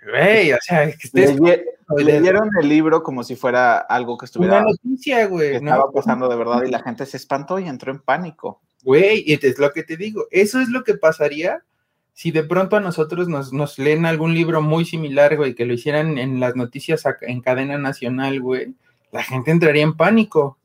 Güey, 0.10 0.54
o 0.54 0.58
sea, 0.62 0.86
que 0.86 0.95
estés... 1.08 1.39
Leye- 1.39 1.63
leyeron 1.97 2.49
el 2.62 2.69
libro 2.69 3.02
como 3.04 3.23
si 3.23 3.36
fuera 3.36 3.78
algo 3.80 4.17
que 4.17 4.25
estuviera 4.25 4.60
Una 4.62 4.67
noticia, 4.71 5.17
que 5.19 5.25
güey, 5.25 5.56
estaba 5.56 5.86
¿no? 5.86 5.91
pasando 5.91 6.30
de 6.30 6.36
verdad 6.36 6.63
y 6.63 6.69
la 6.69 6.80
gente 6.82 7.06
se 7.06 7.17
espantó 7.17 7.60
y 7.60 7.67
entró 7.67 7.91
en 7.91 7.99
pánico. 7.99 8.62
Güey, 8.89 9.23
y 9.23 9.34
es 9.34 9.60
lo 9.60 9.71
que 9.71 9.84
te 9.84 9.97
digo, 9.97 10.25
eso 10.32 10.60
es 10.60 10.67
lo 10.67 10.84
que 10.84 10.95
pasaría 10.95 11.63
si 12.12 12.32
de 12.32 12.43
pronto 12.43 12.75
a 12.75 12.80
nosotros 12.80 13.28
nos, 13.28 13.54
nos 13.54 13.78
leen 13.78 14.08
algún 14.08 14.34
libro 14.34 14.63
muy 14.63 14.84
similar, 14.84 15.38
güey, 15.38 15.54
que 15.54 15.67
lo 15.67 15.75
hicieran 15.75 16.17
en 16.17 16.39
las 16.39 16.56
noticias 16.56 17.04
en 17.21 17.41
cadena 17.41 17.78
nacional, 17.78 18.41
güey, 18.41 18.73
la 19.12 19.21
gente 19.21 19.52
entraría 19.52 19.84
en 19.84 19.95
pánico. 19.95 20.58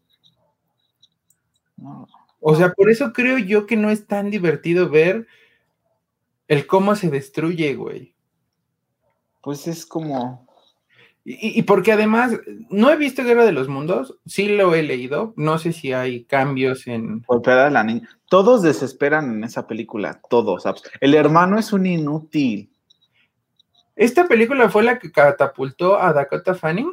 O 2.40 2.56
sea, 2.56 2.72
por 2.72 2.88
eso 2.88 3.12
creo 3.12 3.36
yo 3.36 3.66
que 3.66 3.76
no 3.76 3.90
es 3.90 4.06
tan 4.06 4.30
divertido 4.30 4.88
ver 4.88 5.26
el 6.48 6.66
cómo 6.66 6.96
se 6.96 7.10
destruye, 7.10 7.74
güey. 7.74 8.14
Pues 9.42 9.66
es 9.66 9.84
como, 9.84 10.46
Y, 11.24 11.58
y 11.58 11.62
porque 11.62 11.92
además, 11.92 12.38
no 12.68 12.90
he 12.90 12.96
visto 12.96 13.24
Guerra 13.24 13.46
de 13.46 13.52
los 13.52 13.68
Mundos, 13.68 14.18
sí 14.26 14.48
lo 14.48 14.74
he 14.74 14.82
leído, 14.82 15.32
no 15.36 15.58
sé 15.58 15.72
si 15.72 15.92
hay 15.92 16.24
cambios 16.24 16.86
en... 16.86 17.24
la 17.46 17.84
niña. 17.84 18.08
Todos 18.28 18.62
desesperan 18.62 19.32
en 19.32 19.44
esa 19.44 19.66
película, 19.66 20.20
todos. 20.28 20.64
El 21.00 21.14
hermano 21.14 21.58
es 21.58 21.72
un 21.72 21.86
inútil. 21.86 22.70
¿Esta 23.96 24.26
película 24.26 24.68
fue 24.68 24.82
la 24.82 24.98
que 24.98 25.12
catapultó 25.12 25.98
a 25.98 26.12
Dakota 26.12 26.54
Fanning? 26.54 26.92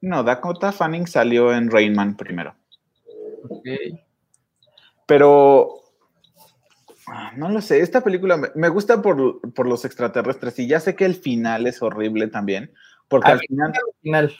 No, 0.00 0.24
Dakota 0.24 0.72
Fanning 0.72 1.06
salió 1.06 1.52
en 1.52 1.70
Rain 1.70 1.94
Man 1.94 2.16
primero. 2.16 2.54
Ok. 3.48 3.68
Pero 5.06 5.82
no 7.36 7.48
lo 7.50 7.60
sé, 7.60 7.80
esta 7.80 8.02
película 8.02 8.36
me, 8.36 8.48
me 8.54 8.68
gusta 8.68 9.00
por, 9.00 9.40
por 9.52 9.68
los 9.68 9.84
extraterrestres 9.84 10.58
y 10.58 10.66
ya 10.66 10.80
sé 10.80 10.96
que 10.96 11.04
el 11.04 11.14
final 11.14 11.66
es 11.66 11.80
horrible 11.80 12.26
también, 12.26 12.72
porque 13.08 13.30
al 13.30 13.40
final 13.40 13.72
Final. 14.02 14.34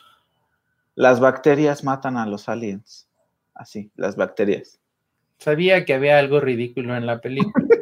las 0.95 1.21
bacterias 1.21 1.85
matan 1.85 2.17
a 2.17 2.27
los 2.27 2.49
aliens. 2.49 3.09
Así, 3.55 3.91
las 3.97 4.17
bacterias. 4.17 4.79
Sabía 5.39 5.85
que 5.85 5.95
había 5.95 6.19
algo 6.19 6.41
ridículo 6.41 6.97
en 6.97 7.07
la 7.07 7.21
película. 7.21 7.53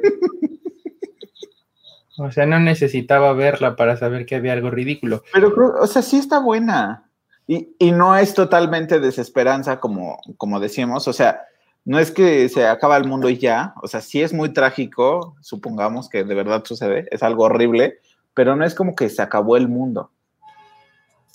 O 2.17 2.31
sea, 2.31 2.47
no 2.47 2.61
necesitaba 2.61 3.33
verla 3.33 3.75
para 3.75 3.97
saber 3.97 4.25
que 4.25 4.37
había 4.37 4.53
algo 4.53 4.71
ridículo. 4.71 5.25
Pero, 5.33 5.53
creo- 5.53 5.75
o 5.81 5.87
sea, 5.89 6.01
sí 6.03 6.17
está 6.19 6.39
buena. 6.39 7.11
Y, 7.49 7.75
y 7.79 7.91
no 7.91 8.17
es 8.17 8.35
totalmente 8.35 9.01
desesperanza, 9.01 9.81
como, 9.81 10.21
como 10.37 10.61
decíamos. 10.61 11.09
O 11.09 11.13
sea, 11.13 11.43
no 11.85 11.99
es 11.99 12.13
que 12.13 12.49
se 12.49 12.67
acaba 12.69 12.97
el 12.97 13.05
mundo 13.09 13.29
y 13.29 13.39
ya. 13.39 13.75
O 13.83 13.89
sea, 13.89 14.01
sí 14.01 14.23
es 14.23 14.33
muy 14.33 14.51
trágico, 14.53 15.35
supongamos 15.41 16.09
que 16.09 16.23
de 16.23 16.35
verdad 16.35 16.63
sucede. 16.65 17.09
Es 17.11 17.23
algo 17.25 17.45
horrible, 17.45 17.99
pero 18.33 18.55
no 18.55 18.65
es 18.65 18.77
como 18.77 18.95
que 18.95 19.09
se 19.09 19.21
acabó 19.21 19.57
el 19.57 19.67
mundo. 19.69 20.11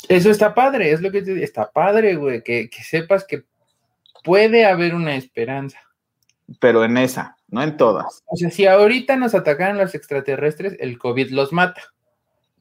Eso 0.09 0.31
está 0.31 0.55
padre, 0.55 0.91
es 0.91 1.01
lo 1.01 1.11
que 1.11 1.21
te 1.21 1.33
digo. 1.33 1.43
Está 1.43 1.71
padre, 1.71 2.15
güey, 2.15 2.43
que, 2.43 2.67
que 2.67 2.83
sepas 2.83 3.23
que 3.25 3.43
puede 4.23 4.65
haber 4.65 4.95
una 4.95 5.15
esperanza. 5.15 5.79
Pero 6.59 6.83
en 6.83 6.97
esa, 6.97 7.37
no 7.47 7.61
en 7.61 7.77
todas. 7.77 8.23
O 8.25 8.35
sea, 8.35 8.49
si 8.49 8.65
ahorita 8.65 9.15
nos 9.17 9.35
atacaran 9.35 9.77
los 9.77 9.93
extraterrestres, 9.93 10.75
el 10.79 10.97
COVID 10.97 11.29
los 11.29 11.53
mata. 11.53 11.83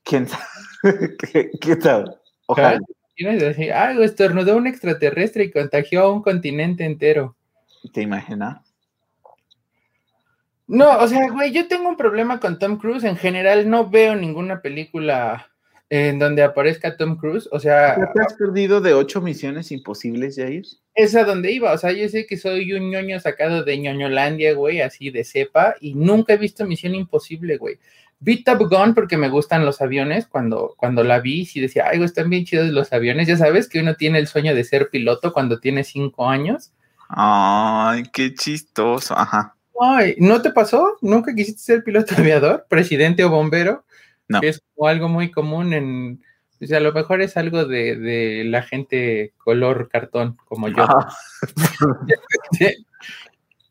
¿Quién 0.04 0.28
sabe? 0.28 0.44
¿Qué, 1.18 1.50
qué 1.58 1.76
tal? 1.76 2.20
Ojalá. 2.46 2.78
Tienes 3.14 3.40
decir, 3.40 3.72
ah, 3.72 3.94
güey, 3.94 4.04
estornudó 4.04 4.56
un 4.56 4.66
extraterrestre 4.66 5.44
y 5.44 5.50
contagió 5.50 6.02
a 6.02 6.12
un 6.12 6.22
continente 6.22 6.84
entero. 6.84 7.34
¿Te 7.94 8.02
imaginas? 8.02 8.60
No, 10.66 10.98
o 10.98 11.08
sea, 11.08 11.30
güey, 11.30 11.50
yo 11.50 11.66
tengo 11.66 11.88
un 11.88 11.96
problema 11.96 12.38
con 12.40 12.58
Tom 12.58 12.76
Cruise. 12.76 13.04
En 13.04 13.16
general, 13.16 13.70
no 13.70 13.88
veo 13.88 14.14
ninguna 14.14 14.60
película 14.60 15.50
en 15.90 16.18
donde 16.18 16.42
aparezca 16.42 16.96
Tom 16.96 17.16
Cruise. 17.16 17.48
O 17.52 17.58
sea, 17.58 17.94
¿Te 17.94 18.22
has 18.22 18.34
perdido 18.34 18.80
de 18.80 18.94
ocho 18.94 19.20
misiones 19.20 19.72
imposibles, 19.72 20.36
Jair? 20.36 20.64
es 20.94 21.14
a 21.14 21.24
donde 21.24 21.52
iba. 21.52 21.72
O 21.72 21.78
sea, 21.78 21.92
yo 21.92 22.08
sé 22.08 22.26
que 22.26 22.36
soy 22.36 22.72
un 22.72 22.90
ñoño 22.90 23.20
sacado 23.20 23.62
de 23.62 23.78
ñoñolandia, 23.78 24.54
güey, 24.54 24.80
así 24.80 25.10
de 25.10 25.24
cepa, 25.24 25.76
y 25.80 25.94
nunca 25.94 26.32
he 26.34 26.36
visto 26.38 26.66
Misión 26.66 26.94
Imposible, 26.94 27.56
güey. 27.56 27.78
Vi 28.20 28.42
Top 28.42 28.68
Gun 28.68 28.94
porque 28.94 29.16
me 29.16 29.28
gustan 29.28 29.64
los 29.64 29.80
aviones. 29.80 30.26
Cuando, 30.26 30.74
cuando 30.76 31.04
la 31.04 31.20
vi, 31.20 31.46
sí 31.46 31.60
decía, 31.60 31.86
ay, 31.88 31.98
güey, 31.98 32.06
están 32.06 32.28
bien 32.28 32.44
chidos 32.44 32.68
los 32.70 32.92
aviones. 32.92 33.28
Ya 33.28 33.36
sabes 33.36 33.68
que 33.68 33.80
uno 33.80 33.94
tiene 33.94 34.18
el 34.18 34.26
sueño 34.26 34.56
de 34.56 34.64
ser 34.64 34.90
piloto 34.90 35.32
cuando 35.32 35.60
tiene 35.60 35.84
cinco 35.84 36.28
años. 36.28 36.72
Ay, 37.08 38.02
qué 38.12 38.34
chistoso. 38.34 39.16
Ajá. 39.16 39.54
Ay, 39.80 40.16
¿no 40.18 40.42
te 40.42 40.50
pasó? 40.50 40.96
¿Nunca 41.00 41.32
quisiste 41.32 41.60
ser 41.60 41.84
piloto 41.84 42.16
aviador, 42.18 42.66
presidente 42.68 43.22
o 43.22 43.30
bombero? 43.30 43.84
No. 44.28 44.40
Que 44.40 44.48
es 44.48 44.62
como 44.74 44.88
algo 44.88 45.08
muy 45.08 45.30
común 45.30 45.72
en, 45.72 46.20
o 46.60 46.66
sea, 46.66 46.78
a 46.78 46.80
lo 46.80 46.92
mejor 46.92 47.22
es 47.22 47.36
algo 47.36 47.64
de, 47.64 47.96
de 47.96 48.44
la 48.44 48.62
gente 48.62 49.32
color 49.38 49.88
cartón, 49.88 50.36
como 50.46 50.68
yo. 50.68 50.86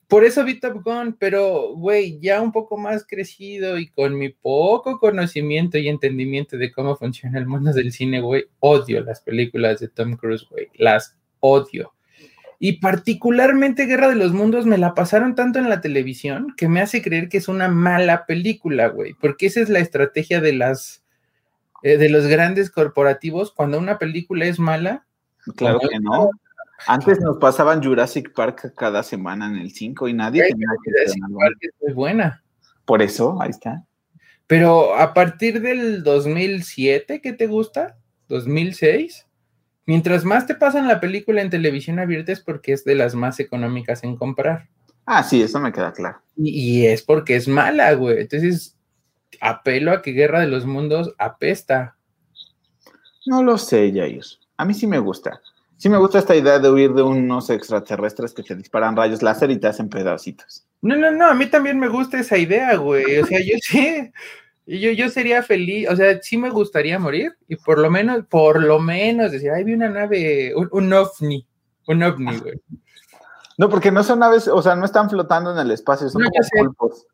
Por 0.08 0.24
eso 0.24 0.46
vi 0.46 0.58
Top 0.58 0.82
Gun, 0.86 1.18
pero, 1.20 1.74
güey, 1.76 2.18
ya 2.22 2.42
un 2.42 2.54
poco 2.54 2.78
más 2.78 3.06
crecido 3.06 3.78
y 3.78 3.90
con 3.90 4.18
mi 4.18 4.30
poco 4.30 5.00
conocimiento 5.00 5.78
y 5.78 5.90
entendimiento 5.90 6.58
de 6.58 6.72
cómo 6.72 6.96
funciona 6.96 7.38
el 7.38 7.46
mundo 7.46 7.74
del 7.74 7.92
cine, 7.92 8.22
güey, 8.22 8.46
odio 8.60 9.04
las 9.04 9.20
películas 9.20 9.82
de 9.82 9.90
Tom 9.90 10.16
Cruise, 10.16 10.48
güey, 10.50 10.70
las 10.76 11.18
odio. 11.42 11.94
Y 12.60 12.80
particularmente 12.80 13.86
Guerra 13.86 14.10
de 14.10 14.16
los 14.16 14.34
Mundos 14.34 14.66
me 14.66 14.78
la 14.78 14.96
pasaron 14.96 15.36
tanto 15.36 15.60
en 15.60 15.70
la 15.70 15.82
televisión 15.82 16.54
que 16.58 16.68
me 16.68 16.82
hace 16.82 17.02
creer 17.02 17.30
que 17.30 17.38
es 17.38 17.48
una 17.48 17.68
mala 17.68 18.26
película, 18.26 18.88
güey, 18.88 19.14
porque 19.14 19.46
esa 19.46 19.62
es 19.62 19.70
la 19.70 19.80
estrategia 19.80 20.42
de 20.42 20.54
las 20.54 21.04
eh, 21.84 21.98
de 21.98 22.10
los 22.10 22.26
grandes 22.26 22.72
corporativos 22.72 23.52
cuando 23.52 23.78
una 23.78 24.00
película 24.00 24.46
es 24.46 24.60
mala. 24.60 25.06
Claro 25.56 25.80
que 25.80 26.00
no. 26.00 26.32
Antes 26.88 27.20
nos 27.22 27.38
pasaban 27.38 27.84
Jurassic 27.84 28.34
Park 28.34 28.74
cada 28.76 29.04
semana 29.04 29.48
en 29.48 29.58
el 29.58 29.72
5 29.72 30.08
y 30.08 30.14
nadie 30.14 30.42
Güey, 30.42 30.52
tenía 30.52 30.68
que 30.84 30.92
Jurassic. 30.92 31.24
Park 31.40 31.58
es 31.62 31.72
muy 31.82 31.94
buena. 31.94 32.44
Por 32.86 33.02
eso, 33.02 33.40
ahí 33.42 33.52
está. 33.52 33.86
Pero 34.48 34.96
a 34.96 35.14
partir 35.14 35.62
del 35.62 36.04
2007, 36.04 37.22
¿qué 37.22 37.34
te 37.34 37.48
gusta? 37.48 37.98
2006. 38.30 39.27
Mientras 39.88 40.26
más 40.26 40.46
te 40.46 40.54
pasan 40.54 40.88
la 40.88 41.00
película 41.00 41.42
en 41.42 41.50
televisión 41.50 41.98
abierta 41.98 42.32
es 42.32 42.42
porque 42.42 42.74
es 42.74 42.84
de 42.84 42.94
las 42.94 43.16
más 43.16 43.40
económicas 43.40 44.04
en 44.04 44.18
comprar. 44.18 44.68
Ah, 45.06 45.24
sí, 45.24 45.42
eso 45.42 45.60
me 45.60 45.72
queda 45.72 45.94
claro. 45.94 46.22
Y, 46.36 46.50
y 46.82 46.86
es 46.86 47.02
porque 47.02 47.36
es 47.36 47.48
mala, 47.48 47.94
güey. 47.94 48.20
Entonces, 48.20 48.78
apelo 49.42 49.92
a 49.94 50.02
que 50.02 50.12
Guerra 50.12 50.42
de 50.42 50.48
los 50.48 50.66
Mundos 50.66 51.16
apesta. 51.18 51.96
No 53.26 53.42
lo 53.44 53.58
sé, 53.58 53.92
Jair. 53.94 54.24
A 54.58 54.66
mí 54.66 54.74
sí 54.74 54.88
me 54.88 55.00
gusta. 55.00 55.42
Sí 55.78 55.90
me 55.90 55.98
gusta 55.98 56.20
esta 56.20 56.36
idea 56.36 56.58
de 56.58 56.72
huir 56.72 56.94
de 56.94 57.04
unos 57.04 57.50
extraterrestres 57.50 58.34
que 58.34 58.42
te 58.44 58.56
disparan 58.56 58.96
rayos 58.96 59.22
láser 59.22 59.52
y 59.52 59.58
te 59.58 59.68
hacen 59.68 59.90
pedacitos. 59.90 60.66
No, 60.82 60.96
no, 60.96 61.12
no, 61.12 61.28
a 61.28 61.36
mí 61.36 61.46
también 61.46 61.80
me 61.80 61.88
gusta 61.88 62.20
esa 62.20 62.38
idea, 62.38 62.76
güey. 62.76 63.20
O 63.20 63.26
sea, 63.26 63.40
yo 63.40 63.54
sí, 63.62 64.12
yo, 64.68 64.92
yo 64.92 65.10
sería 65.10 65.44
feliz, 65.44 65.90
o 65.90 65.96
sea, 65.96 66.22
sí 66.22 66.38
me 66.38 66.50
gustaría 66.50 67.00
morir 67.00 67.38
y 67.48 67.56
por 67.56 67.80
lo 67.80 67.90
menos, 67.90 68.26
por 68.30 68.62
lo 68.62 68.80
menos 68.80 69.32
decir, 69.32 69.50
ay, 69.52 69.64
vi 69.64 69.74
una 69.74 69.90
nave, 69.90 70.54
un, 70.56 70.68
un 70.72 70.92
ovni, 70.92 71.48
un 71.88 72.04
ovni, 72.04 72.38
güey. 72.38 72.62
No, 73.58 73.70
porque 73.70 73.92
no 73.92 74.04
son 74.04 74.22
aves, 74.22 74.48
o 74.48 74.62
sea, 74.62 74.76
no 74.76 74.86
están 74.86 75.10
flotando 75.10 75.52
en 75.52 75.60
el 75.60 75.72
espacio, 75.72 76.10
son 76.10 76.22
No, 76.22 76.30
como 76.30 76.50
pulpos. 76.76 77.08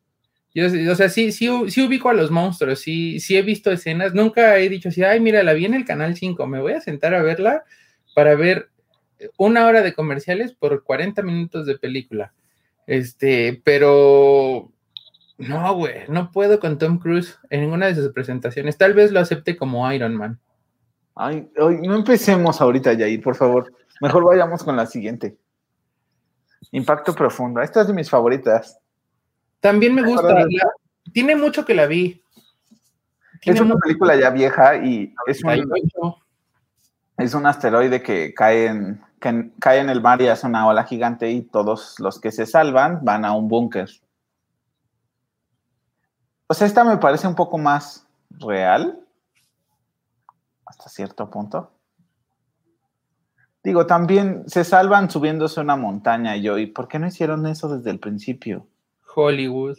Yo, 0.52 0.66
o 0.66 0.94
sea, 0.94 1.08
sí, 1.08 1.32
sí, 1.32 1.48
sí 1.68 1.82
ubico 1.86 2.10
a 2.10 2.14
los 2.14 2.30
monstruos, 2.30 2.80
sí, 2.80 3.18
sí 3.18 3.36
he 3.36 3.42
visto 3.42 3.70
escenas, 3.70 4.14
nunca 4.14 4.58
he 4.58 4.68
dicho 4.68 4.88
así, 4.88 5.02
ay, 5.02 5.20
mira, 5.20 5.42
la 5.42 5.52
vi 5.52 5.64
en 5.64 5.74
el 5.74 5.84
canal 5.84 6.16
5, 6.16 6.46
me 6.46 6.60
voy 6.60 6.72
a 6.72 6.80
sentar 6.80 7.14
a 7.14 7.22
verla 7.22 7.64
para 8.14 8.34
ver 8.34 8.70
una 9.36 9.66
hora 9.66 9.82
de 9.82 9.94
comerciales 9.94 10.52
por 10.52 10.82
40 10.82 11.22
minutos 11.22 11.66
de 11.66 11.78
película. 11.78 12.34
Este, 12.86 13.62
pero 13.64 14.70
no, 15.38 15.74
güey, 15.74 16.02
no 16.08 16.30
puedo 16.30 16.60
con 16.60 16.78
Tom 16.78 16.98
Cruise 16.98 17.38
en 17.50 17.62
ninguna 17.62 17.86
de 17.86 17.94
sus 17.96 18.12
presentaciones. 18.12 18.78
Tal 18.78 18.94
vez 18.94 19.10
lo 19.12 19.20
acepte 19.20 19.56
como 19.56 19.90
Iron 19.92 20.16
Man. 20.16 20.38
Ay, 21.14 21.48
ay, 21.58 21.76
no 21.86 21.94
empecemos 21.96 22.60
ahorita, 22.60 22.96
Jair, 22.96 23.22
por 23.22 23.34
favor. 23.36 23.72
Mejor 24.00 24.24
vayamos 24.24 24.62
con 24.64 24.76
la 24.76 24.86
siguiente. 24.86 25.36
Impacto 26.72 27.14
profundo. 27.14 27.60
Esta 27.60 27.82
es 27.82 27.86
de 27.88 27.92
mis 27.94 28.10
favoritas. 28.10 28.78
También 29.60 29.94
me 29.94 30.02
¿Te 30.02 30.08
gusta, 30.08 30.34
la- 30.34 30.46
tiene 31.12 31.36
mucho 31.36 31.64
que 31.64 31.74
la 31.74 31.86
vi. 31.86 32.20
Es 33.42 33.60
una 33.60 33.76
película 33.76 34.16
ya 34.16 34.30
vieja 34.30 34.76
y 34.76 35.14
es 35.26 35.44
un, 35.44 35.50
98. 35.50 36.16
es 37.18 37.34
un 37.34 37.46
asteroide 37.46 38.02
que 38.02 38.32
cae 38.32 38.66
en, 38.66 39.00
que 39.20 39.28
en- 39.28 39.52
cae 39.60 39.80
en 39.80 39.90
el 39.90 40.00
mar 40.00 40.20
y 40.22 40.28
hace 40.28 40.46
una 40.46 40.66
ola 40.66 40.84
gigante 40.84 41.30
y 41.30 41.42
todos 41.42 41.96
los 42.00 42.20
que 42.20 42.32
se 42.32 42.46
salvan 42.46 43.04
van 43.04 43.24
a 43.24 43.32
un 43.34 43.48
búnker. 43.48 43.88
O 46.54 46.56
sea, 46.56 46.68
esta 46.68 46.84
me 46.84 46.98
parece 46.98 47.26
un 47.26 47.34
poco 47.34 47.58
más 47.58 48.06
real 48.30 49.00
hasta 50.64 50.88
cierto 50.88 51.28
punto. 51.28 51.72
Digo, 53.64 53.88
también 53.88 54.48
se 54.48 54.62
salvan 54.62 55.10
subiéndose 55.10 55.60
una 55.60 55.74
montaña 55.74 56.36
y 56.36 56.42
yo, 56.42 56.56
¿y 56.58 56.66
por 56.66 56.86
qué 56.86 57.00
no 57.00 57.08
hicieron 57.08 57.44
eso 57.48 57.68
desde 57.76 57.90
el 57.90 57.98
principio? 57.98 58.68
Hollywood. 59.16 59.78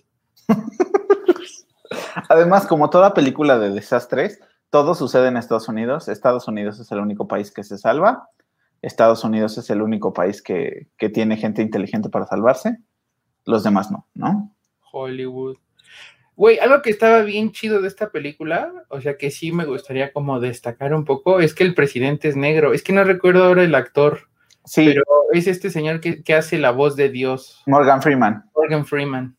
Además, 2.27 2.67
como 2.67 2.89
toda 2.89 3.13
película 3.13 3.57
de 3.57 3.69
desastres, 3.69 4.41
todo 4.69 4.95
sucede 4.95 5.29
en 5.29 5.37
Estados 5.37 5.69
Unidos. 5.69 6.09
Estados 6.09 6.45
Unidos 6.49 6.77
es 6.81 6.91
el 6.91 6.99
único 6.99 7.25
país 7.25 7.51
que 7.51 7.63
se 7.63 7.77
salva. 7.77 8.27
Estados 8.81 9.23
Unidos 9.23 9.57
es 9.57 9.69
el 9.69 9.81
único 9.81 10.11
país 10.11 10.41
que, 10.41 10.89
que 10.97 11.07
tiene 11.07 11.37
gente 11.37 11.61
inteligente 11.61 12.09
para 12.09 12.27
salvarse. 12.27 12.79
Los 13.45 13.63
demás 13.63 13.91
no, 13.91 14.07
¿no? 14.13 14.53
Hollywood. 14.91 15.55
Güey, 16.35 16.59
algo 16.59 16.81
que 16.81 16.89
estaba 16.89 17.21
bien 17.21 17.51
chido 17.51 17.81
de 17.81 17.87
esta 17.87 18.09
película, 18.09 18.73
o 18.89 18.99
sea 18.99 19.17
que 19.17 19.31
sí 19.31 19.51
me 19.51 19.65
gustaría 19.65 20.11
como 20.11 20.39
destacar 20.39 20.93
un 20.93 21.05
poco, 21.05 21.39
es 21.39 21.53
que 21.53 21.63
el 21.63 21.73
presidente 21.73 22.27
es 22.27 22.35
negro. 22.35 22.73
Es 22.73 22.83
que 22.83 22.91
no 22.91 23.03
recuerdo 23.03 23.45
ahora 23.45 23.63
el 23.63 23.73
actor. 23.73 24.27
Sí. 24.65 24.85
Pero 24.85 25.03
es 25.31 25.47
este 25.47 25.69
señor 25.69 26.01
que, 26.01 26.23
que 26.23 26.33
hace 26.33 26.57
la 26.57 26.71
voz 26.71 26.95
de 26.95 27.09
Dios. 27.09 27.63
Morgan 27.67 28.01
Freeman. 28.01 28.43
Morgan 28.55 28.85
Freeman. 28.85 29.35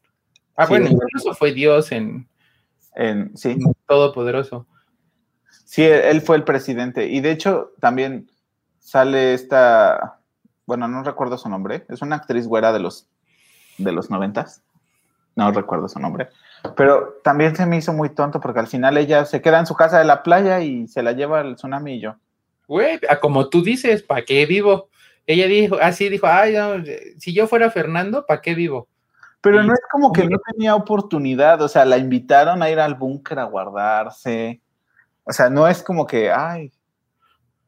Ah, 0.57 0.67
Sí, 0.67 0.71
bueno, 0.71 0.89
incluso 0.89 1.35
fue 1.35 1.53
Dios 1.53 1.93
en 1.93 2.29
En, 2.95 3.37
sí. 3.37 3.59
Todopoderoso. 3.87 4.67
Sí, 5.67 5.83
él 5.83 6.23
fue 6.23 6.37
el 6.37 6.45
presidente. 6.45 7.07
Y 7.09 7.21
de 7.21 7.31
hecho, 7.33 7.73
también 7.81 8.31
sale 8.79 9.35
esta, 9.35 10.21
bueno, 10.65 10.89
no 10.89 11.03
recuerdo 11.03 11.37
su 11.37 11.49
nombre. 11.49 11.85
Es 11.89 12.01
una 12.01 12.17
actriz 12.17 12.47
güera 12.47 12.73
de 12.73 12.79
los, 12.79 13.07
de 13.77 13.93
los 13.93 14.11
noventas. 14.11 14.63
No 15.35 15.51
recuerdo 15.53 15.89
su 15.89 15.99
nombre. 15.99 16.29
Pero 16.75 17.21
también 17.23 17.55
se 17.55 17.67
me 17.67 17.77
hizo 17.77 17.93
muy 17.93 18.09
tonto 18.11 18.41
porque 18.41 18.61
al 18.61 18.67
final 18.67 18.97
ella 18.97 19.25
se 19.25 19.41
queda 19.41 19.59
en 19.59 19.67
su 19.67 19.75
casa 19.75 19.99
de 19.99 20.05
la 20.05 20.23
playa 20.23 20.61
y 20.61 20.89
se 20.89 21.03
la 21.03 21.13
lleva 21.13 21.41
el 21.41 21.57
tsunami 21.57 21.95
y 21.95 22.01
yo. 22.01 22.17
Güey, 22.67 23.01
como 23.21 23.49
tú 23.49 23.63
dices, 23.63 24.03
¿para 24.03 24.25
qué 24.25 24.47
vivo? 24.47 24.89
Ella 25.27 25.47
dijo, 25.47 25.77
así 25.81 26.09
dijo, 26.09 26.27
ay, 26.27 26.55
no, 26.55 26.83
si 27.19 27.35
yo 27.35 27.47
fuera 27.47 27.71
Fernando, 27.71 28.25
¿para 28.27 28.41
qué 28.41 28.55
vivo? 28.55 28.89
Pero 29.41 29.63
no 29.63 29.73
es 29.73 29.81
como 29.91 30.13
que 30.13 30.25
no 30.25 30.39
tenía 30.39 30.75
oportunidad, 30.75 31.61
o 31.63 31.69
sea, 31.69 31.85
la 31.85 31.99
invitaron 31.99 32.63
a 32.63 32.71
ir 32.71 32.81
al 32.81 32.95
búnker 32.95 33.39
a 33.39 33.45
guardarse. 33.45 34.61
O 35.25 35.33
sea, 35.33 35.51
no 35.51 35.69
es 35.69 35.83
como 35.83 36.07
que, 36.07 36.33
ay, 36.33 36.73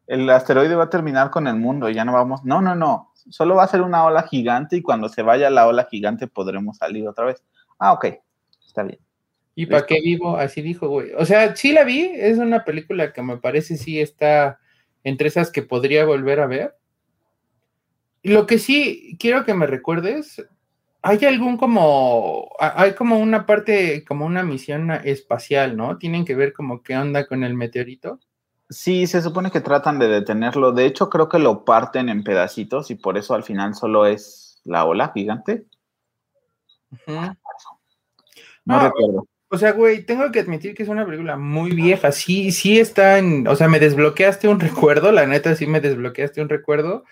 el 0.07 0.29
asteroide 0.31 0.75
va 0.75 0.85
a 0.85 0.91
terminar 0.91 1.31
con 1.31 1.47
el 1.47 1.57
mundo, 1.57 1.89
ya 1.91 2.05
no 2.05 2.15
vamos. 2.15 2.45
No, 2.45 2.61
no, 2.61 2.75
no. 2.75 3.13
Solo 3.31 3.57
va 3.57 3.65
a 3.65 3.69
ser 3.69 3.83
una 3.83 4.05
ola 4.05 4.23
gigante 4.23 4.77
y 4.77 4.83
cuando 4.83 5.09
se 5.09 5.23
vaya 5.23 5.51
la 5.51 5.67
ola 5.67 5.87
gigante 5.91 6.27
podremos 6.27 6.79
salir 6.79 7.07
otra 7.07 7.27
vez. 7.27 7.45
Ah, 7.79 7.93
ok, 7.93 8.07
está 8.69 8.83
bien. 8.85 9.01
¿Y 9.55 9.67
para 9.67 9.87
qué 9.87 10.01
vivo? 10.01 10.37
Así 10.37 10.63
dijo, 10.63 10.89
güey. 10.89 11.11
O 11.17 11.25
sea, 11.25 11.57
sí 11.57 11.73
la 11.73 11.83
vi, 11.83 12.11
es 12.15 12.39
una 12.39 12.65
película 12.65 13.13
que 13.13 13.23
me 13.23 13.39
parece 13.39 13.77
sí 13.77 13.99
está 14.01 14.61
entre 15.03 15.29
esas 15.29 15.51
que 15.51 15.63
podría 15.63 16.05
volver 16.05 16.39
a 16.39 16.47
ver. 16.47 16.77
Lo 18.23 18.47
que 18.47 18.59
sí 18.59 19.17
quiero 19.19 19.45
que 19.45 19.55
me 19.55 19.67
recuerdes, 19.67 20.45
hay 21.03 21.25
algún 21.25 21.57
como, 21.57 22.51
ha- 22.61 22.83
hay 22.83 22.93
como 22.95 23.19
una 23.19 23.47
parte, 23.47 24.05
como 24.05 24.27
una 24.27 24.43
misión 24.45 24.91
espacial, 24.91 25.77
¿no? 25.77 25.99
Tienen 25.99 26.25
que 26.25 26.35
ver 26.37 26.53
como 26.53 26.83
qué 26.83 26.97
onda 26.97 27.27
con 27.27 27.43
el 27.43 27.55
meteorito. 27.55 28.21
Sí, 28.71 29.07
se 29.07 29.23
supone 29.23 29.51
que 29.51 29.61
tratan 29.63 29.99
de 29.99 30.09
detenerlo. 30.09 30.73
De 30.73 30.85
hecho, 30.85 31.09
creo 31.09 31.29
que 31.29 31.39
lo 31.39 31.65
parten 31.65 32.09
en 32.11 32.23
pedacitos 32.23 32.91
y 32.91 32.97
por 32.97 33.17
eso 33.17 33.35
al 33.35 33.43
final 33.45 33.75
solo 33.75 34.07
es 34.07 34.61
la 34.65 34.85
ola 34.85 35.11
gigante. 35.15 35.65
Ujú. 36.93 37.35
No 38.69 38.77
No, 38.77 38.85
recuerdo. 38.85 39.27
O 39.51 39.57
sea, 39.57 39.73
güey, 39.73 40.05
tengo 40.05 40.31
que 40.31 40.41
admitir 40.41 40.75
que 40.75 40.83
es 40.83 40.91
una 40.91 41.07
película 41.07 41.39
muy 41.39 41.71
vieja. 41.71 42.13
Sí, 42.13 42.53
sí 42.53 42.79
está 42.79 43.19
en. 43.19 43.49
O 43.49 43.57
sea, 43.57 43.67
me 43.67 43.81
desbloqueaste 43.81 44.47
un 44.47 44.61
recuerdo, 44.61 45.11
la 45.11 45.27
neta, 45.27 45.55
sí 45.55 45.67
me 45.67 45.81
desbloqueaste 45.81 46.43
un 46.43 46.51
recuerdo. 46.51 47.05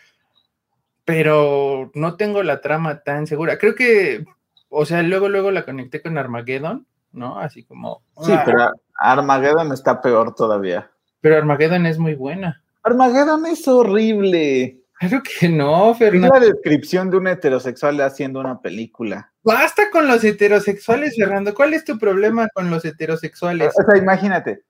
Pero 1.07 1.91
no 1.95 2.17
tengo 2.17 2.43
la 2.43 2.61
trama 2.61 3.03
tan 3.03 3.27
segura. 3.27 3.59
Creo 3.59 3.75
que. 3.75 4.27
O 4.69 4.85
sea, 4.85 5.03
luego, 5.03 5.31
luego 5.31 5.51
la 5.51 5.65
conecté 5.65 6.03
con 6.03 6.19
Armageddon, 6.19 6.87
¿no? 7.13 7.39
Así 7.39 7.65
como. 7.65 8.03
Sí, 8.21 8.33
ah, 8.33 8.43
pero 8.45 8.71
Armageddon 8.99 9.73
está 9.73 10.03
peor 10.03 10.35
todavía. 10.35 10.91
pero 11.23 11.37
Armageddon 11.37 11.87
es 11.87 11.99
muy 11.99 12.15
buena. 12.15 12.63
Armageddon 12.83 13.47
es 13.47 13.67
horrible. 13.67 14.83
Claro 14.99 15.23
que 15.23 15.49
no, 15.49 15.93
Es 15.93 15.99
Fernando. 15.99 16.35
la 16.35 16.41
descripción 16.47 17.11
de 17.11 17.19
un 17.19 17.27
heterosexual 17.29 18.01
haciendo 18.01 18.41
una 18.41 18.61
película. 18.61 19.31
Basta 19.43 19.91
con 19.91 20.07
los 20.09 20.25
heterosexuales, 20.25 21.17
Fernando. 21.17 21.55
¿Cuál 21.55 21.75
es 21.75 21.85
tu 21.85 21.99
problema 21.99 22.49
con 22.55 22.71
los 22.71 22.85
heterosexuales? 22.85 23.75
O 23.79 23.83
sea, 23.91 23.99
imagínate, 24.01 24.63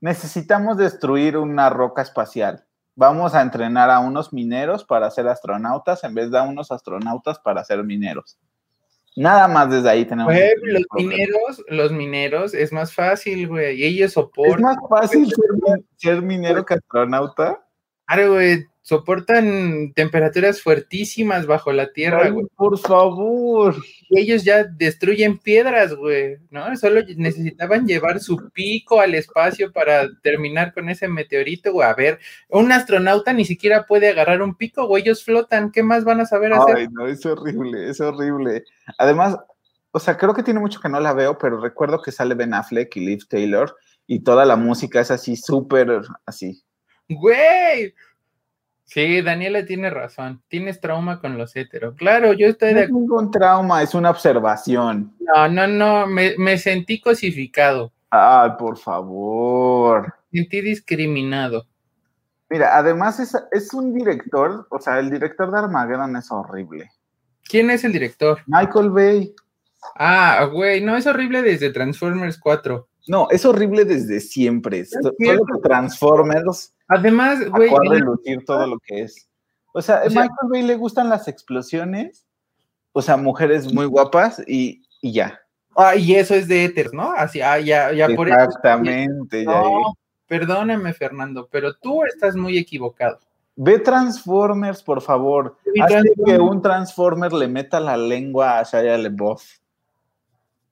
necesitamos 0.00 0.76
destruir 0.76 1.36
una 1.36 1.70
roca 1.70 2.02
espacial. 2.02 2.64
Vamos 2.96 3.34
a 3.34 3.42
entrenar 3.42 3.90
a 3.90 4.00
unos 4.00 4.32
mineros 4.32 4.84
para 4.84 5.10
ser 5.10 5.28
astronautas 5.28 6.02
en 6.04 6.14
vez 6.14 6.30
de 6.30 6.38
a 6.38 6.42
unos 6.42 6.72
astronautas 6.72 7.38
para 7.38 7.64
ser 7.64 7.84
mineros. 7.84 8.38
Nada 9.16 9.48
más 9.48 9.70
desde 9.70 9.88
ahí 9.88 10.04
tenemos. 10.04 10.32
Güey, 10.32 10.50
los 10.62 10.82
problema. 10.88 11.10
mineros, 11.12 11.64
los 11.68 11.92
mineros 11.92 12.54
es 12.54 12.72
más 12.72 12.92
fácil, 12.94 13.48
güey. 13.48 13.80
Y 13.80 13.84
ellos 13.84 14.12
soportan. 14.12 14.56
Es 14.56 14.60
más 14.60 14.76
fácil 14.88 15.26
ser, 15.28 15.84
ser 15.96 16.22
minero 16.22 16.64
que 16.64 16.74
astronauta. 16.74 17.64
Claro, 18.06 18.32
güey, 18.34 18.66
soportan 18.82 19.92
temperaturas 19.94 20.62
fuertísimas 20.62 21.46
bajo 21.46 21.72
la 21.72 21.92
tierra, 21.92 22.22
Ay, 22.24 22.30
güey. 22.30 22.46
por 22.56 22.78
favor. 22.78 23.76
Y 24.08 24.20
ellos 24.20 24.42
ya 24.42 24.64
destruyen 24.64 25.38
piedras, 25.38 25.94
güey, 25.94 26.38
¿no? 26.50 26.76
Solo 26.76 27.02
necesitaban 27.16 27.86
llevar 27.86 28.20
su 28.20 28.50
pico 28.52 29.00
al 29.00 29.14
espacio 29.14 29.72
para 29.72 30.08
terminar 30.22 30.72
con 30.72 30.88
ese 30.88 31.08
meteorito, 31.08 31.72
güey. 31.72 31.88
A 31.88 31.94
ver, 31.94 32.18
un 32.48 32.72
astronauta 32.72 33.32
ni 33.32 33.44
siquiera 33.44 33.86
puede 33.86 34.08
agarrar 34.08 34.42
un 34.42 34.54
pico, 34.54 34.86
güey. 34.86 35.02
Ellos 35.02 35.24
flotan. 35.24 35.70
¿Qué 35.70 35.82
más 35.82 36.04
van 36.04 36.20
a 36.20 36.26
saber 36.26 36.52
hacer? 36.52 36.76
Ay, 36.76 36.88
no, 36.90 37.06
es 37.06 37.24
horrible, 37.26 37.90
es 37.90 38.00
horrible. 38.00 38.64
Además, 38.98 39.36
o 39.92 39.98
sea, 39.98 40.16
creo 40.16 40.34
que 40.34 40.42
tiene 40.42 40.60
mucho 40.60 40.80
que 40.80 40.88
no 40.88 41.00
la 41.00 41.12
veo, 41.12 41.36
pero 41.38 41.60
recuerdo 41.60 42.00
que 42.00 42.12
sale 42.12 42.34
Ben 42.34 42.54
Affleck 42.54 42.96
y 42.96 43.00
Liv 43.00 43.26
Taylor 43.28 43.76
y 44.06 44.20
toda 44.20 44.44
la 44.44 44.56
música 44.56 45.00
es 45.00 45.10
así, 45.10 45.36
súper 45.36 46.02
así. 46.26 46.62
Güey. 47.08 47.94
Sí, 48.92 49.22
Daniela 49.22 49.64
tiene 49.64 49.88
razón. 49.88 50.42
Tienes 50.48 50.80
trauma 50.80 51.20
con 51.20 51.38
los 51.38 51.54
heteros. 51.54 51.94
Claro, 51.94 52.32
yo 52.32 52.48
estoy 52.48 52.72
No 52.72 52.78
de 52.80 52.84
es 52.86 52.90
ningún 52.90 53.30
trauma, 53.30 53.84
es 53.84 53.94
una 53.94 54.10
observación. 54.10 55.14
No, 55.20 55.48
no, 55.48 55.68
no, 55.68 56.08
me, 56.08 56.34
me 56.38 56.58
sentí 56.58 57.00
cosificado, 57.00 57.92
Ay, 58.10 58.50
por 58.58 58.76
favor. 58.76 60.12
sentí 60.32 60.60
discriminado. 60.60 61.68
Mira, 62.48 62.76
además 62.76 63.20
es, 63.20 63.36
es 63.52 63.72
un 63.72 63.94
director, 63.94 64.66
o 64.70 64.80
sea, 64.80 64.98
el 64.98 65.08
director 65.08 65.52
de 65.52 65.58
Armageddon 65.60 66.16
es 66.16 66.28
horrible. 66.32 66.90
¿Quién 67.44 67.70
es 67.70 67.84
el 67.84 67.92
director? 67.92 68.40
Michael 68.46 68.90
Bay. 68.90 69.32
Ah, 69.94 70.48
güey, 70.52 70.80
no, 70.80 70.96
es 70.96 71.06
horrible 71.06 71.42
desde 71.42 71.70
Transformers 71.70 72.40
4. 72.40 72.88
No, 73.06 73.28
es 73.30 73.44
horrible 73.44 73.84
desde 73.84 74.20
siempre. 74.20 74.84
Todo 74.84 75.12
lo 75.34 75.44
que 75.44 75.60
Transformers 75.62 76.74
Además, 76.90 77.48
güey, 77.50 77.70
relucir 77.88 78.44
todo 78.44 78.66
lo 78.66 78.78
que 78.80 79.02
es. 79.02 79.28
O 79.72 79.80
sea, 79.80 80.02
a 80.02 80.08
Michael 80.08 80.50
Bay 80.50 80.62
le 80.62 80.74
gustan 80.74 81.08
las 81.08 81.28
explosiones, 81.28 82.26
o 82.92 83.00
sea, 83.00 83.16
mujeres 83.16 83.72
muy 83.72 83.86
guapas 83.86 84.42
y, 84.44 84.82
y 85.00 85.12
ya. 85.12 85.40
ah, 85.76 85.94
y 85.94 86.16
eso 86.16 86.34
es 86.34 86.48
de 86.48 86.64
Éter, 86.64 86.92
¿no? 86.92 87.12
Así, 87.12 87.40
ah, 87.40 87.60
ya, 87.60 87.92
ya 87.92 88.08
por 88.16 88.28
eso. 88.28 88.40
Exactamente. 88.40 89.44
No, 89.44 89.94
perdóname, 90.26 90.92
Fernando, 90.92 91.48
pero 91.50 91.74
tú 91.74 92.04
estás 92.04 92.34
muy 92.34 92.58
equivocado. 92.58 93.20
Ve 93.54 93.78
Transformers, 93.78 94.82
por 94.82 95.00
favor. 95.00 95.56
Vi 95.72 95.80
Haz 95.80 96.02
que 96.26 96.38
un 96.38 96.60
Transformer 96.60 97.32
le 97.32 97.46
meta 97.46 97.78
la 97.78 97.96
lengua 97.96 98.58
a 98.58 98.64
Shia 98.64 98.98
LaBeouf. 98.98 99.59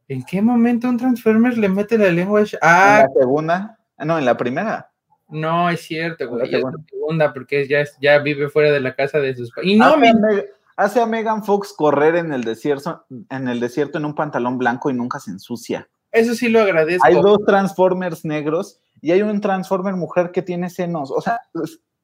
¿En 0.08 0.22
qué 0.24 0.40
momento 0.42 0.88
un 0.88 0.96
Transformers 0.96 1.56
le 1.58 1.68
mete 1.68 1.98
la 1.98 2.10
lengua? 2.10 2.40
a 2.40 2.44
Sh- 2.44 2.54
En 2.54 2.58
Ah, 2.62 3.06
la 3.14 3.20
segunda, 3.20 3.78
ah, 3.96 4.04
no, 4.04 4.18
en 4.18 4.24
la 4.24 4.36
primera. 4.36 4.90
no, 5.28 5.68
es 5.70 5.82
cierto, 5.82 6.24
La 6.24 6.30
güey. 6.30 6.46
Es 6.54 6.62
la 6.62 6.72
segunda. 6.90 7.32
porque 7.34 7.68
ya, 7.68 7.80
es- 7.80 7.96
ya 8.00 8.18
vive 8.18 8.48
fuera 8.48 8.70
de 8.72 8.80
la 8.80 8.94
casa 8.94 9.18
de 9.18 9.34
sus 9.36 9.50
pa- 9.52 9.62
Y 9.62 9.76
no, 9.76 9.86
hace, 9.86 10.08
a 10.08 10.12
Meg- 10.12 10.46
hace 10.76 11.00
a 11.02 11.06
Megan 11.06 11.44
Fox 11.44 11.72
correr 11.76 12.16
en 12.16 12.32
el 12.32 12.42
desierto, 12.44 13.04
en 13.30 13.48
el 13.48 13.60
desierto 13.60 13.98
en 13.98 14.04
un 14.06 14.14
pantalón 14.14 14.56
blanco 14.58 14.88
y 14.90 14.94
nunca 14.94 15.18
se 15.20 15.30
ensucia. 15.30 15.88
eso 16.10 16.34
sí 16.34 16.48
lo 16.48 16.62
agradezco. 16.62 17.06
Hay 17.06 17.14
dos 17.16 17.38
Transformers 17.46 18.24
negros 18.24 18.80
y 19.02 19.12
hay 19.12 19.20
un 19.20 19.40
Transformer 19.42 19.94
mujer 19.94 20.30
que 20.32 20.40
tiene 20.40 20.70
senos. 20.70 21.10
O 21.10 21.20
sea, 21.20 21.38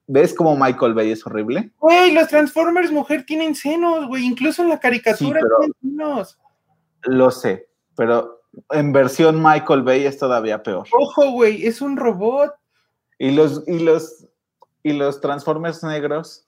¿ves 0.07 0.35
cómo 0.35 0.55
Michael 0.59 0.93
Bay 0.93 1.11
es 1.11 1.27
horrible? 1.27 1.73
Güey, 1.81 2.13
los 2.13 2.29
Transformers 2.29 2.93
mujer 2.93 3.25
tienen 3.25 3.55
senos, 3.55 4.07
güey. 4.07 4.27
Incluso 4.27 4.63
en 4.63 4.69
la 4.69 4.79
caricatura 4.79 5.41
Sí, 5.41 5.47
pero- 5.47 5.57
tienen 5.59 5.75
senos. 5.81 6.39
Lo 7.05 7.31
sé, 7.31 7.67
pero 7.97 8.43
en 8.71 8.93
versión 8.93 9.43
Michael 9.43 9.83
Bay 9.83 10.05
es 10.05 10.19
todavía 10.19 10.63
peor. 10.63 10.87
Ojo, 10.93 11.31
güey, 11.33 11.67
es 11.67 11.81
un 11.81 11.97
robot. 11.97 12.55
Y 13.19 13.31
los, 13.31 13.63
y 13.67 13.79
los, 13.79 14.27
y 14.83 14.93
los 14.93 15.21
Transformers 15.21 15.83
negros, 15.83 16.47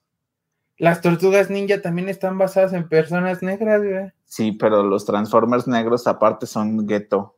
Las 0.79 1.01
tortugas 1.01 1.49
ninja 1.49 1.81
también 1.81 2.09
están 2.09 2.37
basadas 2.39 2.73
en 2.73 2.89
personas 2.89 3.43
negras, 3.43 3.83
güey. 3.83 4.13
sí, 4.25 4.53
pero 4.53 4.83
los 4.83 5.05
Transformers 5.07 5.67
negros 5.67 6.07
aparte 6.07 6.47
son 6.47 6.87
gueto 6.87 7.37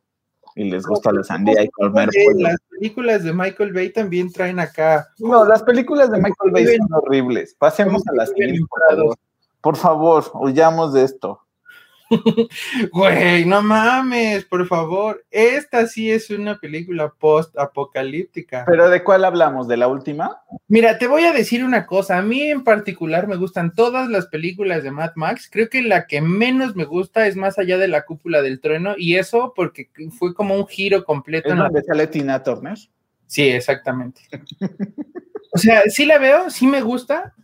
y 0.55 0.69
les 0.69 0.85
gusta 0.85 1.11
la 1.11 1.23
sandía 1.23 1.63
y 1.63 1.69
comer 1.69 2.09
las 2.35 2.59
películas 2.69 3.23
de 3.23 3.31
Michael 3.31 3.71
Bay 3.71 3.91
también 3.91 4.31
traen 4.31 4.59
acá. 4.59 5.07
No, 5.19 5.45
las 5.45 5.63
películas 5.63 6.11
de 6.11 6.17
Michael 6.17 6.51
Bay 6.51 6.65
son 6.65 6.87
horribles. 6.91 7.55
Pasemos 7.57 8.05
a 8.07 8.13
las 8.13 8.31
favor. 8.89 9.15
Por 9.61 9.75
favor, 9.77 10.23
huyamos 10.33 10.93
de 10.93 11.03
esto. 11.03 11.41
Güey, 12.91 13.45
no 13.45 13.61
mames, 13.61 14.45
por 14.45 14.67
favor. 14.67 15.25
Esta 15.31 15.87
sí 15.87 16.11
es 16.11 16.29
una 16.29 16.59
película 16.59 17.13
post-apocalíptica. 17.17 18.65
¿Pero 18.67 18.89
de 18.89 19.03
cuál 19.03 19.25
hablamos? 19.25 19.67
¿De 19.67 19.77
la 19.77 19.87
última? 19.87 20.41
Mira, 20.67 20.97
te 20.97 21.07
voy 21.07 21.23
a 21.23 21.33
decir 21.33 21.63
una 21.63 21.85
cosa. 21.85 22.17
A 22.17 22.21
mí 22.21 22.43
en 22.43 22.63
particular 22.63 23.27
me 23.27 23.35
gustan 23.35 23.73
todas 23.73 24.09
las 24.09 24.27
películas 24.27 24.83
de 24.83 24.91
Mad 24.91 25.11
Max. 25.15 25.49
Creo 25.51 25.69
que 25.69 25.81
la 25.81 26.07
que 26.07 26.21
menos 26.21 26.75
me 26.75 26.85
gusta 26.85 27.27
es 27.27 27.35
Más 27.35 27.59
allá 27.59 27.77
de 27.77 27.87
la 27.87 28.05
cúpula 28.05 28.41
del 28.41 28.59
trueno. 28.59 28.95
Y 28.97 29.15
eso 29.15 29.53
porque 29.55 29.89
fue 30.17 30.33
como 30.33 30.55
un 30.55 30.67
giro 30.67 31.05
completo. 31.05 31.49
¿Es 31.49 31.57
donde 31.57 31.83
sale 31.83 32.07
Tina 32.07 32.43
Turner? 32.43 32.77
Sí, 33.27 33.47
exactamente. 33.47 34.21
o 35.53 35.57
sea, 35.57 35.83
sí 35.87 36.05
la 36.05 36.17
veo, 36.17 36.49
sí 36.49 36.65
me 36.67 36.81
gusta. 36.81 37.35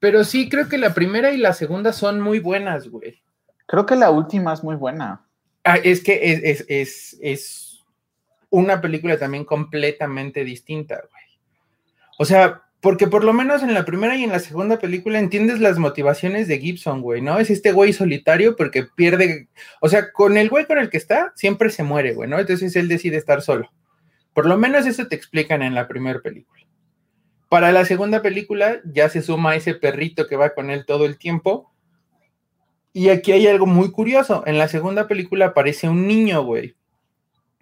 Pero 0.00 0.22
sí 0.22 0.48
creo 0.48 0.68
que 0.68 0.78
la 0.78 0.94
primera 0.94 1.32
y 1.32 1.38
la 1.38 1.52
segunda 1.52 1.92
son 1.92 2.20
muy 2.20 2.38
buenas, 2.38 2.88
güey. 2.88 3.20
Creo 3.68 3.84
que 3.84 3.96
la 3.96 4.10
última 4.10 4.54
es 4.54 4.64
muy 4.64 4.76
buena. 4.76 5.26
Ah, 5.62 5.76
es 5.76 6.02
que 6.02 6.18
es, 6.22 6.64
es, 6.68 7.18
es, 7.20 7.84
una 8.48 8.80
película 8.80 9.18
también 9.18 9.44
completamente 9.44 10.42
distinta, 10.42 10.94
güey. 10.96 11.24
O 12.18 12.24
sea, 12.24 12.62
porque 12.80 13.08
por 13.08 13.24
lo 13.24 13.34
menos 13.34 13.62
en 13.62 13.74
la 13.74 13.84
primera 13.84 14.16
y 14.16 14.24
en 14.24 14.32
la 14.32 14.38
segunda 14.38 14.78
película 14.78 15.18
entiendes 15.18 15.60
las 15.60 15.78
motivaciones 15.78 16.48
de 16.48 16.58
Gibson, 16.58 17.02
güey, 17.02 17.20
¿no? 17.20 17.38
Es 17.38 17.50
este 17.50 17.72
güey 17.72 17.92
solitario 17.92 18.56
porque 18.56 18.84
pierde, 18.84 19.48
o 19.82 19.90
sea, 19.90 20.12
con 20.12 20.38
el 20.38 20.48
güey 20.48 20.64
con 20.64 20.78
el 20.78 20.88
que 20.88 20.96
está, 20.96 21.34
siempre 21.36 21.68
se 21.68 21.82
muere, 21.82 22.14
güey, 22.14 22.30
¿no? 22.30 22.38
Entonces 22.38 22.74
él 22.74 22.88
decide 22.88 23.18
estar 23.18 23.42
solo. 23.42 23.70
Por 24.32 24.46
lo 24.46 24.56
menos 24.56 24.86
eso 24.86 25.06
te 25.08 25.14
explican 25.14 25.60
en 25.60 25.74
la 25.74 25.88
primera 25.88 26.20
película. 26.20 26.62
Para 27.50 27.70
la 27.70 27.84
segunda 27.84 28.22
película 28.22 28.80
ya 28.86 29.10
se 29.10 29.20
suma 29.20 29.56
ese 29.56 29.74
perrito 29.74 30.26
que 30.26 30.36
va 30.36 30.54
con 30.54 30.70
él 30.70 30.86
todo 30.86 31.04
el 31.04 31.18
tiempo 31.18 31.70
y 32.98 33.10
aquí 33.10 33.30
hay 33.30 33.46
algo 33.46 33.64
muy 33.64 33.92
curioso. 33.92 34.42
En 34.44 34.58
la 34.58 34.66
segunda 34.66 35.06
película 35.06 35.46
aparece 35.46 35.88
un 35.88 36.08
niño, 36.08 36.42
güey, 36.42 36.74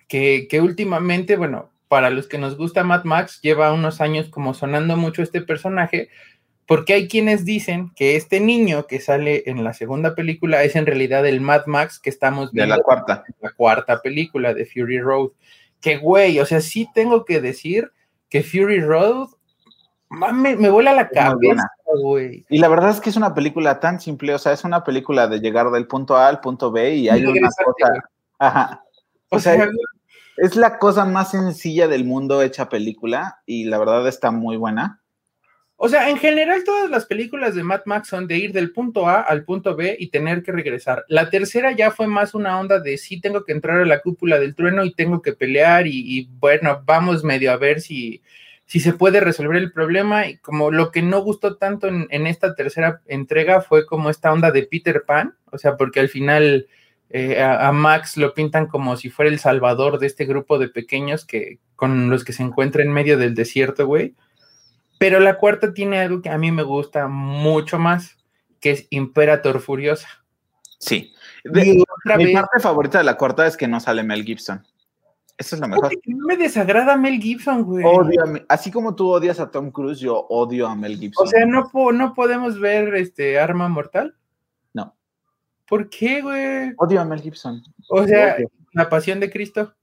que, 0.09 0.49
últimamente, 0.63 1.37
bueno, 1.37 1.69
para 1.89 2.09
los 2.09 2.27
que 2.27 2.39
nos 2.39 2.57
gusta 2.57 2.85
Mad 2.85 3.05
Max, 3.05 3.41
lleva 3.43 3.75
unos 3.75 4.01
años 4.01 4.31
como 4.31 4.55
sonando 4.55 4.97
mucho 4.97 5.23
este 5.23 5.43
personaje, 5.43 6.09
porque 6.65 6.95
hay 6.95 7.07
quienes 7.07 7.45
dicen 7.45 7.93
que 7.95 8.17
este 8.17 8.41
niño 8.41 8.87
que 8.87 8.99
sale 8.99 9.43
en 9.45 9.63
la 9.63 9.75
segunda 9.75 10.15
película 10.15 10.65
es 10.65 10.75
en 10.75 10.87
realidad 10.87 11.27
el 11.27 11.43
Mad 11.43 11.67
Max 11.67 12.01
que 12.01 12.09
estamos 12.09 12.51
viendo. 12.51 12.73
De 12.73 12.79
la 12.79 12.83
cuarta. 12.83 13.25
La 13.43 13.53
cuarta 13.53 14.01
película 14.01 14.55
de 14.55 14.65
Fury 14.65 15.01
Road. 15.01 15.33
Que, 15.83 15.99
güey, 15.99 16.41
o 16.41 16.47
sea, 16.47 16.63
sí 16.63 16.89
tengo 16.95 17.27
que 17.27 17.43
decir 17.43 17.93
que 18.31 18.43
Fury 18.43 18.81
Road 18.81 19.29
me, 20.33 20.57
me 20.57 20.71
vuela 20.71 20.93
la 20.93 21.09
cabeza, 21.09 21.71
güey. 22.01 22.45
Y 22.49 22.59
la 22.59 22.69
verdad 22.69 22.91
es 22.91 23.01
que 23.01 23.11
es 23.11 23.17
una 23.17 23.35
película 23.35 23.81
tan 23.81 24.01
simple, 24.01 24.35
o 24.35 24.39
sea, 24.39 24.53
es 24.53 24.65
una 24.65 24.85
película 24.85 25.29
de 25.29 25.41
llegar 25.41 25.71
del 25.71 25.87
punto 25.87 26.17
A 26.17 26.29
al 26.29 26.41
punto 26.41 26.71
B 26.71 26.95
y 26.95 27.09
hay 27.09 27.25
una 27.25 27.49
cosa. 27.49 27.93
Ajá. 28.39 28.83
O, 29.31 29.39
sea, 29.39 29.69
es, 30.37 30.57
la 30.57 30.79
cosa 30.79 31.05
más 31.05 31.33
sencilla 31.33 31.89
del 31.89 32.05
mundo 32.05 32.43
hecha 32.43 32.69
película 32.69 33.41
y 33.45 33.65
la 33.65 33.79
verdad 33.79 34.07
está 34.07 34.31
muy 34.31 34.57
buena. 34.57 35.03
O 35.79 35.89
sea, 35.89 36.09
en 36.09 36.17
general 36.17 36.65
todas 36.65 36.89
las 36.89 37.05
películas 37.05 37.55
de 37.55 37.63
Mad 37.63 37.83
Max 37.85 38.09
son 38.09 38.27
de 38.27 38.39
ir 38.39 38.53
del 38.53 38.73
punto 38.73 39.09
A 39.09 39.21
al 39.21 39.45
punto 39.45 39.77
B 39.77 39.95
y 39.99 40.09
tener 40.09 40.43
que 40.43 40.53
regresar. 40.53 41.05
La 41.09 41.29
tercera 41.29 41.73
ya 41.73 41.91
fue 41.91 42.07
más 42.07 42.35
una 42.35 42.59
onda 42.59 42.81
de 42.81 42.97
sí 42.97 43.21
tengo 43.21 43.45
que 43.45 43.53
entrar 43.53 43.81
a 43.81 43.85
la 43.85 44.01
cúpula 44.01 44.39
del 44.39 44.55
trueno 44.55 44.85
y 44.85 44.95
tengo 44.95 45.21
que 45.21 45.35
pelear 45.35 45.87
y, 45.87 46.19
y 46.19 46.29
bueno, 46.39 46.83
vamos 46.87 47.25
medio 47.25 47.53
a 47.53 47.59
ver 47.59 47.83
si, 47.83 48.23
si 48.67 48.81
se 48.81 48.93
puede 48.93 49.21
resolver 49.21 49.57
el 49.57 49.73
problema. 49.73 50.27
Y 50.27 50.39
como 50.39 50.71
lo 50.71 50.91
que 50.91 51.03
no 51.03 51.21
gustó 51.21 51.57
tanto 51.57 51.89
en, 51.89 52.27
esta 52.27 52.55
tercera 52.55 53.01
entrega 53.07 53.61
fue 53.61 53.87
como 53.87 54.11
esta 54.11 54.33
onda 54.33 54.51
de 54.51 54.65
Peter 54.65 55.05
Pan, 55.07 55.37
o 55.51 55.59
sea, 55.59 55.77
porque 55.77 56.01
al 56.01 56.09
final 56.09 56.67
eh, 57.09 57.41
a, 57.41 57.71
Max 57.73 58.17
lo 58.17 58.35
pintan 58.35 58.67
como 58.67 58.97
si 58.97 59.09
fuera 59.09 59.31
el 59.31 59.39
salvador 59.39 59.99
de 59.99 60.09
este 60.09 60.27
grupo 60.27 60.59
de 60.59 60.69
pequeños 60.69 61.25
que 61.25 61.61
con 61.77 62.11
los 62.11 62.25
que 62.25 62.33
se 62.33 62.43
encuentra 62.43 62.83
en 62.83 62.93
medio 62.93 63.17
del 63.17 63.35
desierto, 63.35 63.87
güey. 63.87 64.15
Pero 64.99 65.21
la 65.21 65.37
cuarta 65.37 65.73
tiene 65.73 66.01
algo 66.01 66.23
que 66.23 66.31
a 66.31 66.39
mí 66.39 66.51
me 66.51 66.63
gusta 66.63 67.07
mucho 67.07 67.79
más, 67.79 68.17
que 68.61 68.71
es 68.71 68.87
Imperator 68.91 69.61
Furiosa. 69.61 70.09
Sí. 70.79 71.13
mi 71.45 72.33
parte 72.33 72.61
favorita 72.61 72.99
de 72.99 73.05
la 73.05 73.17
cuarta 73.17 73.47
es 73.47 73.57
que 73.57 73.69
no 73.69 73.79
sale 73.79 74.03
Mel 74.03 74.25
Gibson. 74.25 74.67
Eso 75.39 75.57
es 75.57 75.61
lo 75.61 75.69
mejor. 75.69 75.93
No 76.07 76.27
me 76.27 76.37
desagrada 76.37 76.97
Mel 76.97 77.21
Gibson, 77.21 77.65
güey. 77.65 77.85
así 78.49 78.71
como 78.71 78.95
tú 78.95 79.11
odias 79.11 79.39
a 79.39 79.51
Tom 79.51 79.71
Cruise, 79.71 80.01
yo 80.01 80.27
odio 80.31 80.67
a 80.67 80.75
Mel 80.75 80.99
Gibson. 80.99 81.27
O 81.27 81.31
sea, 81.31 81.45
¿no, 81.45 81.71
no 81.93 82.15
podemos 82.15 82.59
ver 82.59 82.95
este 82.95 83.39
Arma 83.39 83.69
Mortal? 83.69 84.15
No. 84.73 84.97
¿Por 85.69 85.91
qué, 85.91 86.23
güey? 86.23 86.73
Odio 86.79 87.01
a 87.01 87.05
Mel 87.05 87.21
Gibson. 87.21 87.63
O 87.91 88.07
sea, 88.07 88.37
La 88.73 88.89
Pasión 88.89 89.21
de 89.21 89.31
Cristo. 89.31 89.75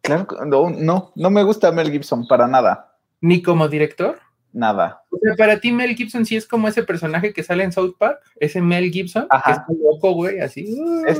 Claro, 0.00 0.26
no, 0.46 0.70
no, 0.70 1.12
no 1.14 1.30
me 1.30 1.42
gusta 1.42 1.72
Mel 1.72 1.90
Gibson 1.90 2.26
para 2.26 2.46
nada. 2.46 2.96
¿Ni 3.20 3.42
como 3.42 3.68
director? 3.68 4.18
Nada. 4.54 5.02
O 5.10 5.18
sea, 5.18 5.34
para 5.34 5.58
ti 5.58 5.72
Mel 5.72 5.96
Gibson 5.96 6.24
sí 6.24 6.36
es 6.36 6.46
como 6.46 6.68
ese 6.68 6.82
personaje 6.82 7.32
que 7.32 7.42
sale 7.42 7.64
en 7.64 7.72
South 7.72 7.96
Park, 7.98 8.20
ese 8.38 8.60
Mel 8.60 8.90
Gibson, 8.90 9.26
que 9.28 9.50
está 9.50 9.66
loco, 9.68 10.12
güey, 10.12 10.40
así, 10.40 10.64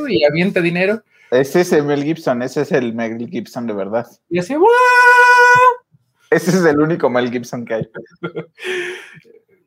y 0.09 0.25
avienta 0.25 0.61
dinero. 0.61 1.03
Ese 1.30 1.62
es 1.62 1.72
el 1.72 1.84
Mel 1.84 2.04
Gibson, 2.04 2.42
ese 2.42 2.62
es 2.62 2.72
el 2.72 2.94
Mel 2.94 3.28
Gibson 3.28 3.66
de 3.66 3.74
verdad. 3.74 4.06
Y 4.28 4.38
así, 4.38 4.54
Ese 6.30 6.50
es 6.50 6.64
el 6.64 6.78
único 6.78 7.10
Mel 7.10 7.30
Gibson 7.30 7.64
que 7.64 7.74
hay. 7.74 7.88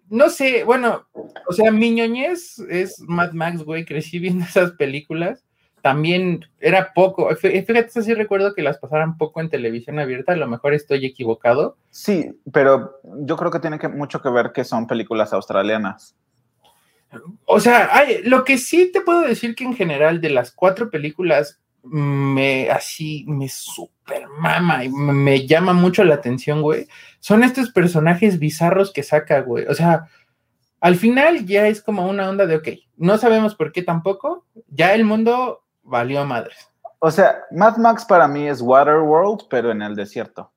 no 0.10 0.30
sé, 0.30 0.64
bueno, 0.64 1.08
o 1.48 1.54
sea, 1.54 1.72
mi 1.72 1.92
ñoñez 1.92 2.60
es 2.70 3.00
Mad 3.02 3.34
Max, 3.34 3.64
güey, 3.64 3.86
crecí 3.86 4.20
viendo 4.20 4.46
esas 4.46 4.72
películas. 4.74 5.44
También 5.82 6.44
era 6.60 6.92
poco, 6.94 7.34
fíjate, 7.36 8.02
sí 8.02 8.14
recuerdo 8.14 8.54
que 8.54 8.62
las 8.62 8.78
pasaran 8.78 9.18
poco 9.18 9.40
en 9.40 9.50
televisión 9.50 10.00
abierta, 10.00 10.34
a 10.34 10.36
lo 10.36 10.48
mejor 10.48 10.74
estoy 10.74 11.06
equivocado. 11.06 11.78
Sí, 11.92 12.38
pero 12.52 13.00
yo 13.04 13.38
creo 13.38 13.52
que 13.52 13.60
tiene 13.60 13.80
que, 13.80 13.88
mucho 13.88 14.22
que 14.22 14.30
ver 14.30 14.52
que 14.52 14.64
son 14.64 14.88
películas 14.88 15.32
australianas. 15.34 16.16
O 17.46 17.60
sea, 17.60 18.06
lo 18.24 18.44
que 18.44 18.58
sí 18.58 18.92
te 18.92 19.02
puedo 19.02 19.22
decir 19.22 19.56
que 19.56 19.64
en 19.64 19.76
general 19.76 20.22
de 20.22 20.30
las 20.30 20.52
cuatro 20.52 20.90
películas 20.90 21.60
me 21.84 22.70
así 22.70 23.24
me 23.28 23.48
super 23.48 24.28
mama 24.28 24.84
y 24.84 24.90
me, 24.90 25.48
llama 25.48 25.74
mucho 25.74 26.04
la 26.04 26.16
atención, 26.16 26.62
güey. 26.62 26.88
Son 27.20 27.44
estos 27.44 27.72
personajes 27.72 28.40
bizarros 28.40 28.92
que 28.92 29.04
saca, 29.04 29.42
güey. 29.42 29.66
O 29.68 29.74
sea, 29.74 30.08
al 30.82 30.96
final 30.96 31.46
ya 31.46 31.68
es 31.68 31.82
como 31.82 32.08
una 32.08 32.30
onda 32.30 32.46
de, 32.46 32.58
ok, 32.58 32.68
no 32.98 33.18
sabemos 33.18 33.56
por 33.56 33.72
qué 33.72 33.82
tampoco, 33.82 34.46
ya 34.68 34.94
el 34.94 35.06
mundo 35.06 35.64
valió 35.84 36.22
a 36.22 36.26
madres. 36.26 36.70
O 37.00 37.12
sea, 37.12 37.44
Mad 37.52 37.78
Max 37.78 38.06
para 38.06 38.28
mí 38.28 38.48
es 38.48 38.62
Waterworld, 38.62 39.48
pero 39.50 39.72
en 39.72 39.82
el 39.82 39.96
desierto. 39.96 40.52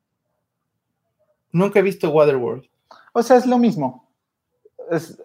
Nunca 1.51 1.79
he 1.79 1.83
visto 1.83 2.09
Waterworld. 2.09 2.65
O 3.13 3.23
sea, 3.23 3.37
es 3.37 3.45
lo 3.45 3.57
mismo. 3.57 4.09
Es, 4.89 5.21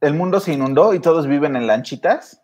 el 0.00 0.14
mundo 0.14 0.40
se 0.40 0.52
inundó 0.52 0.94
y 0.94 1.00
todos 1.00 1.26
viven 1.26 1.56
en 1.56 1.66
lanchitas. 1.66 2.42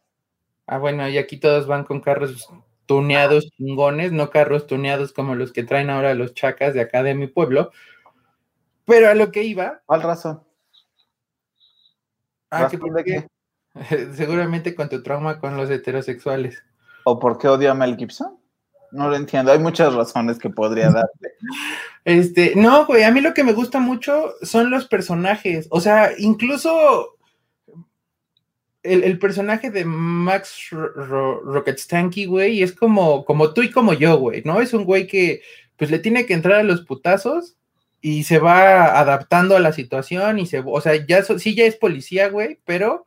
Ah, 0.67 0.79
bueno, 0.79 1.09
y 1.09 1.19
aquí 1.19 1.39
todos 1.39 1.67
van 1.67 1.85
con 1.85 2.01
carros 2.01 2.49
tuneados 2.87 3.51
chingones, 3.57 4.13
no 4.13 4.31
carros 4.31 4.67
tuneados 4.67 5.13
como 5.13 5.35
los 5.35 5.53
que 5.53 5.65
traen 5.65 5.91
ahora 5.91 6.15
los 6.15 6.35
chacas 6.35 6.75
de 6.75 6.81
acá 6.81 7.03
de 7.03 7.15
mi 7.15 7.27
pueblo. 7.27 7.71
Pero 8.85 9.09
a 9.09 9.15
lo 9.15 9.33
que 9.33 9.43
iba. 9.43 9.83
¿Cuál 9.87 10.03
razón? 10.03 10.43
Ah, 12.51 12.69
¿qué, 12.71 12.79
por 12.79 12.93
qué? 13.05 13.27
Seguramente 14.15 14.75
con 14.75 14.89
tu 14.89 15.03
trauma 15.03 15.39
con 15.39 15.57
los 15.57 15.71
heterosexuales. 15.71 16.63
¿O 17.05 17.19
por 17.19 17.39
qué 17.39 17.49
odia 17.49 17.73
a 17.73 17.75
Mel 17.75 17.97
Gibson? 17.97 18.39
No 18.93 19.09
lo 19.09 19.17
entiendo. 19.17 19.53
Hay 19.53 19.59
muchas 19.59 19.95
razones 19.95 20.39
que 20.39 20.49
podría 20.49 20.91
darte. 20.91 21.35
Este, 22.05 22.55
no, 22.55 22.87
güey, 22.87 23.03
a 23.03 23.11
mí 23.11 23.21
lo 23.21 23.35
que 23.35 23.45
me 23.45 23.53
gusta 23.53 23.81
mucho 23.81 24.35
son 24.43 24.71
los 24.71 24.87
personajes. 24.87 25.67
O 25.71 25.81
sea, 25.81 26.11
incluso 26.19 27.16
el, 28.87 29.19
personaje 29.19 29.71
de 29.71 29.85
Max 29.85 30.69
Rocket 30.71 31.79
Stanky, 31.79 32.27
güey, 32.27 32.63
es 32.63 32.73
como, 32.73 33.25
como 33.25 33.53
tú 33.53 33.63
y 33.63 33.71
como 33.71 33.93
yo, 33.93 34.19
güey, 34.19 34.43
¿no? 34.45 34.61
Es 34.61 34.73
un 34.75 34.85
güey 34.85 35.07
que 35.07 35.43
pues 35.77 35.91
le 35.91 35.99
tiene 35.99 36.27
que 36.27 36.35
entrar 36.35 36.61
a 36.61 36.63
los 36.63 36.83
putazos 36.83 37.57
y 38.01 38.25
se 38.25 38.39
va 38.39 38.99
adaptando 38.99 39.57
a 39.57 39.61
la 39.61 39.73
situación 39.73 40.39
y 40.39 40.47
se, 40.47 40.63
o 40.65 40.81
sea, 40.81 40.95
ya 41.07 41.23
sí 41.23 41.55
ya 41.55 41.65
es 41.65 41.77
policía, 41.77 42.29
güey, 42.29 42.59
pero 42.65 43.05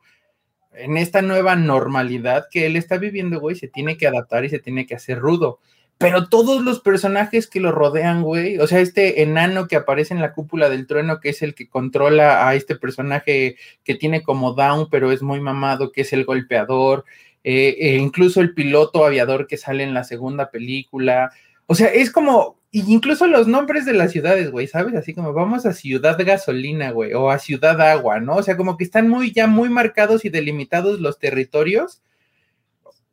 en 0.72 0.96
esta 0.96 1.22
nueva 1.22 1.56
normalidad 1.56 2.46
que 2.50 2.66
él 2.66 2.76
está 2.76 2.98
viviendo, 2.98 3.40
güey, 3.40 3.56
se 3.56 3.68
tiene 3.68 3.96
que 3.96 4.06
adaptar 4.06 4.44
y 4.44 4.50
se 4.50 4.58
tiene 4.58 4.86
que 4.86 4.94
hacer 4.94 5.18
rudo 5.18 5.60
pero 6.00 6.30
todos 6.30 6.64
los 6.64 6.80
personajes 6.80 7.46
que 7.46 7.60
lo 7.60 7.72
rodean, 7.72 8.22
güey, 8.22 8.58
o 8.58 8.66
sea, 8.66 8.80
este 8.80 9.20
enano 9.20 9.68
que 9.68 9.76
aparece 9.76 10.14
en 10.14 10.22
la 10.22 10.32
cúpula 10.32 10.70
del 10.70 10.86
trueno, 10.86 11.20
que 11.20 11.28
es 11.28 11.42
el 11.42 11.54
que 11.54 11.68
controla 11.68 12.48
a 12.48 12.54
este 12.54 12.74
personaje 12.74 13.56
que 13.84 13.94
tiene 13.96 14.22
como 14.22 14.54
down, 14.54 14.88
pero 14.90 15.12
es 15.12 15.20
muy 15.20 15.40
mamado, 15.40 15.92
que 15.92 16.00
es 16.00 16.14
el 16.14 16.24
golpeador, 16.24 17.04
eh, 17.44 17.76
e 17.78 17.96
incluso 17.96 18.40
el 18.40 18.54
piloto 18.54 19.04
aviador 19.04 19.46
que 19.46 19.58
sale 19.58 19.84
en 19.84 19.92
la 19.92 20.04
segunda 20.04 20.50
película, 20.50 21.32
o 21.66 21.74
sea, 21.74 21.88
es 21.88 22.10
como, 22.10 22.58
incluso 22.72 23.26
los 23.26 23.46
nombres 23.46 23.84
de 23.84 23.92
las 23.92 24.10
ciudades, 24.10 24.50
güey, 24.50 24.68
¿sabes? 24.68 24.94
Así 24.94 25.12
como 25.12 25.34
vamos 25.34 25.66
a 25.66 25.74
Ciudad 25.74 26.16
Gasolina, 26.18 26.92
güey, 26.92 27.12
o 27.12 27.30
a 27.30 27.38
Ciudad 27.38 27.78
Agua, 27.78 28.20
¿no? 28.20 28.36
O 28.36 28.42
sea, 28.42 28.56
como 28.56 28.78
que 28.78 28.84
están 28.84 29.06
muy, 29.10 29.32
ya 29.32 29.46
muy 29.46 29.68
marcados 29.68 30.24
y 30.24 30.30
delimitados 30.30 30.98
los 30.98 31.18
territorios 31.18 32.00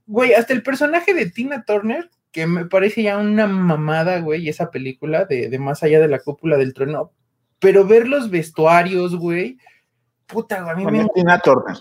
güey, 0.07 0.33
hasta 0.33 0.53
el 0.53 0.63
personaje 0.63 1.13
de 1.13 1.29
Tina 1.29 1.63
Turner, 1.63 2.09
que 2.31 2.45
me 2.47 2.65
parece 2.65 3.03
ya 3.03 3.17
una 3.17 3.47
mamada, 3.47 4.19
güey, 4.19 4.47
esa 4.49 4.69
película 4.71 5.25
de, 5.25 5.49
de 5.49 5.59
Más 5.59 5.83
allá 5.83 5.99
de 5.99 6.07
la 6.07 6.19
cúpula 6.19 6.57
del 6.57 6.73
trueno, 6.73 7.11
pero 7.59 7.85
ver 7.85 8.07
los 8.07 8.29
vestuarios, 8.29 9.15
güey, 9.15 9.57
puta, 10.27 10.61
güey, 10.61 10.71
a 10.71 10.75
mí 10.75 10.83
Con 10.83 10.93
me... 10.93 11.39
Turner. 11.39 11.77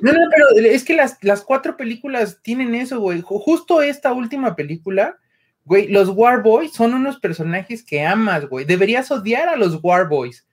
No, 0.00 0.12
no, 0.12 0.18
pero 0.30 0.66
es 0.66 0.84
que 0.84 0.94
las, 0.94 1.16
las 1.22 1.42
cuatro 1.42 1.76
películas 1.76 2.40
tienen 2.42 2.74
eso, 2.74 3.00
güey. 3.00 3.22
Ju- 3.22 3.40
Justo 3.40 3.80
esta 3.80 4.12
última 4.12 4.56
película, 4.56 5.16
güey, 5.64 5.88
los 5.88 6.08
War 6.08 6.42
Boys 6.42 6.72
son 6.72 6.92
unos 6.92 7.18
personajes 7.20 7.84
que 7.84 8.04
amas, 8.04 8.46
güey. 8.46 8.64
Deberías 8.64 9.10
odiar 9.10 9.48
a 9.48 9.56
los 9.56 9.78
War 9.82 10.08
Boys, 10.08 10.43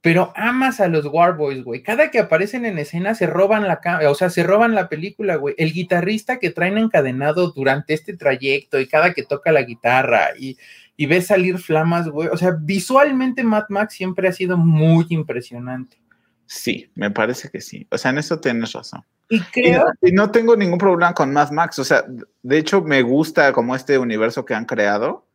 pero 0.00 0.32
amas 0.36 0.80
a 0.80 0.88
los 0.88 1.06
War 1.06 1.36
Boys, 1.36 1.64
güey. 1.64 1.82
Cada 1.82 2.10
que 2.10 2.18
aparecen 2.18 2.64
en 2.64 2.78
escena 2.78 3.14
se 3.14 3.26
roban 3.26 3.66
la 3.66 3.80
cámara, 3.80 4.10
o 4.10 4.14
sea, 4.14 4.30
se 4.30 4.42
roban 4.42 4.74
la 4.74 4.88
película, 4.88 5.36
güey. 5.36 5.54
El 5.58 5.72
guitarrista 5.72 6.38
que 6.38 6.50
traen 6.50 6.78
encadenado 6.78 7.50
durante 7.50 7.94
este 7.94 8.16
trayecto 8.16 8.78
y 8.78 8.86
cada 8.86 9.14
que 9.14 9.24
toca 9.24 9.52
la 9.52 9.62
guitarra 9.62 10.28
y, 10.38 10.58
y 10.96 11.06
ves 11.06 11.26
salir 11.26 11.58
flamas, 11.58 12.08
güey. 12.08 12.28
O 12.28 12.36
sea, 12.36 12.52
visualmente 12.52 13.42
Mad 13.42 13.64
Max 13.68 13.94
siempre 13.94 14.28
ha 14.28 14.32
sido 14.32 14.56
muy 14.56 15.06
impresionante. 15.08 15.98
Sí, 16.46 16.90
me 16.94 17.10
parece 17.10 17.50
que 17.50 17.60
sí. 17.60 17.86
O 17.90 17.98
sea, 17.98 18.12
en 18.12 18.18
eso 18.18 18.38
tienes 18.38 18.72
razón. 18.72 19.02
Y 19.28 19.38
Y 19.38 19.40
creo 19.40 19.84
no, 19.86 20.08
y 20.08 20.12
no 20.12 20.30
tengo 20.30 20.56
ningún 20.56 20.78
problema 20.78 21.12
con 21.12 21.32
Mad 21.32 21.50
Max. 21.50 21.78
O 21.80 21.84
sea, 21.84 22.04
de 22.42 22.58
hecho 22.58 22.80
me 22.82 23.02
gusta 23.02 23.52
como 23.52 23.74
este 23.74 23.98
universo 23.98 24.44
que 24.44 24.54
han 24.54 24.64
creado, 24.64 25.26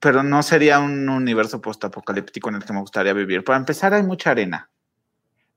pero 0.00 0.22
no 0.22 0.42
sería 0.42 0.80
un 0.80 1.08
universo 1.08 1.60
postapocalíptico 1.60 2.48
en 2.48 2.56
el 2.56 2.64
que 2.64 2.72
me 2.72 2.80
gustaría 2.80 3.12
vivir. 3.12 3.44
Para 3.44 3.58
empezar, 3.58 3.92
hay 3.92 4.02
mucha 4.02 4.30
arena. 4.30 4.70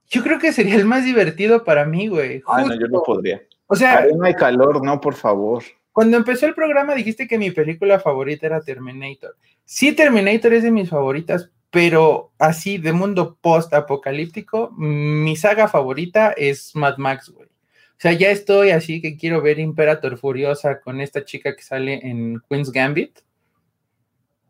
Yo 0.09 0.21
creo 0.21 0.37
que 0.37 0.51
sería 0.51 0.75
el 0.75 0.85
más 0.85 1.05
divertido 1.05 1.63
para 1.63 1.85
mí, 1.85 2.07
güey. 2.07 2.43
Ay, 2.45 2.65
no, 2.65 2.75
yo 2.75 2.87
no 2.87 3.01
podría. 3.01 3.41
O 3.67 3.75
sea, 3.75 3.99
Arena 3.99 4.29
y 4.29 4.35
calor, 4.35 4.85
no, 4.85 4.99
por 5.01 5.15
favor. 5.15 5.63
cuando 5.93 6.17
empezó 6.17 6.45
el 6.45 6.53
programa 6.53 6.93
dijiste 6.93 7.27
que 7.27 7.37
mi 7.37 7.51
película 7.51 7.99
favorita 7.99 8.45
era 8.45 8.61
Terminator. 8.61 9.35
Sí, 9.65 9.93
Terminator 9.93 10.53
es 10.53 10.63
de 10.63 10.71
mis 10.71 10.89
favoritas, 10.89 11.49
pero 11.71 12.31
así 12.37 12.77
de 12.77 12.91
mundo 12.91 13.37
post-apocalíptico, 13.41 14.71
mi 14.77 15.35
saga 15.35 15.67
favorita 15.67 16.33
es 16.35 16.75
Mad 16.75 16.97
Max, 16.97 17.29
güey. 17.29 17.47
O 17.47 18.01
sea, 18.03 18.11
ya 18.11 18.29
estoy 18.29 18.71
así 18.71 19.01
que 19.01 19.15
quiero 19.15 19.41
ver 19.41 19.59
Imperator 19.59 20.17
Furiosa 20.17 20.81
con 20.81 20.99
esta 20.99 21.23
chica 21.23 21.55
que 21.55 21.63
sale 21.63 22.05
en 22.05 22.41
Queen's 22.49 22.71
Gambit. 22.71 23.19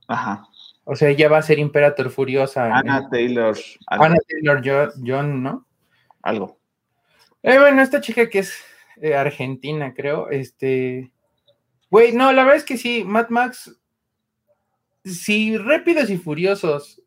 Ajá. 0.08 0.48
O 0.86 0.96
sea, 0.96 1.10
ella 1.10 1.30
va 1.30 1.38
a 1.38 1.42
ser 1.44 1.60
Imperator 1.60 2.10
Furiosa. 2.10 2.66
Anna 2.76 3.08
Taylor. 3.10 3.58
Anna 3.88 4.18
Taylor 4.28 4.62
Jo- 4.64 4.94
John, 5.06 5.42
¿no? 5.44 5.66
algo. 6.22 6.58
Eh, 7.42 7.60
bueno, 7.60 7.82
esta 7.82 8.00
chica 8.02 8.30
que 8.30 8.40
es 8.40 8.64
eh, 9.02 9.14
argentina, 9.16 9.94
creo, 9.94 10.30
este... 10.30 11.12
Güey, 11.90 12.14
no, 12.14 12.32
la 12.32 12.44
verdad 12.44 12.58
es 12.58 12.64
que 12.64 12.78
sí, 12.78 13.04
Mad 13.04 13.30
Max, 13.30 13.78
si 15.04 15.58
Rápidos 15.58 16.10
y 16.10 16.18
Furiosos 16.18 17.03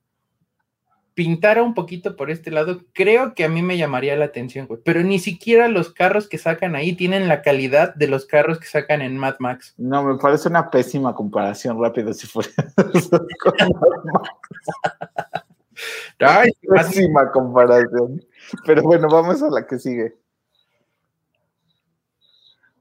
pintara 1.17 1.63
un 1.63 1.73
poquito 1.73 2.15
por 2.15 2.31
este 2.31 2.51
lado, 2.51 2.83
creo 2.93 3.35
que 3.35 3.45
a 3.45 3.49
mí 3.49 3.63
me 3.63 3.79
llamaría 3.79 4.15
la 4.17 4.27
atención, 4.27 4.67
güey. 4.67 4.81
Pero 4.85 5.03
ni 5.03 5.19
siquiera 5.19 5.67
los 5.67 5.91
carros 5.91 6.29
que 6.29 6.37
sacan 6.37 6.77
ahí 6.77 6.93
tienen 6.93 7.27
la 7.27 7.41
calidad 7.41 7.95
de 7.95 8.07
los 8.07 8.27
carros 8.27 8.61
que 8.61 8.67
sacan 8.67 9.01
en 9.01 9.17
Mad 9.17 9.37
Max. 9.39 9.73
No, 9.79 10.05
me 10.05 10.19
parece 10.19 10.51
una 10.51 10.71
pésima 10.71 11.15
comparación, 11.15 11.83
rápido 11.83 12.13
si 12.13 12.27
fuera. 12.27 12.51
Ay, 16.21 16.51
pésima 16.61 17.33
comparación. 17.33 18.23
Pero 18.67 18.83
bueno, 18.83 19.09
vamos 19.11 19.43
a 19.43 19.49
la 19.49 19.67
que 19.67 19.79
sigue. 19.79 20.15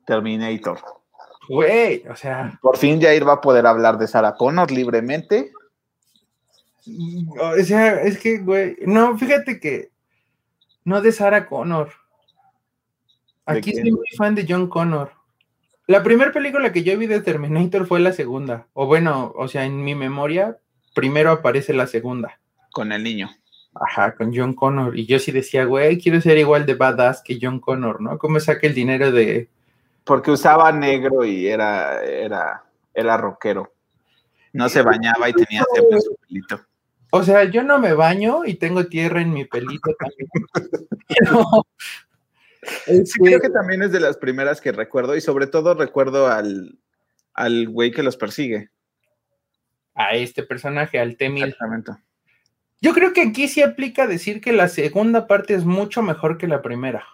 Terminator. 0.05 0.79
güey, 1.47 2.05
o 2.09 2.15
sea, 2.17 2.59
Por 2.61 2.75
fin 2.75 3.01
Jair 3.01 3.25
va 3.25 3.33
a 3.33 3.41
poder 3.41 3.65
hablar 3.65 3.97
de 3.97 4.07
Sarah 4.07 4.35
Connor 4.35 4.71
libremente. 4.71 5.53
O 7.39 7.63
sea, 7.63 8.01
es 8.01 8.17
que, 8.19 8.39
güey, 8.39 8.77
no, 8.85 9.17
fíjate 9.17 9.59
que 9.59 9.91
no 10.83 11.01
de 11.01 11.11
Sarah 11.11 11.47
Connor. 11.47 11.89
¿De 13.47 13.57
Aquí 13.57 13.73
soy 13.73 13.91
muy 13.91 14.07
fan 14.17 14.35
de 14.35 14.45
John 14.47 14.67
Connor. 14.67 15.11
La 15.87 16.01
primera 16.03 16.31
película 16.31 16.71
que 16.71 16.83
yo 16.83 16.97
vi 16.97 17.05
de 17.05 17.21
Terminator 17.21 17.85
fue 17.85 17.99
la 17.99 18.11
segunda. 18.11 18.67
O 18.73 18.87
bueno, 18.87 19.33
o 19.35 19.47
sea, 19.47 19.65
en 19.65 19.83
mi 19.83 19.93
memoria, 19.93 20.57
primero 20.95 21.31
aparece 21.31 21.73
la 21.73 21.87
segunda. 21.87 22.39
Con 22.71 22.91
el 22.91 23.03
niño. 23.03 23.29
Ajá, 23.75 24.15
con 24.15 24.35
John 24.35 24.53
Connor. 24.53 24.97
Y 24.97 25.05
yo 25.05 25.19
sí 25.19 25.31
decía, 25.31 25.65
güey, 25.65 25.99
quiero 25.99 26.21
ser 26.21 26.37
igual 26.37 26.65
de 26.65 26.75
badass 26.75 27.21
que 27.23 27.37
John 27.39 27.59
Connor, 27.59 28.01
¿no? 28.01 28.17
¿Cómo 28.17 28.39
saca 28.39 28.65
el 28.65 28.73
dinero 28.73 29.11
de. 29.11 29.49
Porque 30.03 30.31
usaba 30.31 30.71
negro 30.71 31.25
y 31.25 31.47
era, 31.47 32.03
era, 32.03 32.63
era 32.93 33.17
rockero. 33.17 33.73
No 34.53 34.69
se 34.69 34.81
bañaba 34.81 35.29
y 35.29 35.33
tenía 35.33 35.63
siempre 35.73 35.99
su 35.99 36.15
pelito. 36.15 36.61
O 37.11 37.23
sea, 37.23 37.43
yo 37.45 37.63
no 37.63 37.79
me 37.79 37.93
baño 37.93 38.45
y 38.45 38.55
tengo 38.55 38.87
tierra 38.87 39.21
en 39.21 39.31
mi 39.33 39.45
pelito 39.45 39.91
también. 39.97 40.29
Pero, 41.07 41.45
Sí, 43.05 43.19
creo 43.19 43.39
que 43.39 43.49
también 43.51 43.83
es 43.83 43.91
de 43.91 43.99
las 43.99 44.17
primeras 44.17 44.59
que 44.59 44.71
recuerdo 44.71 45.15
y 45.15 45.21
sobre 45.21 45.45
todo 45.45 45.75
recuerdo 45.75 46.27
al, 46.27 46.79
al 47.35 47.69
güey 47.69 47.91
que 47.91 48.01
los 48.01 48.17
persigue. 48.17 48.69
a 49.93 50.13
este 50.15 50.41
personaje, 50.43 50.99
al 50.99 51.15
T-1000. 51.15 51.43
Exactamente. 51.45 51.91
Yo 52.81 52.93
creo 52.93 53.13
que 53.13 53.21
aquí 53.21 53.47
sí 53.47 53.61
aplica 53.61 54.07
decir 54.07 54.41
que 54.41 54.51
la 54.51 54.67
segunda 54.67 55.27
parte 55.27 55.53
es 55.53 55.63
mucho 55.63 56.01
mejor 56.01 56.37
que 56.39 56.47
la 56.47 56.61
primera. 56.63 57.05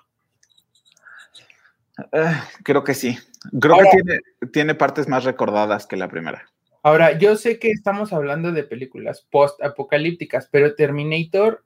Ah, 2.13 2.47
creo 2.63 2.83
que 2.83 2.93
sí. 2.93 3.17
Creo 3.59 3.75
Ahora- 3.75 3.89
que 3.91 4.01
tiene, 4.01 4.19
tiene 4.53 4.75
partes 4.75 5.07
más 5.07 5.25
recordadas 5.25 5.85
que 5.85 5.97
la 5.97 6.07
primera. 6.07 6.49
Ahora, 6.83 7.17
yo 7.17 7.35
sé 7.35 7.59
que 7.59 7.69
estamos 7.69 8.11
hablando 8.11 8.51
de 8.51 8.63
películas 8.63 9.27
post-apocalípticas, 9.29 10.49
pero 10.51 10.73
Terminator 10.73 11.63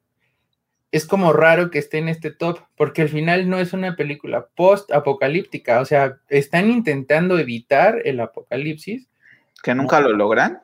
es 0.91 1.05
como 1.05 1.34
raro 1.34 1.72
que 1.72 1.80
esté 1.80 1.97
en 1.97 2.09
este 2.09 2.32
top, 2.32 2.59
porque 2.76 3.01
al 3.01 3.09
final 3.09 3.49
no 3.49 3.59
es 3.59 3.74
una 3.74 3.95
película 3.95 4.47
post-apocalíptica, 4.55 5.80
o 5.80 5.86
sea, 5.86 6.18
están 6.30 6.70
intentando 6.70 7.38
evitar 7.38 8.01
el 8.05 8.20
apocalipsis. 8.20 9.07
Que 9.63 9.76
nunca 9.76 9.99
lo 9.99 10.13
logran. 10.13 10.61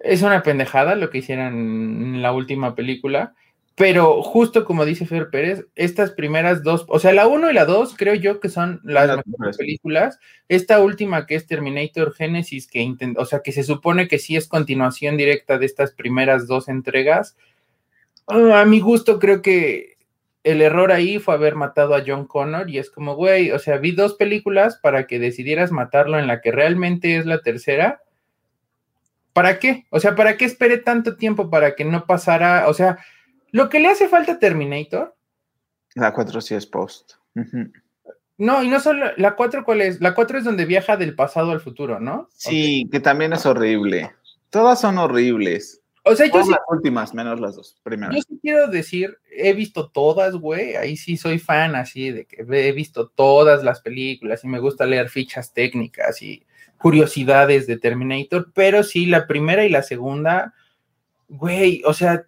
Es 0.00 0.22
una 0.22 0.42
pendejada 0.42 0.94
lo 0.94 1.10
que 1.10 1.18
hicieron 1.18 1.54
en 1.54 2.22
la 2.22 2.32
última 2.32 2.74
película, 2.74 3.34
pero 3.74 4.22
justo 4.22 4.64
como 4.64 4.84
dice 4.84 5.06
Fer 5.06 5.30
Pérez, 5.30 5.66
estas 5.76 6.10
primeras 6.10 6.62
dos, 6.62 6.84
o 6.88 6.98
sea, 6.98 7.12
la 7.12 7.26
1 7.26 7.50
y 7.50 7.54
la 7.54 7.64
2 7.64 7.96
creo 7.96 8.14
yo 8.14 8.38
que 8.38 8.48
son 8.50 8.80
las 8.84 9.08
Las 9.08 9.26
mejores 9.26 9.56
películas. 9.56 10.18
Esta 10.48 10.80
última 10.80 11.26
que 11.26 11.36
es 11.36 11.46
Terminator 11.46 12.12
Genesis, 12.14 12.66
que 12.66 12.82
intent- 12.82 13.16
o 13.18 13.24
sea, 13.24 13.40
que 13.40 13.52
se 13.52 13.62
supone 13.64 14.08
que 14.08 14.18
sí 14.18 14.36
es 14.36 14.46
continuación 14.46 15.16
directa 15.16 15.58
de 15.58 15.66
estas 15.66 15.92
primeras 15.92 16.46
dos 16.46 16.68
entregas. 16.68 17.36
ah, 18.28 18.60
a 18.60 18.64
mi 18.66 18.80
gusto 18.80 19.18
creo 19.18 19.42
que 19.42 19.96
el 20.44 20.60
error 20.60 20.92
ahí 20.92 21.18
fue 21.18 21.34
haber 21.34 21.54
matado 21.54 21.94
a 21.94 22.02
John 22.06 22.26
Connor 22.26 22.68
y 22.68 22.78
es 22.78 22.90
como, 22.90 23.14
güey, 23.14 23.52
o 23.52 23.58
sea, 23.58 23.78
vi 23.78 23.92
dos 23.92 24.14
películas 24.14 24.78
para 24.82 25.06
que 25.06 25.18
decidieras 25.18 25.70
matarlo 25.70 26.18
en 26.18 26.26
la 26.26 26.40
que 26.40 26.50
realmente 26.52 27.16
es 27.16 27.26
la 27.26 27.40
tercera. 27.42 28.02
¿Para 29.32 29.58
qué? 29.58 29.86
O 29.90 29.98
sea, 30.00 30.14
¿para 30.14 30.36
qué 30.36 30.44
esperé 30.44 30.78
tanto 30.78 31.16
tiempo 31.16 31.48
para 31.48 31.74
que 31.74 31.84
no 31.84 32.04
pasara? 32.06 32.68
O 32.68 32.74
sea, 32.74 32.98
lo 33.52 33.68
que 33.68 33.80
le 33.80 33.88
hace 33.88 34.08
falta 34.08 34.32
a 34.32 34.38
Terminator, 34.38 35.14
La 35.94 36.12
4 36.12 36.40
sí 36.40 36.54
es 36.54 36.66
post. 36.66 37.12
No, 38.38 38.62
y 38.62 38.68
no 38.68 38.80
solo, 38.80 39.12
la 39.16 39.36
4, 39.36 39.64
¿cuál 39.64 39.82
es? 39.82 40.00
La 40.00 40.14
4 40.14 40.38
es 40.38 40.44
donde 40.44 40.64
viaja 40.64 40.96
del 40.96 41.14
pasado 41.14 41.52
al 41.52 41.60
futuro, 41.60 42.00
¿no? 42.00 42.28
Sí, 42.32 42.88
que 42.90 42.98
también 42.98 43.32
es 43.34 43.46
horrible. 43.46 44.10
Todas 44.50 44.80
son 44.80 44.98
horribles. 44.98 45.82
O 46.04 46.16
sea, 46.16 46.26
yo 46.26 46.42
sí, 46.42 46.50
las 46.50 46.60
últimas, 46.68 47.14
menos 47.14 47.38
las 47.38 47.54
dos. 47.54 47.76
Primero. 47.84 48.12
yo 48.12 48.20
sí 48.22 48.38
quiero 48.42 48.66
decir, 48.66 49.18
he 49.30 49.52
visto 49.52 49.88
todas, 49.88 50.34
güey, 50.34 50.74
ahí 50.74 50.96
sí 50.96 51.16
soy 51.16 51.38
fan 51.38 51.76
así 51.76 52.10
de 52.10 52.24
que 52.24 52.44
he 52.48 52.72
visto 52.72 53.08
todas 53.08 53.62
las 53.62 53.80
películas 53.80 54.42
y 54.42 54.48
me 54.48 54.58
gusta 54.58 54.84
leer 54.84 55.08
fichas 55.08 55.52
técnicas 55.52 56.20
y 56.22 56.44
curiosidades 56.78 57.68
de 57.68 57.78
Terminator, 57.78 58.50
pero 58.52 58.82
sí, 58.82 59.06
la 59.06 59.28
primera 59.28 59.64
y 59.64 59.68
la 59.68 59.82
segunda, 59.82 60.52
güey, 61.28 61.82
o 61.84 61.94
sea, 61.94 62.26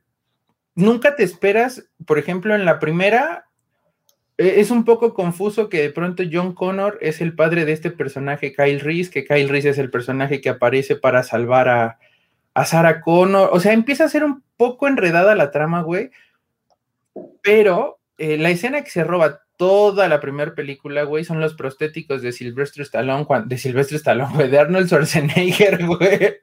nunca 0.74 1.16
te 1.16 1.22
esperas, 1.22 1.88
por 2.06 2.18
ejemplo, 2.18 2.54
en 2.54 2.64
la 2.64 2.78
primera, 2.78 3.46
eh, 4.38 4.54
es 4.58 4.70
un 4.70 4.84
poco 4.84 5.14
confuso 5.14 5.68
que 5.68 5.82
de 5.82 5.90
pronto 5.90 6.22
John 6.30 6.54
Connor 6.54 6.98
es 7.00 7.20
el 7.20 7.34
padre 7.34 7.64
de 7.64 7.72
este 7.72 7.90
personaje, 7.90 8.54
Kyle 8.54 8.80
Reese, 8.80 9.10
que 9.10 9.24
Kyle 9.24 9.48
Reese 9.48 9.70
es 9.70 9.78
el 9.78 9.90
personaje 9.90 10.40
que 10.40 10.48
aparece 10.48 10.96
para 10.96 11.22
salvar 11.22 11.68
a, 11.68 11.98
a 12.54 12.64
Sarah 12.64 13.00
Connor. 13.00 13.50
O 13.52 13.60
sea, 13.60 13.72
empieza 13.72 14.04
a 14.04 14.08
ser 14.08 14.24
un 14.24 14.42
poco 14.56 14.88
enredada 14.88 15.34
la 15.34 15.50
trama, 15.50 15.82
güey. 15.82 16.10
Pero 17.42 18.00
eh, 18.18 18.38
la 18.38 18.50
escena 18.50 18.82
que 18.82 18.90
se 18.90 19.04
roba 19.04 19.42
toda 19.56 20.08
la 20.08 20.20
primera 20.20 20.54
película, 20.54 21.04
güey, 21.04 21.24
son 21.24 21.40
los 21.40 21.54
prostéticos 21.54 22.22
de 22.22 22.32
Sylvester 22.32 22.82
Stallone, 22.82 23.26
de 23.46 23.58
Sylvester 23.58 23.96
Stallone, 23.96 24.34
güey, 24.34 24.50
de 24.50 24.58
Arnold 24.58 24.88
Schwarzenegger, 24.88 25.86
güey. 25.86 26.36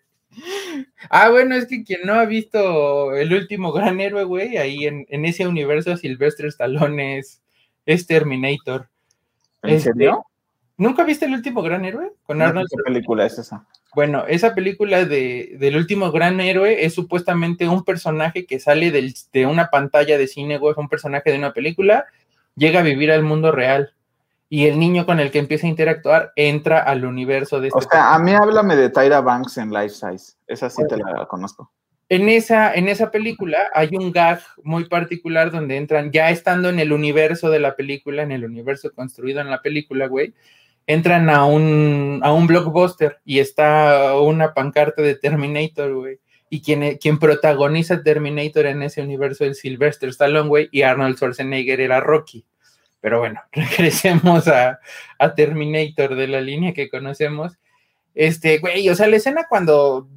Ah, 1.09 1.29
bueno, 1.29 1.55
es 1.55 1.65
que 1.67 1.83
quien 1.83 2.01
no 2.05 2.13
ha 2.13 2.25
visto 2.25 3.15
el 3.15 3.33
último 3.33 3.71
gran 3.71 3.99
héroe, 3.99 4.23
güey, 4.23 4.57
ahí 4.57 4.85
en, 4.85 5.05
en 5.09 5.25
ese 5.25 5.47
universo 5.47 5.97
Sylvester 5.97 6.45
Stallone 6.47 7.17
es, 7.19 7.41
es 7.85 8.07
Terminator. 8.07 8.87
¿En 9.63 9.71
Este, 9.75 9.91
serio? 9.91 10.25
¿Nunca 10.77 11.03
viste 11.03 11.25
el 11.25 11.33
último 11.33 11.61
gran 11.61 11.85
héroe? 11.85 12.13
Con 12.23 12.37
No 12.39 12.45
Arnold 12.45 12.67
¿Qué 12.69 12.81
película 12.83 13.25
es 13.25 13.37
esa? 13.37 13.65
Bueno, 13.93 14.25
esa 14.27 14.55
película 14.55 15.03
de, 15.05 15.55
del 15.59 15.75
último 15.75 16.11
gran 16.11 16.39
héroe 16.39 16.85
es 16.85 16.93
supuestamente 16.93 17.67
un 17.67 17.83
personaje 17.83 18.45
que 18.45 18.59
sale 18.59 18.89
del- 18.89 19.13
de 19.33 19.45
una 19.45 19.67
pantalla 19.69 20.17
de 20.17 20.27
cine, 20.27 20.57
güey, 20.57 20.73
un 20.77 20.87
personaje 20.87 21.29
de 21.31 21.37
una 21.37 21.51
película, 21.53 22.05
llega 22.55 22.79
a 22.79 22.83
vivir 22.83 23.11
al 23.11 23.23
mundo 23.23 23.51
real. 23.51 23.93
Y 24.53 24.67
el 24.67 24.77
niño 24.77 25.05
con 25.05 25.21
el 25.21 25.31
que 25.31 25.39
empieza 25.39 25.65
a 25.65 25.69
interactuar 25.69 26.33
entra 26.35 26.79
al 26.79 27.05
universo 27.05 27.61
de 27.61 27.69
este 27.69 27.79
O 27.79 27.81
sea, 27.81 28.13
a 28.13 28.19
mí 28.19 28.33
háblame 28.33 28.75
de 28.75 28.89
Tyra 28.89 29.21
Banks 29.21 29.57
en 29.57 29.71
Life 29.71 29.91
Size. 29.91 30.33
Esa 30.45 30.69
sí 30.69 30.83
te 30.89 30.97
la 30.97 31.25
conozco. 31.25 31.71
En 32.09 32.27
esa, 32.27 32.73
en 32.73 32.89
esa 32.89 33.11
película 33.11 33.69
hay 33.73 33.91
un 33.93 34.11
gag 34.11 34.41
muy 34.61 34.89
particular 34.89 35.51
donde 35.51 35.77
entran, 35.77 36.11
ya 36.11 36.31
estando 36.31 36.67
en 36.67 36.81
el 36.81 36.91
universo 36.91 37.49
de 37.49 37.61
la 37.61 37.77
película, 37.77 38.23
en 38.23 38.33
el 38.33 38.43
universo 38.43 38.91
construido 38.93 39.39
en 39.39 39.49
la 39.49 39.61
película, 39.61 40.07
güey, 40.07 40.33
entran 40.85 41.29
a 41.29 41.45
un, 41.45 42.19
a 42.21 42.33
un 42.33 42.45
blockbuster 42.45 43.21
y 43.23 43.39
está 43.39 44.19
una 44.19 44.53
pancarta 44.53 45.01
de 45.01 45.15
Terminator, 45.15 45.93
güey. 45.93 46.19
Y 46.49 46.61
quien, 46.61 46.97
quien 46.97 47.19
protagoniza 47.19 48.03
Terminator 48.03 48.65
en 48.65 48.83
ese 48.83 49.01
universo 49.01 49.45
es 49.45 49.59
Sylvester 49.59 50.09
Stallone, 50.09 50.49
güey, 50.49 50.67
y 50.73 50.81
Arnold 50.81 51.15
Schwarzenegger 51.15 51.79
era 51.79 52.01
Rocky. 52.01 52.45
Pero 53.01 53.19
bueno, 53.19 53.41
regresemos 53.51 54.47
a, 54.47 54.79
a 55.19 55.35
Terminator 55.35 56.15
de 56.15 56.27
la 56.27 56.39
línea 56.41 56.73
que 56.73 56.89
conocemos. 56.89 57.57
Este, 58.13 58.59
güey, 58.59 58.87
o 58.89 58.95
sea, 58.95 59.07
la 59.07 59.15
escena 59.17 59.45
cuando 59.49 60.07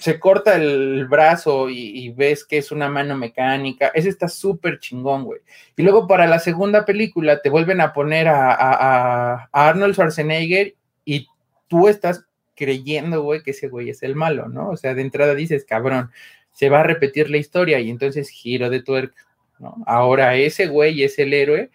se 0.00 0.18
corta 0.18 0.56
el 0.56 1.06
brazo 1.06 1.70
y, 1.70 2.08
ves 2.10 2.44
que 2.44 2.58
es 2.58 2.72
una 2.72 2.88
mano 2.88 3.16
mecánica, 3.16 3.92
ese 3.94 4.08
está 4.08 4.28
súper 4.28 4.80
chingón, 4.80 5.24
güey. 5.24 5.40
Y 5.76 5.82
luego 5.82 6.08
para 6.08 6.26
la 6.26 6.40
segunda 6.40 6.84
película 6.84 7.40
te 7.40 7.50
vuelven 7.50 7.80
a 7.80 7.92
poner 7.92 8.26
a, 8.26 8.50
a- 8.52 9.34
a- 9.34 9.48
a 9.52 9.68
Arnold 9.68 9.94
Schwarzenegger 9.94 10.74
y 11.04 11.28
tú 11.68 11.86
estás 11.88 12.24
creyendo, 12.56 13.22
güey, 13.22 13.42
que 13.44 13.52
ese 13.52 13.68
güey 13.68 13.90
es 13.90 14.02
el 14.02 14.16
malo, 14.16 14.48
¿no? 14.48 14.70
O 14.70 14.76
sea, 14.76 14.94
de 14.94 15.02
entrada 15.02 15.34
dices, 15.36 15.64
cabrón, 15.64 16.10
se 16.52 16.68
va 16.68 16.80
a 16.80 16.84
repetir 16.84 17.30
la 17.30 17.36
historia 17.36 17.78
y 17.78 17.88
entonces 17.88 18.28
giro 18.28 18.70
de 18.70 18.82
tuerca, 18.82 19.24
¿no? 19.60 19.76
Ahora 19.86 20.34
ese 20.36 20.66
güey 20.66 21.04
es 21.04 21.16
el 21.20 21.32
héroe 21.32 21.70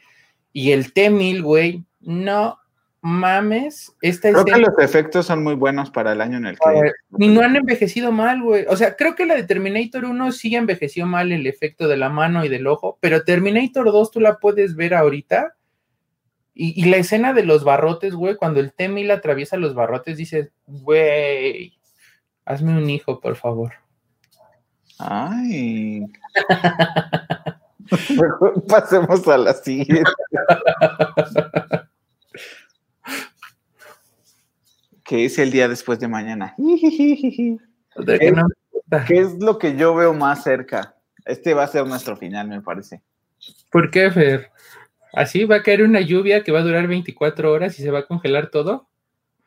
y 0.54 0.72
el 0.72 0.94
T-1000, 0.94 1.42
güey, 1.42 1.84
no 2.02 2.58
mames, 3.02 3.96
esta 4.02 4.32
Creo 4.32 4.46
que 4.46 4.58
los 4.58 4.78
efectos 4.78 5.26
son 5.26 5.44
muy 5.44 5.56
buenos 5.56 5.90
para 5.90 6.12
el 6.12 6.22
año 6.22 6.38
en 6.38 6.46
el 6.46 6.58
que. 6.60 6.92
Ni 7.10 7.28
no 7.28 7.42
han 7.42 7.56
envejecido 7.56 8.12
mal, 8.12 8.42
güey. 8.44 8.66
O 8.68 8.78
sea, 8.78 8.96
creo 8.96 9.16
que 9.16 9.26
la 9.26 9.36
de 9.36 9.44
Terminator 9.44 10.06
1 10.06 10.32
sí 10.32 10.56
envejeció 10.56 11.08
mal 11.08 11.32
el 11.32 11.48
efecto 11.48 11.88
de 11.88 11.98
la 11.98 12.10
mano 12.10 12.46
y 12.46 12.50
del 12.50 12.68
ojo, 12.68 12.98
pero 13.02 13.24
Terminator 13.24 13.92
2 13.92 14.12
tú 14.12 14.20
la 14.20 14.38
puedes 14.38 14.76
ver 14.76 14.94
ahorita. 14.94 15.56
Y, 16.54 16.80
y 16.80 16.90
la 16.90 16.98
escena 16.98 17.34
de 17.34 17.44
los 17.44 17.64
barrotes, 17.64 18.14
güey, 18.14 18.36
cuando 18.36 18.60
el 18.60 18.74
T-1000 18.74 19.12
atraviesa 19.12 19.58
los 19.58 19.74
barrotes, 19.74 20.18
dices, 20.18 20.52
güey, 20.68 21.80
hazme 22.46 22.78
un 22.78 22.90
hijo, 22.90 23.20
por 23.20 23.36
favor. 23.36 23.74
Ay. 25.00 26.06
Mejor 28.10 28.66
pasemos 28.68 29.28
a 29.28 29.38
la 29.38 29.54
siguiente. 29.54 30.04
que 35.06 35.26
es 35.26 35.38
el 35.40 35.52
día 35.52 35.68
después 35.68 36.00
de 36.00 36.08
mañana. 36.08 36.56
No. 37.98 38.48
¿Qué 39.06 39.20
es 39.20 39.38
lo 39.40 39.58
que 39.60 39.76
yo 39.76 39.94
veo 39.94 40.14
más 40.14 40.44
cerca? 40.44 40.96
Este 41.26 41.54
va 41.54 41.64
a 41.64 41.68
ser 41.68 41.86
nuestro 41.86 42.16
final, 42.16 42.48
me 42.48 42.62
parece. 42.62 43.02
¿Por 43.70 43.92
qué, 43.92 44.10
Fer? 44.10 44.50
¿Así 45.12 45.44
va 45.44 45.58
a 45.58 45.62
caer 45.64 45.84
una 45.84 46.00
lluvia 46.00 46.42
que 46.42 46.54
va 46.54 46.60
a 46.60 46.64
durar 46.64 46.88
24 46.88 47.52
horas 47.52 47.78
y 47.78 47.84
se 47.84 47.92
va 47.92 48.00
a 48.00 48.06
congelar 48.08 48.48
todo? 48.50 48.88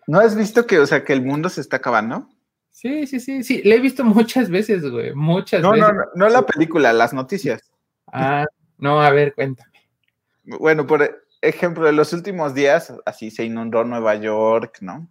¿No 0.06 0.20
has 0.20 0.36
visto 0.36 0.66
que, 0.66 0.78
o 0.78 0.86
sea, 0.86 1.04
que 1.04 1.14
el 1.14 1.22
mundo 1.22 1.48
se 1.48 1.62
está 1.62 1.76
acabando? 1.78 2.28
Sí, 2.70 3.06
sí, 3.06 3.18
sí, 3.18 3.42
sí. 3.42 3.62
La 3.64 3.76
he 3.76 3.80
visto 3.80 4.04
muchas 4.04 4.50
veces, 4.50 4.84
güey. 4.90 5.14
Muchas 5.14 5.62
No, 5.62 5.70
veces. 5.70 5.86
no, 5.88 5.94
no, 5.94 6.04
no 6.14 6.28
la 6.28 6.42
película, 6.42 6.92
las 6.92 7.14
noticias. 7.14 7.62
Ah, 8.16 8.46
no, 8.78 9.00
a 9.00 9.10
ver, 9.10 9.34
cuéntame. 9.34 9.72
Bueno, 10.44 10.86
por 10.86 11.20
ejemplo, 11.42 11.88
en 11.88 11.96
los 11.96 12.12
últimos 12.12 12.54
días, 12.54 12.94
así 13.04 13.32
se 13.32 13.44
inundó 13.44 13.82
Nueva 13.82 14.14
York, 14.14 14.78
¿no? 14.82 15.08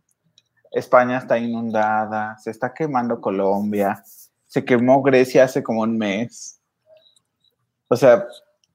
España 0.72 1.18
está 1.18 1.38
inundada, 1.38 2.38
se 2.38 2.50
está 2.50 2.74
quemando 2.74 3.20
Colombia, 3.20 4.02
se 4.46 4.64
quemó 4.64 5.04
Grecia 5.04 5.44
hace 5.44 5.62
como 5.62 5.82
un 5.82 5.98
mes. 5.98 6.62
O 7.90 7.98
sea, 7.98 8.26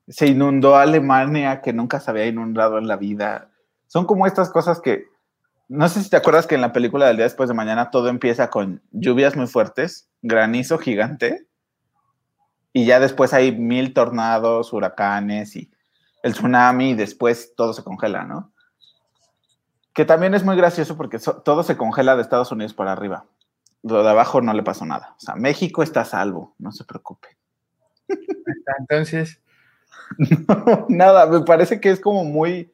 se 0.07 0.26
inundó 0.26 0.76
Alemania, 0.76 1.62
que 1.62 1.72
nunca 1.72 1.99
se 1.99 2.11
había 2.11 2.26
inundado 2.26 2.76
en 2.76 2.87
la 2.87 2.97
vida. 2.97 3.51
Son 3.87 4.05
como 4.05 4.26
estas 4.26 4.51
cosas 4.51 4.79
que, 4.79 5.07
no 5.68 5.89
sé 5.89 6.03
si 6.03 6.11
te 6.11 6.18
acuerdas 6.18 6.47
que 6.47 6.55
en 6.55 6.61
la 6.61 6.74
película 6.74 7.07
del 7.07 7.16
día 7.16 7.24
después 7.24 7.49
de 7.49 7.55
mañana 7.55 7.91
todo 7.91 8.11
empieza 8.11 8.51
con 8.51 8.83
lluvias 8.91 9.37
muy 9.37 9.47
fuertes, 9.47 10.11
granizo 10.20 10.76
gigante, 10.76 11.47
y 12.72 12.86
ya 12.86 13.00
después 13.00 13.32
hay 13.34 13.52
mil 13.56 13.94
tornados, 13.94 14.72
huracanes 14.72 15.56
y 15.56 15.70
el 16.22 16.32
tsunami 16.34 16.90
y 16.90 16.94
después 16.94 17.54
todo 17.56 17.72
se 17.72 17.82
congela, 17.84 18.24
¿no? 18.24 18.52
Que 19.94 20.04
también 20.04 20.34
es 20.34 20.44
muy 20.44 20.56
gracioso 20.56 20.96
porque 20.96 21.18
so- 21.18 21.42
todo 21.42 21.62
se 21.62 21.76
congela 21.76 22.14
de 22.16 22.22
Estados 22.22 22.52
Unidos 22.52 22.74
para 22.74 22.92
arriba. 22.92 23.26
Lo 23.82 24.02
de 24.02 24.10
abajo 24.10 24.40
no 24.40 24.52
le 24.52 24.62
pasó 24.62 24.84
nada. 24.86 25.14
O 25.16 25.20
sea, 25.20 25.34
México 25.36 25.82
está 25.82 26.02
a 26.02 26.04
salvo, 26.04 26.54
no 26.58 26.72
se 26.72 26.84
preocupe. 26.84 27.28
Entonces, 28.78 29.40
No, 30.48 30.86
nada, 30.88 31.26
me 31.26 31.42
parece 31.42 31.80
que 31.80 31.90
es 31.90 32.00
como 32.00 32.24
muy... 32.24 32.72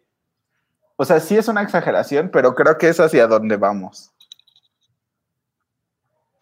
O 0.97 1.05
sea, 1.05 1.21
sí 1.21 1.37
es 1.37 1.49
una 1.49 1.63
exageración, 1.63 2.31
pero 2.33 2.55
creo 2.55 2.79
que 2.79 2.89
es 2.89 3.01
hacia 3.01 3.27
donde 3.27 3.57
vamos. 3.59 4.14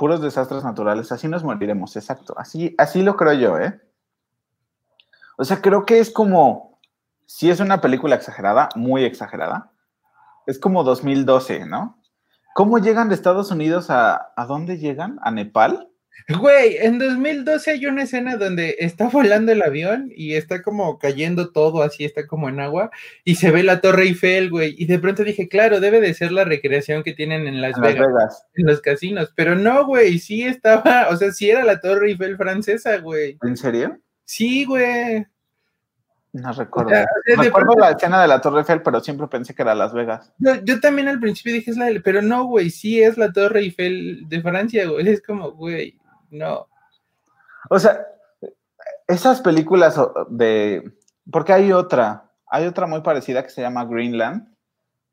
Puros 0.02 0.20
desastres 0.20 0.64
naturales, 0.64 1.12
así 1.12 1.28
nos 1.28 1.44
moriremos, 1.44 1.94
exacto. 1.94 2.34
Así, 2.36 2.74
así 2.76 3.02
lo 3.02 3.14
creo 3.14 3.34
yo, 3.34 3.56
¿eh? 3.56 3.80
O 5.36 5.44
sea, 5.44 5.62
creo 5.62 5.86
que 5.86 6.00
es 6.00 6.10
como... 6.10 6.80
Si 7.24 7.52
es 7.52 7.60
una 7.60 7.80
película 7.80 8.16
exagerada, 8.16 8.68
muy 8.74 9.04
exagerada. 9.04 9.70
Es 10.44 10.58
como 10.58 10.82
2012, 10.82 11.66
¿no? 11.66 12.02
¿Cómo 12.52 12.78
llegan 12.78 13.10
de 13.10 13.14
Estados 13.14 13.52
Unidos 13.52 13.90
a... 13.90 14.32
¿A 14.34 14.44
dónde 14.46 14.78
llegan? 14.78 15.20
¿A 15.22 15.30
Nepal? 15.30 15.91
Güey, 16.38 16.76
en 16.78 16.98
2012 16.98 17.70
hay 17.72 17.86
una 17.86 18.04
escena 18.04 18.36
donde 18.36 18.76
está 18.78 19.08
volando 19.08 19.50
el 19.52 19.62
avión 19.62 20.10
y 20.14 20.34
está 20.34 20.62
como 20.62 20.98
cayendo 20.98 21.50
todo 21.50 21.82
así, 21.82 22.04
está 22.04 22.26
como 22.26 22.48
en 22.48 22.60
agua 22.60 22.90
y 23.24 23.34
se 23.36 23.50
ve 23.50 23.62
la 23.62 23.80
Torre 23.80 24.04
Eiffel, 24.04 24.50
güey. 24.50 24.74
Y 24.78 24.86
de 24.86 24.98
pronto 24.98 25.24
dije, 25.24 25.48
claro, 25.48 25.80
debe 25.80 26.00
de 26.00 26.14
ser 26.14 26.30
la 26.32 26.44
recreación 26.44 27.02
que 27.02 27.12
tienen 27.14 27.46
en 27.46 27.60
Las 27.60 27.76
En 27.76 27.82
Las 27.82 27.94
Vegas, 27.94 28.06
Vegas. 28.08 28.46
en 28.54 28.66
los 28.66 28.80
casinos. 28.80 29.32
Pero 29.34 29.56
no, 29.56 29.84
güey, 29.86 30.18
sí 30.18 30.42
estaba, 30.44 31.08
o 31.10 31.16
sea, 31.16 31.32
sí 31.32 31.50
era 31.50 31.64
la 31.64 31.80
Torre 31.80 32.08
Eiffel 32.10 32.36
francesa, 32.36 32.96
güey. 32.98 33.38
¿En 33.42 33.56
serio? 33.56 33.98
Sí, 34.24 34.64
güey. 34.64 35.26
No 36.34 36.50
recuerdo. 36.52 36.88
O 36.90 36.94
sea, 36.94 37.06
Me 37.36 37.46
acuerdo 37.48 37.74
la 37.78 37.90
escena 37.90 38.22
de 38.22 38.28
la 38.28 38.40
Torre 38.40 38.60
Eiffel, 38.60 38.80
pero 38.80 39.00
siempre 39.00 39.26
pensé 39.28 39.54
que 39.54 39.60
era 39.62 39.74
Las 39.74 39.92
Vegas. 39.92 40.32
Yo, 40.38 40.54
yo 40.64 40.80
también 40.80 41.08
al 41.08 41.20
principio 41.20 41.52
dije, 41.52 41.70
es 41.70 41.76
la 41.76 41.86
del- 41.86 42.02
pero 42.02 42.22
no, 42.22 42.44
güey, 42.46 42.70
sí 42.70 43.02
es 43.02 43.18
la 43.18 43.32
Torre 43.32 43.60
Eiffel 43.60 44.22
de 44.28 44.40
Francia, 44.40 44.86
güey. 44.88 45.06
Es 45.08 45.20
como, 45.20 45.50
güey, 45.52 45.98
no. 46.32 46.66
O 47.70 47.78
sea, 47.78 48.04
esas 49.06 49.40
películas 49.40 50.00
de... 50.28 50.92
Porque 51.30 51.52
hay 51.52 51.72
otra, 51.72 52.30
hay 52.50 52.66
otra 52.66 52.86
muy 52.86 53.02
parecida 53.02 53.42
que 53.42 53.50
se 53.50 53.62
llama 53.62 53.84
Greenland, 53.84 54.52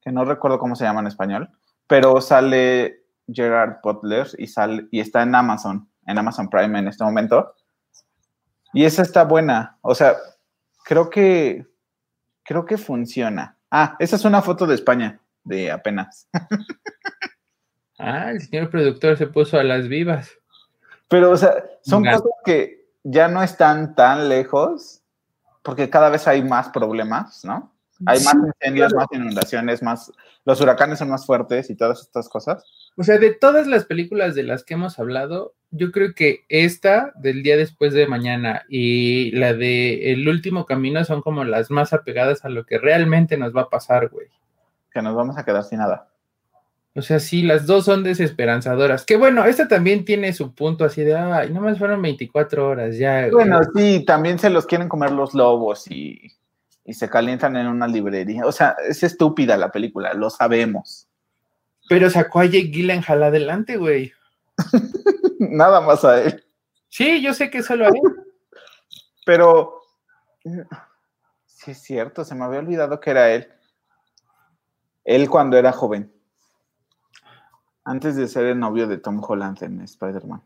que 0.01 0.11
no 0.11 0.25
recuerdo 0.25 0.57
cómo 0.57 0.75
se 0.75 0.85
llama 0.85 1.01
en 1.01 1.07
español, 1.07 1.49
pero 1.87 2.19
sale 2.21 3.03
Gerard 3.27 3.77
Butler 3.83 4.27
y, 4.37 4.47
sale, 4.47 4.87
y 4.91 4.99
está 4.99 5.21
en 5.21 5.35
Amazon, 5.35 5.87
en 6.07 6.17
Amazon 6.17 6.49
Prime 6.49 6.79
en 6.79 6.87
este 6.87 7.03
momento. 7.03 7.53
Y 8.73 8.85
esa 8.85 9.01
está 9.01 9.25
buena. 9.25 9.77
O 9.81 9.93
sea, 9.93 10.15
creo 10.83 11.09
que, 11.09 11.67
creo 12.43 12.65
que 12.65 12.77
funciona. 12.77 13.57
Ah, 13.69 13.95
esa 13.99 14.15
es 14.15 14.25
una 14.25 14.41
foto 14.41 14.65
de 14.65 14.75
España, 14.75 15.19
de 15.43 15.71
apenas. 15.71 16.27
Ah, 18.01 18.31
el 18.31 18.39
señor 18.39 18.69
productor 18.69 19.17
se 19.17 19.27
puso 19.27 19.59
a 19.59 19.63
las 19.65 19.89
vivas. 19.89 20.38
Pero, 21.09 21.31
o 21.31 21.37
sea, 21.37 21.65
son 21.81 22.03
Gato. 22.03 22.23
cosas 22.23 22.37
que 22.45 22.87
ya 23.03 23.27
no 23.27 23.43
están 23.43 23.95
tan 23.95 24.29
lejos, 24.29 25.01
porque 25.63 25.89
cada 25.89 26.09
vez 26.09 26.27
hay 26.27 26.43
más 26.43 26.69
problemas, 26.69 27.43
¿no? 27.43 27.73
Hay 28.05 28.21
más 28.23 28.35
incendios, 28.35 28.93
claro. 28.93 29.07
más 29.11 29.19
inundaciones, 29.19 29.83
más. 29.83 30.11
Los 30.45 30.61
huracanes 30.61 30.99
son 30.99 31.09
más 31.09 31.25
fuertes 31.25 31.69
y 31.69 31.75
todas 31.75 31.99
estas 32.01 32.29
cosas. 32.29 32.63
O 32.95 33.03
sea, 33.03 33.17
de 33.17 33.33
todas 33.33 33.67
las 33.67 33.85
películas 33.85 34.35
de 34.35 34.43
las 34.43 34.63
que 34.63 34.75
hemos 34.75 34.99
hablado, 34.99 35.53
yo 35.71 35.91
creo 35.91 36.13
que 36.15 36.45
esta 36.47 37.11
del 37.15 37.43
día 37.43 37.57
después 37.57 37.93
de 37.93 38.07
mañana 38.07 38.63
y 38.69 39.31
la 39.31 39.53
de 39.53 40.13
El 40.13 40.27
último 40.29 40.65
camino 40.65 41.03
son 41.03 41.21
como 41.21 41.43
las 41.43 41.71
más 41.71 41.91
apegadas 41.91 42.45
a 42.45 42.49
lo 42.49 42.65
que 42.65 42.77
realmente 42.77 43.37
nos 43.37 43.55
va 43.55 43.63
a 43.63 43.69
pasar, 43.69 44.07
güey. 44.09 44.27
Que 44.91 45.01
nos 45.01 45.13
vamos 45.13 45.37
a 45.37 45.43
quedar 45.43 45.63
sin 45.63 45.79
nada. 45.79 46.08
O 46.95 47.01
sea, 47.01 47.19
sí, 47.19 47.43
las 47.43 47.65
dos 47.65 47.85
son 47.85 48.03
desesperanzadoras. 48.03 49.05
Que 49.05 49.15
bueno, 49.15 49.45
esta 49.45 49.67
también 49.67 50.05
tiene 50.05 50.33
su 50.33 50.53
punto 50.53 50.85
así 50.85 51.03
de, 51.03 51.15
ay, 51.15 51.51
nomás 51.51 51.77
fueron 51.77 52.01
24 52.01 52.67
horas, 52.67 52.97
ya. 52.97 53.21
güey". 53.21 53.31
Bueno, 53.31 53.59
sí, 53.75 54.03
también 54.05 54.39
se 54.39 54.49
los 54.49 54.65
quieren 54.65 54.89
comer 54.89 55.11
los 55.11 55.33
lobos 55.33 55.89
y, 55.89 56.19
y 56.83 56.93
se 56.93 57.09
calientan 57.09 57.55
en 57.55 57.67
una 57.67 57.87
librería. 57.87 58.45
O 58.45 58.51
sea, 58.51 58.75
es 58.87 59.03
estúpida 59.03 59.55
la 59.57 59.71
película, 59.71 60.13
lo 60.13 60.29
sabemos. 60.29 61.07
Pero 61.87 62.09
sacó 62.09 62.39
a 62.39 62.45
Jake 62.45 62.69
Gyllenhaal 62.71 63.23
adelante, 63.23 63.77
güey. 63.77 64.11
Nada 65.39 65.81
más 65.81 66.03
a 66.03 66.21
él. 66.21 66.43
Sí, 66.89 67.21
yo 67.21 67.33
sé 67.33 67.49
que 67.49 67.63
solo 67.63 67.85
a 67.85 67.89
él. 67.89 68.01
Pero 69.25 69.81
sí 71.45 71.71
es 71.71 71.81
cierto, 71.81 72.25
se 72.25 72.33
me 72.35 72.45
había 72.45 72.59
olvidado 72.59 72.99
que 72.99 73.11
era 73.11 73.29
él. 73.31 73.47
Él 75.03 75.29
cuando 75.29 75.57
era 75.57 75.71
joven. 75.71 76.11
Antes 77.89 78.15
de 78.15 78.27
ser 78.27 78.45
el 78.45 78.59
novio 78.59 78.85
de 78.85 78.99
Tom 78.99 79.19
Holland 79.19 79.63
en 79.63 79.81
Spider-Man. 79.81 80.43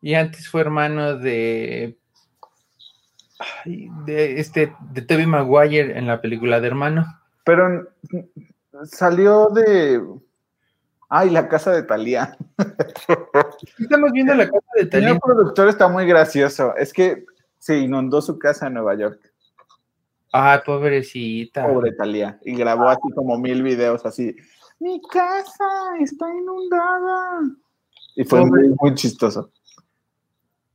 Y 0.00 0.14
antes 0.14 0.48
fue 0.48 0.60
hermano 0.60 1.16
de. 1.16 1.98
de 3.64 4.38
este. 4.38 4.72
de 4.92 5.02
Tobey 5.02 5.26
Maguire 5.26 5.98
en 5.98 6.06
la 6.06 6.20
película 6.20 6.60
de 6.60 6.68
hermano. 6.68 7.06
Pero 7.44 7.88
salió 8.84 9.48
de. 9.48 10.00
Ay, 11.08 11.30
la 11.30 11.48
casa 11.48 11.72
de 11.72 11.82
Talía. 11.82 12.36
Estamos 13.80 14.12
viendo 14.12 14.32
la 14.34 14.48
casa 14.48 14.68
de 14.76 14.86
Talía. 14.86 15.10
El 15.10 15.18
productor 15.18 15.70
está 15.70 15.88
muy 15.88 16.06
gracioso. 16.06 16.72
Es 16.76 16.92
que 16.92 17.24
se 17.58 17.78
inundó 17.78 18.22
su 18.22 18.38
casa 18.38 18.68
en 18.68 18.74
Nueva 18.74 18.94
York. 18.94 19.32
Ah, 20.32 20.62
pobrecita. 20.64 21.66
Pobre 21.66 21.90
Talía. 21.90 22.38
Y 22.44 22.54
grabó 22.54 22.88
así 22.88 23.10
como 23.12 23.36
mil 23.38 23.64
videos 23.64 24.06
así. 24.06 24.36
Mi 24.80 25.00
casa 25.02 25.64
está 26.00 26.26
inundada. 26.34 27.42
Y 28.16 28.24
fue 28.24 28.44
muy, 28.44 28.74
muy 28.80 28.94
chistoso. 28.94 29.52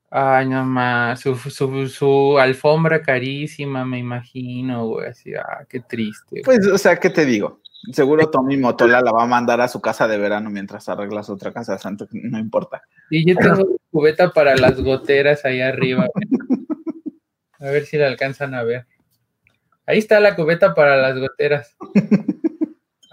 Ay, 0.10 0.47
no 0.47 0.64
más, 0.64 1.20
su, 1.20 1.36
su, 1.36 1.88
su, 1.89 2.38
alfombra 2.38 3.01
carísima, 3.01 3.84
me 3.84 3.99
imagino, 3.99 4.88
güey, 4.88 5.08
así, 5.10 5.34
ah, 5.36 5.66
qué 5.68 5.82
triste. 5.82 6.41
Pues, 6.45 6.66
o 6.68 6.78
sea, 6.78 6.95
¿qué 6.97 7.10
te 7.10 7.26
digo? 7.26 7.60
Seguro 7.91 8.30
Tommy 8.30 8.56
Motola 8.56 9.01
la 9.01 9.12
va 9.12 9.24
a 9.24 9.28
mandar 9.28 9.60
a 9.60 9.68
su 9.68 9.82
casa 9.82 10.08
de 10.08 10.18
verano 10.18 10.49
mientras 10.49 10.88
arreglas 10.88 11.30
otra 11.30 11.51
casa, 11.51 11.78
santo, 11.78 12.08
no 12.12 12.39
importa. 12.39 12.84
Y 13.10 13.28
yo 13.28 13.36
tengo 13.36 13.78
cubeta 13.91 14.32
para 14.32 14.56
las 14.56 14.80
goteras 14.80 15.43
ahí 15.43 15.62
arriba. 15.62 16.08
A 17.60 17.66
ver 17.66 17.86
si 17.86 17.97
la 17.97 18.08
alcanzan 18.08 18.53
a 18.53 18.64
ver. 18.64 18.86
Ahí 19.88 19.97
está 19.97 20.20
la 20.20 20.36
cubeta 20.36 20.76
para 20.76 20.97
las 20.97 21.18
goteras. 21.18 21.76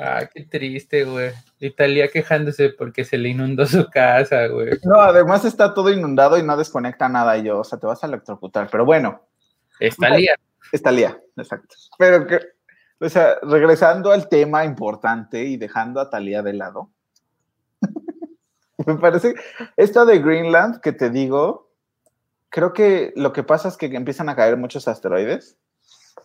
Ah, 0.05 0.29
qué 0.35 0.45
triste, 0.45 1.05
güey. 1.05 1.31
Italia 1.61 2.09
quejándose 2.09 2.71
porque 2.71 3.05
se 3.05 3.19
le 3.19 3.29
inundó 3.29 3.65
su 3.67 3.89
casa, 3.89 4.49
güey. 4.49 4.71
No, 4.83 4.97
además 4.97 5.45
está 5.45 5.75
todo 5.75 5.93
inundado 5.93 6.37
y 6.39 6.43
no 6.43 6.57
desconecta 6.57 7.09
nada. 7.09 7.39
Yo, 7.39 7.61
o 7.61 7.65
sea, 7.65 7.79
te 7.79 7.87
vas 7.87 8.03
a 8.03 8.09
electrocutar. 8.09 8.69
Pero 8.69 8.85
bueno. 8.85 9.23
Estalia. 9.79 10.35
Estalia, 10.73 11.21
exacto. 11.37 11.77
Pero 11.99 12.27
que, 12.27 12.41
o 12.99 13.09
sea, 13.09 13.37
regresando 13.43 14.11
al 14.11 14.29
tema 14.29 14.65
importante 14.65 15.45
y 15.45 15.57
dejando 15.57 16.01
a 16.01 16.11
Talía 16.11 16.43
de 16.43 16.53
lado. 16.55 16.91
me 18.87 18.97
parece, 18.97 19.35
esta 19.77 20.05
de 20.05 20.19
Greenland 20.19 20.81
que 20.81 20.93
te 20.93 21.11
digo, 21.11 21.71
creo 22.49 22.73
que 22.73 23.13
lo 23.15 23.33
que 23.33 23.45
pasa 23.45 23.69
es 23.69 23.77
que 23.77 23.87
empiezan 23.87 24.29
a 24.29 24.35
caer 24.35 24.57
muchos 24.57 24.89
asteroides 24.89 25.57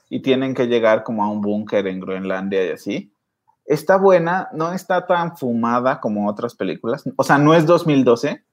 y 0.10 0.24
tienen 0.24 0.56
que 0.56 0.66
llegar 0.66 1.04
como 1.04 1.24
a 1.24 1.30
un 1.30 1.42
búnker 1.42 1.86
en 1.86 2.00
Groenlandia 2.00 2.66
y 2.66 2.72
así 2.72 3.14
está 3.68 3.98
buena, 3.98 4.50
no 4.54 4.72
está 4.74 5.06
tan 5.06 5.38
fumada 5.38 6.00
como 6.00 6.28
otras 6.28 6.56
películas. 6.56 7.04
O 7.18 7.24
sea, 7.24 7.38
no 7.38 7.54
es 7.54 7.66
2012, 7.66 8.44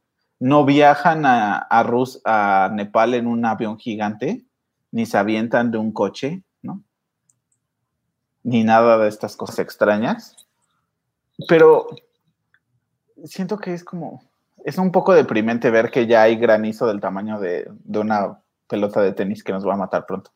no 0.41 0.65
viajan 0.65 1.25
a, 1.25 1.83
Rus, 1.85 2.21
a 2.25 2.69
Nepal 2.73 3.15
en 3.15 3.27
un 3.27 3.45
avión 3.47 3.79
gigante, 3.79 4.45
ni 4.91 5.07
se 5.07 5.17
avientan 5.17 5.71
de 5.71 5.79
un 5.79 5.93
coche, 5.93 6.43
¿no? 6.63 6.83
Ni 8.43 8.65
nada 8.65 8.99
de 8.99 9.09
estas 9.09 9.37
cosas 9.37 9.61
extrañas. 9.61 10.37
Pero 11.49 11.87
siento 13.25 13.57
que 13.57 13.73
es 13.73 13.85
como, 13.85 14.23
es 14.65 14.77
un 14.79 14.93
poco 14.93 15.15
deprimente 15.15 15.71
ver 15.71 15.91
que 15.91 16.07
ya 16.07 16.23
hay 16.23 16.37
granizo 16.37 16.87
del 16.87 17.01
tamaño 17.01 17.39
de, 17.39 17.71
de 17.71 17.99
una 17.99 18.41
pelota 18.69 19.01
de 19.01 19.13
tenis 19.13 19.45
que 19.45 19.53
nos 19.53 19.67
va 19.67 19.75
a 19.75 19.79
matar 19.79 20.07
pronto. 20.07 20.33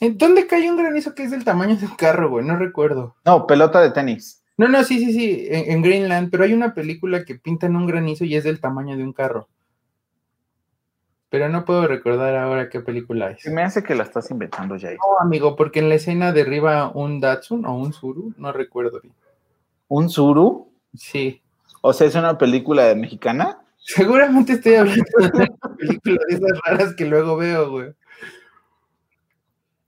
¿En 0.00 0.16
dónde 0.18 0.46
cae 0.46 0.70
un 0.70 0.76
granizo 0.76 1.14
que 1.14 1.24
es 1.24 1.30
del 1.30 1.44
tamaño 1.44 1.76
de 1.76 1.86
un 1.86 1.96
carro, 1.96 2.30
güey? 2.30 2.44
No 2.44 2.56
recuerdo. 2.56 3.16
No, 3.24 3.46
pelota 3.46 3.80
de 3.80 3.90
tenis. 3.90 4.42
No, 4.58 4.66
no, 4.66 4.82
sí, 4.82 4.98
sí, 4.98 5.12
sí, 5.12 5.46
en, 5.50 5.82
Greenland, 5.82 6.30
pero 6.30 6.42
hay 6.42 6.52
una 6.52 6.74
película 6.74 7.24
que 7.24 7.36
pintan 7.36 7.76
un 7.76 7.86
granizo 7.86 8.24
y 8.24 8.34
es 8.34 8.42
del 8.42 8.60
tamaño 8.60 8.96
de 8.96 9.04
un 9.04 9.12
carro. 9.12 9.48
Pero 11.30 11.48
no 11.48 11.64
puedo 11.64 11.86
recordar 11.86 12.34
ahora 12.34 12.68
qué 12.68 12.80
película 12.80 13.30
es. 13.30 13.46
Me 13.46 13.62
hace 13.62 13.84
que 13.84 13.94
la 13.94 14.02
estás 14.02 14.32
inventando, 14.32 14.74
ya. 14.76 14.90
No, 14.90 15.20
amigo, 15.20 15.54
porque 15.54 15.78
en 15.78 15.88
la 15.88 15.94
escena 15.94 16.32
derriba 16.32 16.90
un 16.92 17.20
Datsun 17.20 17.66
o 17.66 17.74
un 17.76 17.92
Zuru, 17.92 18.34
no 18.36 18.50
recuerdo 18.50 19.00
bien. 19.00 19.14
¿Un 19.86 20.10
Zuru? 20.10 20.72
Sí. 20.96 21.40
O 21.80 21.92
sea, 21.92 22.08
es 22.08 22.16
una 22.16 22.36
película 22.36 22.92
mexicana. 22.96 23.60
Seguramente 23.76 24.54
estoy 24.54 24.74
hablando 24.74 25.04
de 25.18 25.26
una 25.28 25.76
película 25.76 26.18
de 26.28 26.34
esas 26.34 26.60
raras 26.64 26.94
que 26.96 27.06
luego 27.06 27.36
veo, 27.36 27.70
güey. 27.70 27.92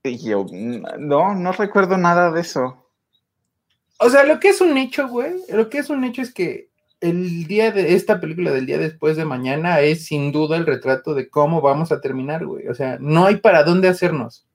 Y 0.03 0.17
yo, 0.17 0.45
mm, 0.45 0.83
no, 0.99 1.35
no 1.35 1.51
recuerdo 1.51 1.97
nada 1.97 2.31
de 2.31 2.41
eso. 2.41 2.87
O 3.99 4.09
sea, 4.09 4.23
lo 4.23 4.39
que 4.39 4.49
es 4.49 4.61
un 4.61 4.77
hecho, 4.77 5.07
güey, 5.07 5.33
lo 5.49 5.69
que 5.69 5.77
es 5.77 5.89
un 5.89 6.03
hecho 6.03 6.21
es 6.21 6.33
que 6.33 6.69
el 7.01 7.45
día 7.47 7.71
de 7.71 7.95
esta 7.95 8.19
película 8.19 8.51
del 8.51 8.65
día 8.65 8.77
después 8.77 9.17
de 9.17 9.25
mañana 9.25 9.79
es 9.79 10.05
sin 10.05 10.31
duda 10.31 10.57
el 10.57 10.65
retrato 10.65 11.13
de 11.13 11.29
cómo 11.29 11.61
vamos 11.61 11.91
a 11.91 12.01
terminar, 12.01 12.45
güey. 12.45 12.67
O 12.67 12.75
sea, 12.75 12.97
no 12.99 13.25
hay 13.25 13.37
para 13.37 13.63
dónde 13.63 13.87
hacernos. 13.87 14.47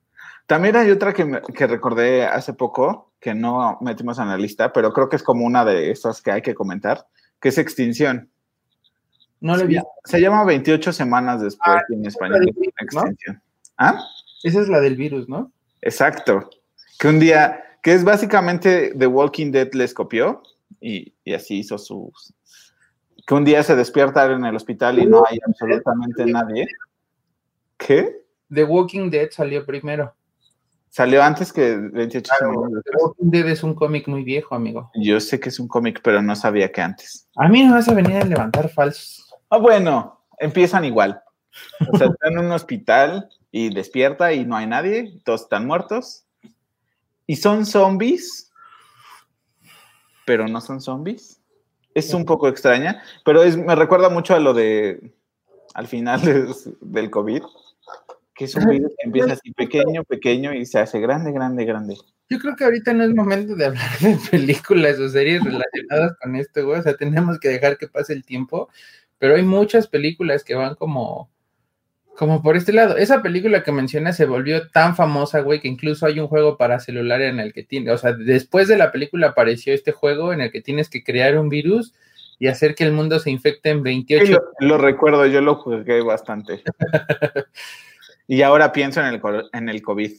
También 0.47 0.77
hay 0.77 0.91
otra 0.91 1.13
que, 1.13 1.41
que 1.55 1.67
recordé 1.67 2.25
hace 2.25 2.53
poco, 2.53 3.13
que 3.21 3.35
no 3.35 3.79
metimos 3.81 4.19
en 4.19 4.29
la 4.29 4.37
lista, 4.37 4.73
pero 4.73 4.93
creo 4.93 5.09
que 5.09 5.17
es 5.17 5.23
como 5.23 5.45
una 5.45 5.65
de 5.65 5.91
esas 5.91 6.23
que 6.23 6.31
hay 6.31 6.43
que 6.43 6.55
comentar, 6.55 7.07
que 7.41 7.49
es 7.49 7.59
Extinción. 7.59 8.31
No 9.41 9.57
le 9.57 9.67
vi. 9.67 9.79
Se 10.05 10.21
llama 10.21 10.45
28 10.45 10.93
semanas 10.93 11.41
después 11.43 11.77
ah, 11.77 11.83
en 11.91 12.07
español. 12.07 12.49
Extinción. 12.81 13.43
¿Ah? 13.77 14.03
Esa 14.47 14.61
es 14.61 14.69
la 14.69 14.81
del 14.81 14.95
virus, 14.95 15.29
¿no? 15.29 15.51
Exacto. 15.81 16.49
Que 17.01 17.09
un 17.09 17.19
día, 17.19 17.65
que 17.83 17.95
es 17.95 18.05
básicamente 18.05 18.93
The 18.97 19.09
Walking 19.09 19.51
Dead 19.51 19.73
les 19.73 19.93
copió 19.93 20.41
y, 20.81 21.13
así 21.35 21.59
hizo 21.59 21.79
sus... 21.79 22.33
Que 23.27 23.35
un 23.35 23.45
día 23.45 23.65
se 23.65 23.75
despierta 23.75 24.25
en 24.31 24.45
el 24.45 24.55
hospital 24.55 25.01
y 25.01 25.07
no 25.07 25.25
hay 25.29 25.41
absolutamente 25.45 26.27
nadie. 26.27 26.69
¿Qué? 27.77 28.23
The 28.55 28.63
Walking 28.63 29.11
Dead 29.11 29.31
salió 29.33 29.67
primero. 29.67 30.15
Salió 30.91 31.25
antes 31.25 31.53
que 31.53 31.77
28 31.77 32.33
semanas 32.39 32.85
The 32.85 33.03
Walking 33.03 33.31
Dead 33.31 33.49
es 33.49 33.65
un 33.65 33.75
cómic 33.75 34.07
muy 34.07 34.23
viejo, 34.23 34.55
amigo. 34.55 34.93
Yo 34.95 35.19
sé 35.19 35.41
que 35.41 35.49
es 35.49 35.59
un 35.59 35.67
cómic, 35.67 36.03
pero 36.05 36.23
no 36.23 36.37
sabía 36.37 36.71
que 36.71 36.83
antes. 36.83 37.29
A 37.35 37.49
mí 37.49 37.65
no 37.65 37.75
vas 37.75 37.89
a 37.89 37.95
venir 37.95 38.19
a 38.19 38.25
levantar 38.25 38.69
falsos. 38.69 39.29
Ah, 39.51 39.59
bueno, 39.59 40.25
empiezan 40.39 40.85
igual. 40.85 41.21
O 41.93 41.99
sea, 41.99 42.07
están 42.11 42.35
en 42.35 42.39
un 42.39 42.53
hospital 42.53 43.29
y 43.57 43.71
despierta 43.71 44.35
y 44.35 44.45
no 44.45 44.55
hay 44.55 44.67
nadie, 44.67 45.19
todos 45.25 45.45
están 45.45 45.67
muertos. 45.67 46.27
Y 47.27 47.37
son 47.37 47.65
zombies, 47.65 48.53
pero 50.27 50.47
no 50.47 50.61
son 50.61 50.83
zombies. 50.83 51.41
Es 51.95 52.13
un 52.13 52.27
poco 52.27 52.49
extraña, 52.49 53.03
pero 53.25 53.43
es, 53.43 53.57
me 53.57 53.75
recuerda 53.75 54.11
mucho 54.11 54.35
a 54.35 54.41
lo 54.41 54.53
de 54.53 55.15
al 55.73 55.87
final 55.87 56.21
del 56.83 57.11
COVID, 57.11 57.43
que 58.35 58.45
es 58.45 58.55
un 58.57 58.67
virus 58.67 58.93
que 58.99 59.07
empieza 59.07 59.33
así 59.33 59.51
pequeño, 59.53 60.05
pequeño 60.05 60.53
y 60.53 60.67
se 60.67 60.79
hace 60.79 61.01
grande, 61.01 61.33
grande, 61.33 61.65
grande. 61.65 61.97
Yo 62.29 62.39
creo 62.39 62.57
que 62.57 62.65
ahorita 62.65 62.93
no 62.93 63.05
es 63.05 63.15
momento 63.15 63.57
de 63.57 63.65
hablar 63.65 63.99
de 64.01 64.19
películas 64.31 64.99
o 64.99 65.09
series 65.09 65.43
relacionadas 65.43 66.13
con 66.21 66.37
esto, 66.37 66.67
güey. 66.67 66.81
O 66.81 66.83
sea, 66.83 66.95
tenemos 66.95 67.41
que 67.41 67.49
dejar 67.49 67.79
que 67.79 67.89
pase 67.89 68.13
el 68.13 68.23
tiempo, 68.23 68.69
pero 69.17 69.35
hay 69.35 69.45
muchas 69.45 69.89
películas 69.89 70.45
que 70.45 70.55
van 70.55 70.75
como 70.75 71.31
como 72.17 72.43
por 72.43 72.57
este 72.57 72.73
lado, 72.73 72.97
esa 72.97 73.23
película 73.23 73.63
que 73.63 73.73
mencionas 73.73 74.17
se 74.17 74.27
volvió 74.27 74.69
tan 74.69 74.97
famosa, 74.97 75.41
güey, 75.41 75.61
que 75.61 75.69
incluso 75.69 76.07
hay 76.07 76.19
un 76.19 76.29
juego 76.29 76.57
para 76.57 76.81
celular 76.81 77.23
en 77.23 77.39
el 77.39 77.53
que 77.53 77.63
tiene, 77.63 77.91
o 77.91 77.99
sea, 77.99 78.13
después 78.13 78.69
de 78.69 78.77
la 78.77 78.91
película 78.91 79.29
apareció 79.29 79.75
este 79.75 79.93
juego 79.93 80.33
en 80.33 80.41
el 80.41 80.51
que 80.51 80.61
tienes 80.61 80.89
que 80.89 81.05
crear 81.05 81.39
un 81.39 81.49
virus 81.49 81.95
y 82.39 82.49
hacer 82.49 82.75
que 82.75 82.85
el 82.85 82.93
mundo 82.93 83.19
se 83.19 83.31
infecte 83.31 83.71
en 83.71 83.83
28. 83.83 84.39
lo, 84.61 84.79
recuerdo, 84.79 85.27
yo 85.27 85.41
lo 85.41 85.55
jugué 85.57 86.03
bastante. 86.03 86.63
y 88.27 88.43
ahora 88.43 88.73
pienso 88.73 89.01
en 89.01 89.07
el, 89.07 89.21
en 89.53 89.69
el 89.69 89.83
COVID. 89.83 90.13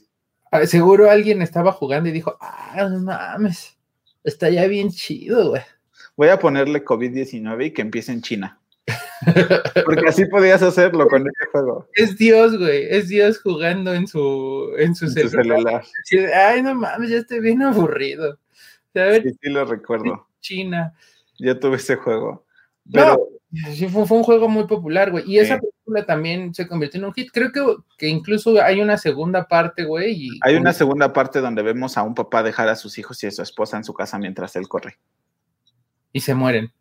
Ah, 0.51 0.65
seguro 0.65 1.09
alguien 1.09 1.41
estaba 1.41 1.71
jugando 1.71 2.09
y 2.09 2.13
dijo, 2.13 2.37
ah, 2.39 2.87
no 2.89 2.99
mames, 3.01 3.77
está 4.23 4.49
ya 4.49 4.65
bien 4.67 4.89
chido, 4.89 5.49
güey. 5.49 5.61
Voy 6.15 6.29
a 6.29 6.39
ponerle 6.39 6.83
COVID-19 6.83 7.67
y 7.67 7.71
que 7.71 7.81
empiece 7.81 8.11
en 8.11 8.21
China. 8.21 8.56
Porque 9.85 10.07
así 10.07 10.25
podías 10.25 10.61
hacerlo 10.61 11.07
con 11.07 11.27
este 11.27 11.45
juego. 11.51 11.87
Es 11.93 12.17
Dios, 12.17 12.57
güey. 12.57 12.87
Es 12.89 13.07
Dios 13.07 13.39
jugando 13.41 13.93
en 13.93 14.07
su, 14.07 14.73
en 14.77 14.95
su, 14.95 15.07
celular. 15.09 15.83
Ay, 16.35 16.61
no 16.61 16.75
mames, 16.75 17.09
ya 17.09 17.17
estoy 17.17 17.39
bien 17.39 17.61
aburrido. 17.61 18.37
Sí, 18.93 19.31
sí 19.41 19.49
lo 19.49 19.65
recuerdo. 19.65 20.27
China. 20.39 20.93
Ya 21.39 21.59
tuve 21.59 21.75
ese 21.75 21.95
juego. 21.97 22.45
Pero... 22.91 23.29
sí, 23.73 23.87
fue, 23.87 24.17
un 24.17 24.23
juego 24.23 24.49
muy 24.49 24.65
popular, 24.65 25.11
güey. 25.11 25.23
Y 25.27 25.39
esa 25.39 25.59
película 25.59 26.05
también 26.05 26.53
se 26.53 26.67
convirtió 26.67 26.99
en 26.99 27.05
un 27.05 27.13
hit. 27.13 27.29
Creo 27.31 27.51
que, 27.51 27.63
que 27.97 28.07
incluso 28.07 28.61
hay 28.61 28.81
una 28.81 28.97
segunda 28.97 29.47
parte, 29.47 29.83
güey. 29.83 30.29
Hay 30.41 30.55
una 30.55 30.73
segunda 30.73 31.13
parte 31.13 31.41
donde 31.41 31.61
vemos 31.61 31.97
a 31.97 32.03
un 32.03 32.15
papá 32.15 32.43
dejar 32.43 32.69
a 32.69 32.75
sus 32.75 32.97
hijos 32.97 33.21
y 33.23 33.27
a 33.27 33.31
su 33.31 33.41
esposa 33.41 33.77
en 33.77 33.83
su 33.83 33.93
casa 33.93 34.17
mientras 34.17 34.55
él 34.55 34.67
corre. 34.67 34.97
Y 36.11 36.21
se 36.21 36.33
mueren. 36.33 36.71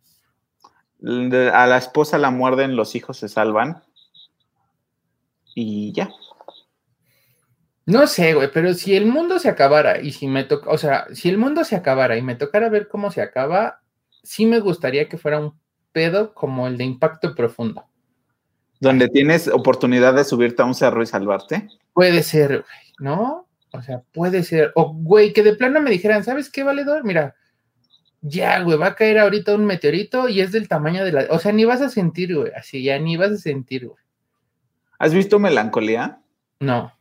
A 1.03 1.67
la 1.67 1.77
esposa 1.77 2.19
la 2.19 2.31
muerden, 2.31 2.77
los 2.77 2.95
hijos 2.95 3.19
se 3.19 3.29
salvan. 3.29 3.83
Y 5.55 5.93
ya. 5.93 6.11
No 7.87 8.07
sé, 8.07 8.35
güey, 8.35 8.51
pero 8.53 8.75
si 8.75 8.97
el 8.97 9.07
mundo 9.07 9.39
se 9.39 9.49
acabara 9.49 10.01
y 10.01 10.11
si 10.11 10.27
me 10.27 10.43
toca, 10.43 10.71
o 10.71 10.77
sea, 10.77 11.07
si 11.13 11.29
el 11.29 11.39
mundo 11.39 11.65
se 11.65 11.77
acabara 11.77 12.17
y 12.17 12.23
me 12.23 12.35
tocara 12.35 12.69
ver 12.69 12.89
cómo 12.89 13.13
se 13.13 13.23
acaba, 13.23 13.81
sí 14.25 14.45
me 14.45 14.59
gustaría 14.59 15.09
que 15.09 15.19
fuera 15.19 15.39
un 15.39 15.55
pedo 15.93 16.35
como 16.35 16.67
el 16.67 16.77
de 16.77 16.85
impacto 16.85 17.35
profundo. 17.35 17.85
Donde 18.81 19.09
tienes 19.09 19.49
oportunidad 19.49 20.15
de 20.15 20.25
subirte 20.25 20.63
a 20.63 20.67
un 20.67 20.75
cerro 20.75 21.03
y 21.03 21.07
salvarte. 21.07 21.69
Puede 21.93 22.23
ser, 22.23 22.49
güey, 22.49 22.93
¿no? 22.99 23.47
O 23.71 23.83
sea, 23.83 24.03
puede 24.13 24.43
ser. 24.43 24.73
O, 24.75 24.93
güey, 24.93 25.33
que 25.33 25.43
de 25.43 25.55
plano 25.55 25.81
me 25.81 25.91
dijeran, 25.91 26.25
¿sabes 26.25 26.51
qué, 26.51 26.65
valedor? 26.65 27.05
Mira, 27.05 27.37
ya, 28.29 28.61
güey, 28.63 28.77
va 28.77 28.89
a 28.89 28.95
caer 28.95 29.19
ahorita 29.19 29.55
un 29.55 29.67
meteorito 29.67 30.29
y 30.29 30.41
es 30.41 30.53
del 30.53 30.69
tamaño 30.69 31.05
de 31.05 31.13
la. 31.13 31.27
O 31.31 31.39
sea, 31.39 31.53
ni 31.53 31.65
vas 31.65 31.81
a 31.81 31.89
sentir, 31.89 32.35
güey, 32.35 32.53
así, 32.57 32.83
ya 32.83 32.99
ni 32.99 33.17
vas 33.17 33.31
a 33.31 33.37
sentir, 33.37 33.87
güey. 33.87 33.99
¿Has 34.99 35.15
visto 35.15 35.39
Melancolía? 35.39 36.21
No. 36.59 36.93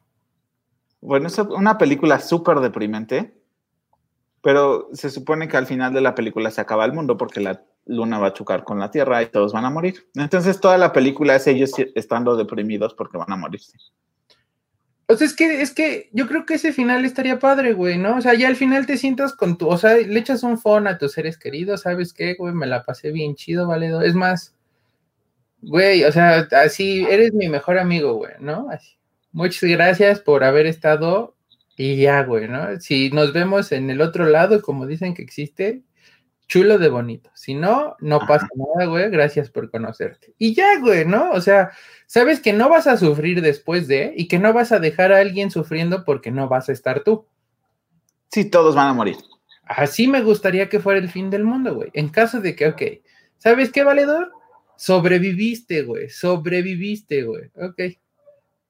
Bueno, 1.02 1.28
es 1.28 1.38
una 1.38 1.78
película 1.78 2.20
súper 2.20 2.60
deprimente, 2.60 3.34
pero 4.42 4.90
se 4.94 5.10
supone 5.10 5.48
que 5.48 5.58
al 5.58 5.66
final 5.66 5.94
de 5.94 6.02
la 6.02 6.14
película 6.14 6.52
se 6.52 6.62
acaba 6.62 6.86
el 6.86 6.94
mundo 6.94 7.18
porque 7.18 7.40
la 7.40 7.64
luna 7.86 8.20
va 8.20 8.28
a 8.28 8.34
chocar 8.34 8.64
con 8.64 8.80
la 8.80 8.92
Tierra 8.92 9.22
y 9.24 9.28
todos 9.28 9.54
van 9.54 9.66
a 9.66 9.70
morir. 9.70 10.08
Entonces 10.16 10.60
toda 10.60 10.78
la 10.78 10.94
película 10.94 11.36
es 11.36 11.48
ellos 11.48 11.72
estando 11.96 12.36
deprimidos 12.36 12.94
porque 12.94 13.18
van 13.18 13.32
a 13.32 13.36
morirse. 13.36 13.78
O 15.08 15.16
sea, 15.16 15.28
es 15.28 15.36
que, 15.36 15.62
es 15.62 15.74
que 15.74 16.10
yo 16.14 16.28
creo 16.28 16.46
que 16.46 16.56
ese 16.56 16.74
final 16.74 17.06
estaría 17.06 17.38
padre, 17.40 17.74
güey, 17.74 17.98
¿no? 17.98 18.18
O 18.18 18.22
sea, 18.22 18.34
ya 18.34 18.48
al 18.48 18.56
final 18.56 18.88
te 18.88 18.98
sientas 18.98 19.36
con 19.36 19.58
tu, 19.58 19.68
o 19.68 19.78
sea, 19.78 19.96
le 19.96 20.20
echas 20.20 20.42
un 20.44 20.58
phone 20.58 20.88
a 20.88 20.98
tus 20.98 21.14
seres 21.14 21.38
queridos, 21.38 21.82
¿sabes 21.82 22.12
qué, 22.12 22.34
güey? 22.34 22.54
Me 22.54 22.66
la 22.66 22.84
pasé 22.84 23.12
bien 23.12 23.36
chido, 23.36 23.68
vale. 23.68 23.92
Es 24.06 24.16
más, 24.16 24.56
güey, 25.62 26.04
o 26.06 26.12
sea, 26.12 26.48
así, 26.64 27.06
eres 27.10 27.34
mi 27.34 27.50
mejor 27.50 27.78
amigo, 27.78 28.16
güey, 28.16 28.34
¿no? 28.40 28.68
Así. 28.72 28.98
Muchas 29.32 29.70
gracias 29.70 30.22
por 30.22 30.44
haber 30.44 30.66
estado 30.66 31.36
y 31.78 31.98
ya, 31.98 32.24
güey, 32.24 32.48
¿no? 32.48 32.80
Si 32.80 33.10
nos 33.12 33.34
vemos 33.34 33.72
en 33.72 33.90
el 33.90 34.02
otro 34.02 34.26
lado, 34.26 34.62
como 34.62 34.88
dicen 34.88 35.14
que 35.14 35.22
existe, 35.22 35.84
chulo 36.48 36.78
de 36.78 36.90
bonito. 36.90 37.30
Si 37.34 37.54
no, 37.54 37.96
no 38.00 38.20
pasa 38.20 38.48
nada, 38.56 38.88
güey, 38.90 39.10
gracias 39.10 39.50
por 39.50 39.70
conocerte. 39.72 40.34
Y 40.38 40.54
ya, 40.54 40.80
güey, 40.80 41.06
¿no? 41.06 41.32
O 41.32 41.42
sea, 41.42 41.72
sabes 42.06 42.40
que 42.40 42.54
no 42.54 42.70
vas 42.70 42.88
a 42.88 42.98
sufrir 42.98 43.42
después 43.42 43.88
de 43.88 44.14
y 44.16 44.28
que 44.28 44.40
no 44.40 44.54
vas 44.54 44.72
a 44.72 44.80
dejar 44.80 45.12
a 45.12 45.20
alguien 45.20 45.52
sufriendo 45.52 46.04
porque 46.06 46.32
no 46.32 46.48
vas 46.48 46.70
a 46.70 46.72
estar 46.72 47.04
tú. 47.04 47.26
Sí, 48.32 48.46
todos 48.46 48.76
van 48.76 48.90
a 48.90 48.94
morir. 48.94 49.18
Así 49.66 50.08
me 50.08 50.22
gustaría 50.22 50.70
que 50.70 50.80
fuera 50.80 51.00
el 51.00 51.10
fin 51.10 51.30
del 51.30 51.44
mundo, 51.44 51.74
güey. 51.74 51.90
En 51.94 52.10
caso 52.10 52.40
de 52.40 52.56
que, 52.56 52.68
ok, 52.68 52.82
¿sabes 53.38 53.72
qué, 53.72 53.84
valedor? 53.84 54.32
Sobreviviste, 54.78 55.84
güey, 55.84 56.10
sobreviviste, 56.10 57.24
güey. 57.24 57.46
Ok, 57.56 57.98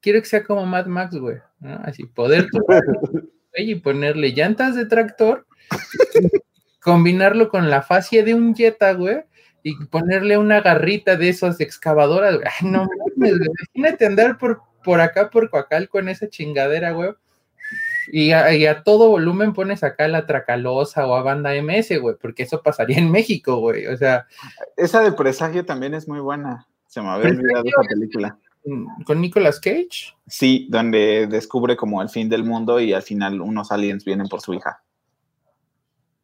quiero 0.00 0.20
que 0.20 0.26
sea 0.26 0.44
como 0.44 0.64
Mad 0.64 0.86
Max, 0.86 1.16
güey. 1.16 1.38
Así, 1.82 2.04
poder 2.04 2.46
y 3.56 3.74
ponerle 3.76 4.30
llantas 4.30 4.74
de 4.74 4.86
tractor, 4.86 5.46
combinarlo 6.86 7.48
con 7.48 7.68
la 7.68 7.82
fascia 7.82 8.22
de 8.22 8.32
un 8.32 8.54
Jetta, 8.54 8.92
güey, 8.92 9.24
y 9.64 9.74
ponerle 9.86 10.38
una 10.38 10.60
garrita 10.60 11.16
de 11.16 11.30
esos 11.30 11.60
excavadoras, 11.60 12.36
güey. 12.36 12.46
Ay, 12.46 12.70
no 12.70 12.86
imagínate 13.16 14.06
andar 14.06 14.38
por, 14.38 14.62
por 14.84 15.00
acá, 15.00 15.28
por 15.28 15.50
Coacal, 15.50 15.88
con 15.88 16.08
esa 16.08 16.28
chingadera, 16.28 16.92
güey. 16.92 17.10
Y 18.12 18.30
a, 18.30 18.84
todo 18.84 19.08
volumen 19.08 19.52
pones 19.52 19.82
acá 19.82 20.06
la 20.06 20.26
Tracalosa 20.26 21.08
o 21.08 21.16
a 21.16 21.22
Banda 21.22 21.50
MS, 21.60 22.00
güey, 22.00 22.14
porque 22.22 22.44
eso 22.44 22.62
pasaría 22.62 22.98
en 22.98 23.10
México, 23.10 23.56
güey. 23.56 23.88
O 23.88 23.96
sea. 23.96 24.28
Esa 24.76 25.00
de 25.02 25.10
presagio 25.10 25.64
también 25.64 25.92
es 25.92 26.06
muy 26.06 26.20
buena. 26.20 26.68
Se 26.86 27.02
me 27.02 27.08
había 27.08 27.30
olvidado 27.30 27.64
esa 27.66 27.82
película 27.88 28.38
con 29.04 29.20
Nicolas 29.20 29.58
Cage. 29.58 30.14
Sí, 30.28 30.68
donde 30.70 31.26
descubre 31.26 31.76
como 31.76 32.00
el 32.00 32.08
fin 32.08 32.28
del 32.28 32.44
mundo 32.44 32.78
y 32.78 32.92
al 32.92 33.02
final 33.02 33.40
unos 33.40 33.72
aliens 33.72 34.04
vienen 34.04 34.28
por 34.28 34.40
su 34.40 34.54
hija. 34.54 34.82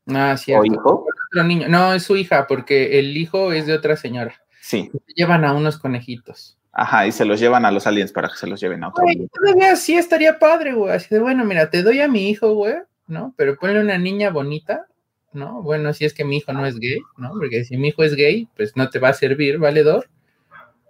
Ah, 0.07 0.37
cierto. 0.37 0.63
¿O 0.63 0.67
hijo? 0.67 1.07
niño. 1.45 1.69
No, 1.69 1.95
es 1.95 2.03
su 2.03 2.17
hija, 2.17 2.47
porque 2.47 2.99
el 2.99 3.17
hijo 3.17 3.53
es 3.53 3.67
de 3.67 3.75
otra 3.75 3.97
señora. 3.97 4.35
Sí. 4.61 4.91
llevan 5.17 5.45
a 5.45 5.53
unos 5.53 5.79
conejitos. 5.79 6.57
Ajá, 6.73 7.07
y 7.07 7.13
se 7.13 7.25
los 7.25 7.39
llevan 7.39 7.67
a 7.67 7.71
los 7.71 7.87
aliens 7.87 8.13
para 8.13 8.29
que 8.29 8.37
se 8.37 8.47
los 8.47 8.61
lleven 8.61 8.83
a 8.83 8.89
otro. 8.89 9.03
Güey, 9.03 9.29
todavía 9.29 9.77
sí 9.77 9.95
estaría 9.95 10.39
padre, 10.39 10.73
güey. 10.73 10.95
Así 10.95 11.15
de, 11.15 11.21
bueno, 11.21 11.45
mira, 11.45 11.69
te 11.69 11.83
doy 11.83 12.01
a 12.01 12.09
mi 12.09 12.31
hijo, 12.31 12.55
güey, 12.55 12.77
¿no? 13.07 13.35
Pero 13.37 13.57
ponle 13.57 13.81
una 13.81 13.99
niña 13.99 14.31
bonita, 14.31 14.87
¿no? 15.33 15.63
Bueno, 15.63 15.93
si 15.93 16.07
es 16.07 16.15
que 16.15 16.25
mi 16.25 16.39
hijo 16.39 16.53
no 16.53 16.65
es 16.65 16.79
gay, 16.79 17.01
¿no? 17.19 17.33
Porque 17.33 17.65
si 17.65 17.77
mi 17.77 17.89
hijo 17.89 18.03
es 18.03 18.15
gay, 18.15 18.49
pues 18.57 18.75
no 18.77 18.89
te 18.89 18.99
va 18.99 19.11
a 19.11 19.15
servir, 19.15 19.59
valedor. 19.59 20.09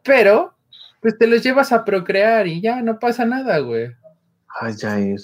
Pero 0.04 0.54
pues 1.00 1.18
te 1.18 1.26
los 1.26 1.42
llevas 1.42 1.72
a 1.72 1.84
procrear 1.84 2.46
y 2.46 2.60
ya 2.60 2.80
no 2.80 3.00
pasa 3.00 3.24
nada, 3.24 3.58
güey. 3.58 3.90
Ay, 4.60 4.74
Jair. 4.78 5.18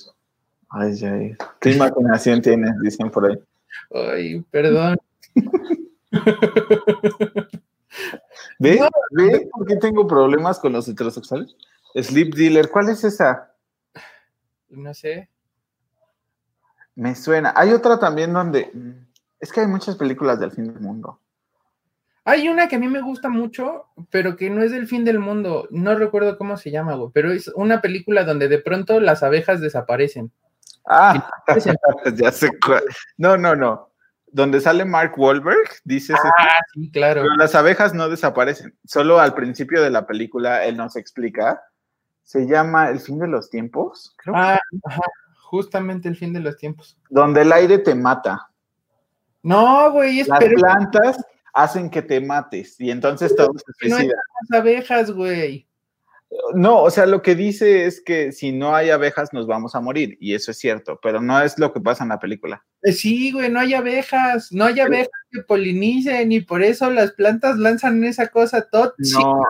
Ay, 0.70 0.98
Jair. 0.98 1.36
¿Qué 1.60 1.70
imaginación 1.70 2.42
tienes? 2.42 2.72
Dicen 2.82 3.10
por 3.10 3.26
ahí. 3.26 3.38
Ay, 3.90 4.40
perdón. 4.50 4.98
¿Ves? 8.58 8.80
por 9.50 9.66
qué 9.66 9.76
tengo 9.76 10.06
problemas 10.06 10.58
con 10.58 10.72
los 10.72 10.88
heterosexuales? 10.88 11.56
Sleep 11.94 12.34
Dealer, 12.34 12.70
¿cuál 12.70 12.90
es 12.90 13.04
esa? 13.04 13.54
No 14.68 14.92
sé. 14.94 15.28
Me 16.94 17.14
suena. 17.14 17.52
Hay 17.56 17.70
otra 17.70 17.98
también 17.98 18.32
donde. 18.32 18.70
Es 19.40 19.52
que 19.52 19.60
hay 19.60 19.66
muchas 19.66 19.96
películas 19.96 20.40
del 20.40 20.50
fin 20.50 20.66
del 20.66 20.80
mundo. 20.80 21.20
Hay 22.24 22.48
una 22.48 22.68
que 22.68 22.76
a 22.76 22.78
mí 22.78 22.88
me 22.88 23.00
gusta 23.00 23.30
mucho, 23.30 23.86
pero 24.10 24.36
que 24.36 24.50
no 24.50 24.62
es 24.62 24.70
del 24.70 24.86
fin 24.86 25.04
del 25.04 25.18
mundo. 25.18 25.66
No 25.70 25.94
recuerdo 25.94 26.36
cómo 26.36 26.58
se 26.58 26.70
llama, 26.70 26.94
güey, 26.94 27.10
pero 27.14 27.32
es 27.32 27.48
una 27.54 27.80
película 27.80 28.24
donde 28.24 28.48
de 28.48 28.58
pronto 28.58 29.00
las 29.00 29.22
abejas 29.22 29.60
desaparecen. 29.60 30.30
Ah, 30.86 31.30
ya 32.16 32.32
sé 32.32 32.50
cuál. 32.64 32.82
No, 33.16 33.36
no, 33.36 33.54
no. 33.54 33.90
Donde 34.30 34.60
sale 34.60 34.84
Mark 34.84 35.14
Wahlberg, 35.16 35.68
dices. 35.84 36.16
Ah, 36.38 36.60
sí, 36.74 36.90
claro. 36.90 37.22
Pero 37.22 37.36
las 37.36 37.54
abejas 37.54 37.94
no 37.94 38.08
desaparecen. 38.08 38.76
Solo 38.84 39.18
al 39.20 39.34
principio 39.34 39.82
de 39.82 39.90
la 39.90 40.06
película 40.06 40.64
él 40.64 40.76
nos 40.76 40.96
explica. 40.96 41.62
Se 42.22 42.46
llama 42.46 42.90
El 42.90 43.00
fin 43.00 43.18
de 43.18 43.28
los 43.28 43.48
tiempos. 43.48 44.14
Creo 44.18 44.34
ah, 44.36 44.60
ajá. 44.84 45.02
Justamente 45.42 46.08
el 46.08 46.16
fin 46.16 46.34
de 46.34 46.40
los 46.40 46.58
tiempos. 46.58 46.98
Donde 47.08 47.40
el 47.40 47.52
aire 47.52 47.78
te 47.78 47.94
mata. 47.94 48.50
No, 49.42 49.90
güey, 49.92 50.20
es 50.20 50.28
Las 50.28 50.44
plantas 50.44 51.24
hacen 51.54 51.90
que 51.90 52.02
te 52.02 52.20
mates 52.20 52.78
y 52.78 52.90
entonces 52.90 53.34
todos 53.34 53.62
se 53.64 53.72
suicidan. 53.88 54.08
No 54.48 54.56
hay 54.56 54.60
abejas, 54.60 55.10
güey. 55.10 55.67
No, 56.54 56.82
o 56.82 56.90
sea, 56.90 57.06
lo 57.06 57.22
que 57.22 57.34
dice 57.34 57.86
es 57.86 58.02
que 58.02 58.32
si 58.32 58.52
no 58.52 58.74
hay 58.74 58.90
abejas 58.90 59.32
nos 59.32 59.46
vamos 59.46 59.74
a 59.74 59.80
morir 59.80 60.18
y 60.20 60.34
eso 60.34 60.50
es 60.50 60.58
cierto, 60.58 60.98
pero 61.02 61.22
no 61.22 61.40
es 61.40 61.58
lo 61.58 61.72
que 61.72 61.80
pasa 61.80 62.04
en 62.04 62.10
la 62.10 62.18
película. 62.18 62.64
Eh, 62.82 62.92
sí, 62.92 63.32
güey, 63.32 63.50
no 63.50 63.60
hay 63.60 63.72
abejas, 63.72 64.52
no 64.52 64.66
hay 64.66 64.78
abejas 64.80 65.08
que 65.30 65.42
polinicen 65.42 66.30
y 66.30 66.40
por 66.40 66.62
eso 66.62 66.90
las 66.90 67.12
plantas 67.12 67.56
lanzan 67.56 68.04
esa 68.04 68.28
cosa 68.28 68.68
tóxica. 68.68 69.20
No. 69.20 69.42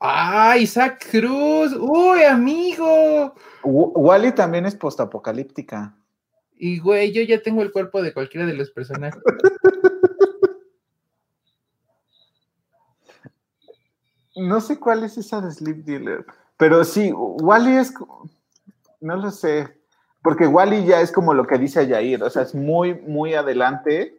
Ah, 0.00 0.56
Isaac 0.58 1.06
Cruz, 1.10 1.74
uy, 1.76 2.22
amigo. 2.22 3.34
Wally 3.64 4.32
también 4.32 4.66
es 4.66 4.76
postapocalíptica. 4.76 5.96
Y, 6.56 6.78
güey, 6.78 7.12
yo 7.12 7.22
ya 7.22 7.42
tengo 7.42 7.62
el 7.62 7.72
cuerpo 7.72 8.02
de 8.02 8.12
cualquiera 8.12 8.46
de 8.46 8.54
los 8.54 8.70
personajes. 8.70 9.20
no 14.38 14.60
sé 14.60 14.78
cuál 14.78 15.04
es 15.04 15.18
esa 15.18 15.40
de 15.40 15.50
Sleep 15.50 15.84
Dealer, 15.84 16.24
pero 16.56 16.84
sí, 16.84 17.12
Wally 17.12 17.76
es, 17.76 17.94
no 19.00 19.16
lo 19.16 19.30
sé, 19.30 19.68
porque 20.22 20.46
Wally 20.46 20.84
ya 20.86 21.00
es 21.00 21.12
como 21.12 21.34
lo 21.34 21.46
que 21.46 21.58
dice 21.58 21.88
Jair, 21.88 22.22
o 22.22 22.30
sea, 22.30 22.42
es 22.42 22.54
muy, 22.54 22.94
muy 22.94 23.34
adelante. 23.34 24.14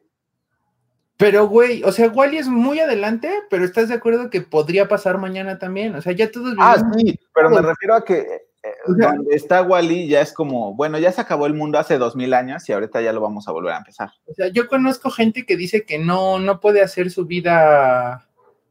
Pero, 1.17 1.49
güey, 1.49 1.83
o 1.83 1.91
sea, 1.91 2.07
Wally 2.07 2.37
es 2.37 2.47
muy 2.47 2.79
adelante, 2.79 3.29
pero 3.49 3.65
estás 3.65 3.89
de 3.89 3.95
acuerdo 3.95 4.29
que 4.29 4.39
podría 4.41 4.87
pasar 4.87 5.17
mañana 5.17 5.59
también, 5.59 5.95
o 5.95 6.01
sea, 6.01 6.13
ya 6.13 6.31
todos... 6.31 6.55
Ah, 6.59 6.77
sí, 6.95 7.19
pero 7.33 7.49
me 7.49 7.61
refiero 7.61 7.95
a 7.95 8.05
que 8.05 8.49
donde 8.85 9.35
está 9.35 9.61
Wally 9.61 10.07
ya 10.07 10.21
es 10.21 10.33
como, 10.33 10.73
bueno, 10.73 10.97
ya 10.97 11.11
se 11.11 11.21
acabó 11.21 11.45
el 11.45 11.53
mundo 11.53 11.79
hace 11.79 11.97
dos 11.97 12.15
mil 12.15 12.33
años 12.33 12.67
y 12.67 12.73
ahorita 12.73 13.01
ya 13.01 13.13
lo 13.13 13.21
vamos 13.21 13.47
a 13.47 13.51
volver 13.51 13.73
a 13.73 13.77
empezar. 13.77 14.11
O 14.25 14.33
sea, 14.33 14.47
yo 14.49 14.67
conozco 14.67 15.09
gente 15.11 15.45
que 15.45 15.55
dice 15.55 15.83
que 15.83 15.97
no, 15.97 16.39
no 16.39 16.59
puede 16.59 16.81
hacer 16.81 17.09
su 17.11 17.25
vida 17.25 18.28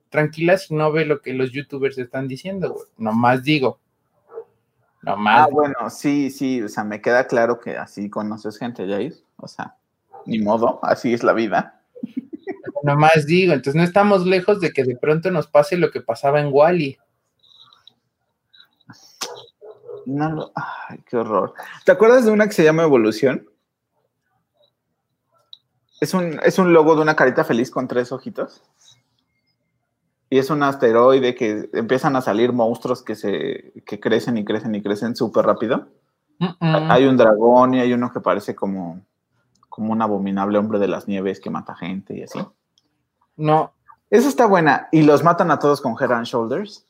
tranquila 0.08 0.58
si 0.58 0.74
no 0.74 0.90
ve 0.92 1.04
lo 1.04 1.20
que 1.20 1.32
los 1.32 1.52
youtubers 1.52 1.98
están 1.98 2.28
diciendo, 2.28 2.72
güey. 2.72 2.86
Nomás 2.96 3.42
digo. 3.42 3.78
Nomás. 5.02 5.46
Ah, 5.46 5.48
bueno, 5.50 5.90
sí, 5.90 6.30
sí, 6.30 6.62
o 6.62 6.68
sea, 6.68 6.84
me 6.84 7.00
queda 7.00 7.26
claro 7.26 7.60
que 7.60 7.76
así 7.76 8.10
conoces 8.10 8.58
gente, 8.58 8.86
Jair. 8.86 9.14
O 9.36 9.46
sea, 9.46 9.76
ni 10.26 10.38
modo, 10.40 10.80
así 10.82 11.14
es 11.14 11.22
la 11.22 11.32
vida. 11.32 11.80
Nomás 12.82 13.26
digo, 13.26 13.52
entonces 13.52 13.76
no 13.76 13.84
estamos 13.84 14.26
lejos 14.26 14.60
de 14.60 14.72
que 14.72 14.84
de 14.84 14.96
pronto 14.96 15.30
nos 15.30 15.46
pase 15.46 15.76
lo 15.76 15.90
que 15.90 16.00
pasaba 16.00 16.40
en 16.40 16.50
Wally. 16.52 16.98
No, 20.06 20.30
no, 20.30 20.52
ay, 20.54 21.00
qué 21.06 21.18
horror. 21.18 21.52
¿Te 21.84 21.92
acuerdas 21.92 22.24
de 22.24 22.30
una 22.30 22.46
que 22.46 22.54
se 22.54 22.64
llama 22.64 22.82
Evolución? 22.82 23.46
Es 26.00 26.14
un, 26.14 26.40
es 26.44 26.58
un 26.58 26.72
logo 26.72 26.94
de 26.94 27.02
una 27.02 27.14
carita 27.14 27.44
feliz 27.44 27.70
con 27.70 27.88
tres 27.88 28.10
ojitos. 28.10 28.62
Y 30.30 30.38
es 30.38 30.50
un 30.50 30.62
asteroide 30.62 31.34
que 31.34 31.70
empiezan 31.72 32.16
a 32.16 32.20
salir 32.20 32.52
monstruos 32.52 33.02
que 33.02 33.14
se 33.14 33.72
que 33.86 33.98
crecen 33.98 34.36
y 34.36 34.44
crecen 34.44 34.74
y 34.74 34.82
crecen 34.82 35.16
súper 35.16 35.46
rápido. 35.46 35.88
Hay 36.60 37.06
un 37.06 37.16
dragón 37.16 37.74
y 37.74 37.80
hay 37.80 37.92
uno 37.92 38.12
que 38.12 38.20
parece 38.20 38.54
como, 38.54 39.00
como 39.68 39.92
un 39.92 40.02
abominable 40.02 40.58
hombre 40.58 40.78
de 40.78 40.88
las 40.88 41.08
nieves 41.08 41.40
que 41.40 41.50
mata 41.50 41.74
gente 41.74 42.16
y 42.16 42.22
así. 42.22 42.38
No. 43.36 43.72
Esa 44.10 44.28
está 44.28 44.46
buena. 44.46 44.88
Y 44.92 45.02
los 45.02 45.24
matan 45.24 45.50
a 45.50 45.58
todos 45.58 45.80
con 45.80 45.94
Head 45.98 46.12
and 46.12 46.26
Shoulders. 46.26 46.86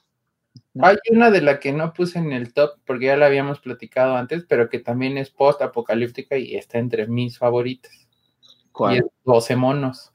Hay 0.80 0.96
una 1.10 1.30
de 1.30 1.40
la 1.40 1.60
que 1.60 1.72
no 1.72 1.92
puse 1.92 2.18
en 2.18 2.32
el 2.32 2.52
top 2.52 2.78
porque 2.86 3.06
ya 3.06 3.16
la 3.16 3.26
habíamos 3.26 3.60
platicado 3.60 4.16
antes, 4.16 4.44
pero 4.48 4.68
que 4.68 4.78
también 4.78 5.18
es 5.18 5.30
post-apocalíptica 5.30 6.36
y 6.36 6.56
está 6.56 6.78
entre 6.78 7.06
mis 7.06 7.38
favoritas. 7.38 7.92
Y 7.92 8.72
¿Cuál? 8.72 8.96
es 8.98 9.04
12 9.24 9.56
monos. 9.56 10.12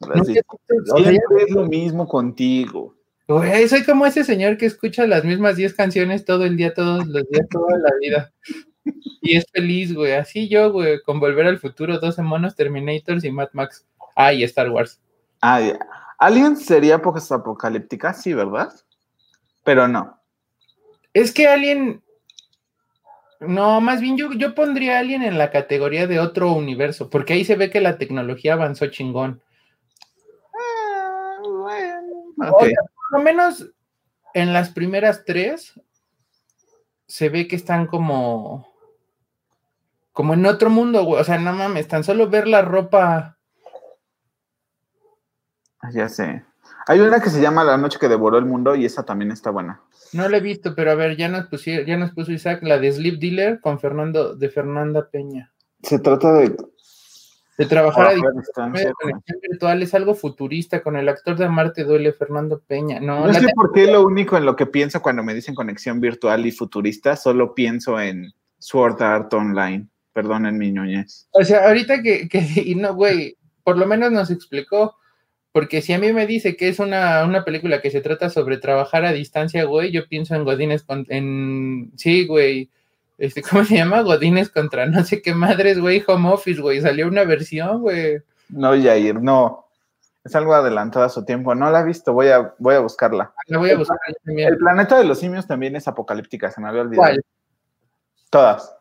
No, 0.00 0.24
Sí. 0.24 0.34
Siempre 0.96 1.42
es 1.46 1.50
lo 1.50 1.66
mismo 1.66 2.06
contigo. 2.06 2.94
Güey, 3.26 3.68
soy 3.68 3.84
como 3.84 4.04
ese 4.04 4.22
señor 4.22 4.58
que 4.58 4.66
escucha 4.66 5.06
las 5.06 5.24
mismas 5.24 5.56
10 5.56 5.74
canciones 5.74 6.24
todo 6.26 6.44
el 6.44 6.56
día, 6.56 6.74
todos 6.74 7.06
los 7.06 7.26
días, 7.30 7.48
toda 7.50 7.78
la 7.78 7.90
vida. 8.00 8.32
Y 9.22 9.36
es 9.36 9.46
feliz, 9.50 9.94
güey. 9.94 10.12
Así 10.12 10.48
yo, 10.48 10.70
güey, 10.70 11.00
con 11.00 11.20
Volver 11.20 11.46
al 11.46 11.58
Futuro, 11.58 11.98
12 11.98 12.20
monos, 12.20 12.54
Terminators 12.54 13.24
y 13.24 13.30
Mad 13.30 13.48
Max. 13.52 13.86
Ah, 14.14 14.34
y 14.34 14.44
Star 14.44 14.68
Wars. 14.68 15.00
Ah, 15.40 15.60
ya. 15.60 15.78
Alien 16.18 16.56
sería 16.56 17.00
post-apocalíptica, 17.00 18.12
sí, 18.12 18.34
¿verdad? 18.34 18.72
Pero 19.64 19.88
no. 19.88 20.20
Es 21.14 21.32
que 21.32 21.46
Alien. 21.46 22.02
No, 23.40 23.80
más 23.80 24.00
bien 24.00 24.16
yo, 24.16 24.32
yo 24.32 24.54
pondría 24.54 24.96
a 24.96 25.00
Alien 25.00 25.22
en 25.22 25.38
la 25.38 25.50
categoría 25.50 26.06
de 26.06 26.20
otro 26.20 26.52
universo, 26.52 27.10
porque 27.10 27.34
ahí 27.34 27.44
se 27.44 27.56
ve 27.56 27.70
que 27.70 27.80
la 27.80 27.98
tecnología 27.98 28.54
avanzó 28.54 28.86
chingón. 28.86 29.42
Ah, 30.54 31.38
bueno. 31.42 32.52
O 32.52 32.64
sea, 32.64 32.76
por 33.10 33.18
lo 33.18 33.24
menos 33.24 33.70
en 34.34 34.52
las 34.52 34.70
primeras 34.70 35.24
tres 35.24 35.80
se 37.06 37.28
ve 37.28 37.46
que 37.46 37.56
están 37.56 37.86
como. 37.86 38.72
Como 40.12 40.34
en 40.34 40.46
otro 40.46 40.70
mundo, 40.70 41.04
güey. 41.04 41.20
O 41.20 41.24
sea, 41.24 41.38
no 41.38 41.52
mames, 41.52 41.88
tan 41.88 42.04
solo 42.04 42.28
ver 42.28 42.46
la 42.46 42.62
ropa. 42.62 43.36
Ya 45.92 46.08
sé. 46.08 46.44
Hay 46.86 47.00
una 47.00 47.20
que 47.20 47.30
se 47.30 47.40
llama 47.40 47.64
La 47.64 47.76
noche 47.76 47.98
que 47.98 48.08
devoró 48.08 48.38
el 48.38 48.44
mundo 48.44 48.74
y 48.74 48.84
esa 48.84 49.04
también 49.04 49.32
está 49.32 49.50
buena. 49.50 49.80
No 50.12 50.28
la 50.28 50.36
he 50.36 50.40
visto, 50.40 50.74
pero 50.74 50.90
a 50.90 50.94
ver, 50.94 51.16
ya 51.16 51.28
nos 51.28 51.46
pusieron, 51.46 51.86
ya 51.86 51.96
nos 51.96 52.12
puso 52.12 52.32
Isaac 52.32 52.62
la 52.62 52.78
de 52.78 52.92
Sleep 52.92 53.18
Dealer 53.18 53.60
con 53.60 53.80
Fernando, 53.80 54.34
de 54.36 54.48
Fernanda 54.50 55.08
Peña. 55.10 55.52
Se 55.82 55.98
trata 55.98 56.32
de 56.34 56.56
De 57.56 57.66
trabajar 57.66 58.08
a 58.08 58.14
distancia 58.14 58.92
conexión 59.00 59.38
virtual 59.48 59.82
es 59.82 59.94
algo 59.94 60.14
futurista 60.14 60.82
con 60.82 60.96
el 60.96 61.08
actor 61.08 61.36
de 61.36 61.48
Marte 61.48 61.84
duele 61.84 62.12
Fernando 62.12 62.62
Peña. 62.66 63.00
No, 63.00 63.32
sé 63.32 63.48
por 63.54 63.72
qué 63.72 63.90
lo 63.90 64.04
único 64.04 64.36
en 64.36 64.44
lo 64.44 64.56
que 64.56 64.66
pienso 64.66 65.00
cuando 65.00 65.22
me 65.22 65.34
dicen 65.34 65.54
conexión 65.54 66.00
virtual 66.00 66.44
y 66.46 66.52
futurista, 66.52 67.16
solo 67.16 67.54
pienso 67.54 67.98
en 67.98 68.32
Sword 68.58 69.02
Art 69.02 69.32
Online. 69.32 69.88
Perdonen 70.12 70.58
mi 70.58 70.70
ñoñez. 70.70 71.28
o 71.32 71.42
sea, 71.42 71.66
ahorita 71.66 72.00
que, 72.02 72.28
que 72.28 72.46
y 72.64 72.76
no, 72.76 72.94
güey, 72.94 73.36
por 73.64 73.76
lo 73.76 73.86
menos 73.86 74.12
nos 74.12 74.30
explicó, 74.30 74.96
porque 75.54 75.82
si 75.82 75.92
a 75.92 76.00
mí 76.00 76.12
me 76.12 76.26
dice 76.26 76.56
que 76.56 76.68
es 76.68 76.80
una, 76.80 77.24
una 77.24 77.44
película 77.44 77.80
que 77.80 77.92
se 77.92 78.00
trata 78.00 78.28
sobre 78.28 78.58
trabajar 78.58 79.04
a 79.04 79.12
distancia, 79.12 79.62
güey, 79.62 79.92
yo 79.92 80.08
pienso 80.08 80.34
en 80.34 80.42
Godines 80.42 80.82
con, 80.82 81.06
en, 81.10 81.92
sí, 81.94 82.26
güey, 82.26 82.70
este, 83.18 83.40
¿cómo 83.48 83.64
se 83.64 83.76
llama? 83.76 84.00
Godines 84.00 84.50
contra 84.50 84.86
no 84.86 85.04
sé 85.04 85.22
qué 85.22 85.32
madres, 85.32 85.78
güey, 85.78 86.02
Home 86.08 86.28
Office, 86.30 86.60
güey, 86.60 86.80
salió 86.80 87.06
una 87.06 87.22
versión, 87.22 87.82
güey. 87.82 88.18
No, 88.48 88.70
Jair, 88.70 89.22
no. 89.22 89.66
Es 90.24 90.34
algo 90.34 90.54
adelantado 90.54 91.04
a 91.04 91.08
su 91.08 91.24
tiempo. 91.24 91.54
No 91.54 91.70
la 91.70 91.82
he 91.82 91.84
visto, 91.84 92.12
voy 92.12 92.30
a, 92.30 92.52
voy 92.58 92.74
a 92.74 92.80
buscarla. 92.80 93.32
La 93.46 93.58
voy 93.58 93.70
a 93.70 93.78
buscar 93.78 93.98
yo 94.08 94.14
también. 94.24 94.48
El 94.48 94.58
planeta 94.58 94.98
de 94.98 95.04
los 95.04 95.20
simios 95.20 95.46
también 95.46 95.76
es 95.76 95.86
apocalíptica, 95.86 96.50
se 96.50 96.60
me 96.60 96.68
había 96.68 96.80
olvidado. 96.80 97.10
¿Cuál? 97.10 97.24
Todas. 98.28 98.76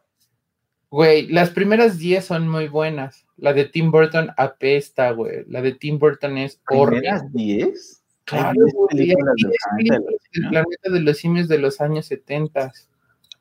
Güey, 0.94 1.26
las 1.30 1.50
primeras 1.50 1.98
10 1.98 2.24
son 2.24 2.48
muy 2.48 2.68
buenas. 2.68 3.26
La 3.38 3.52
de 3.54 3.66
Tim 3.66 3.90
Burton 3.90 4.30
apesta, 4.38 5.10
güey. 5.10 5.44
La 5.48 5.60
de 5.64 5.72
Tim 5.74 5.98
Burton 5.98 6.38
es 6.38 6.62
horrible. 6.70 7.10
¿Primeras 7.10 7.34
10? 7.34 8.04
Claro, 8.26 8.48
Hay 8.50 8.54
10 8.54 8.74
güey, 8.76 9.06
10 9.06 9.16
planeta 10.52 10.90
de 10.92 11.00
los 11.00 11.18
simios. 11.18 11.48
de 11.48 11.58
los 11.58 11.82
años 11.82 12.06
70. 12.06 12.72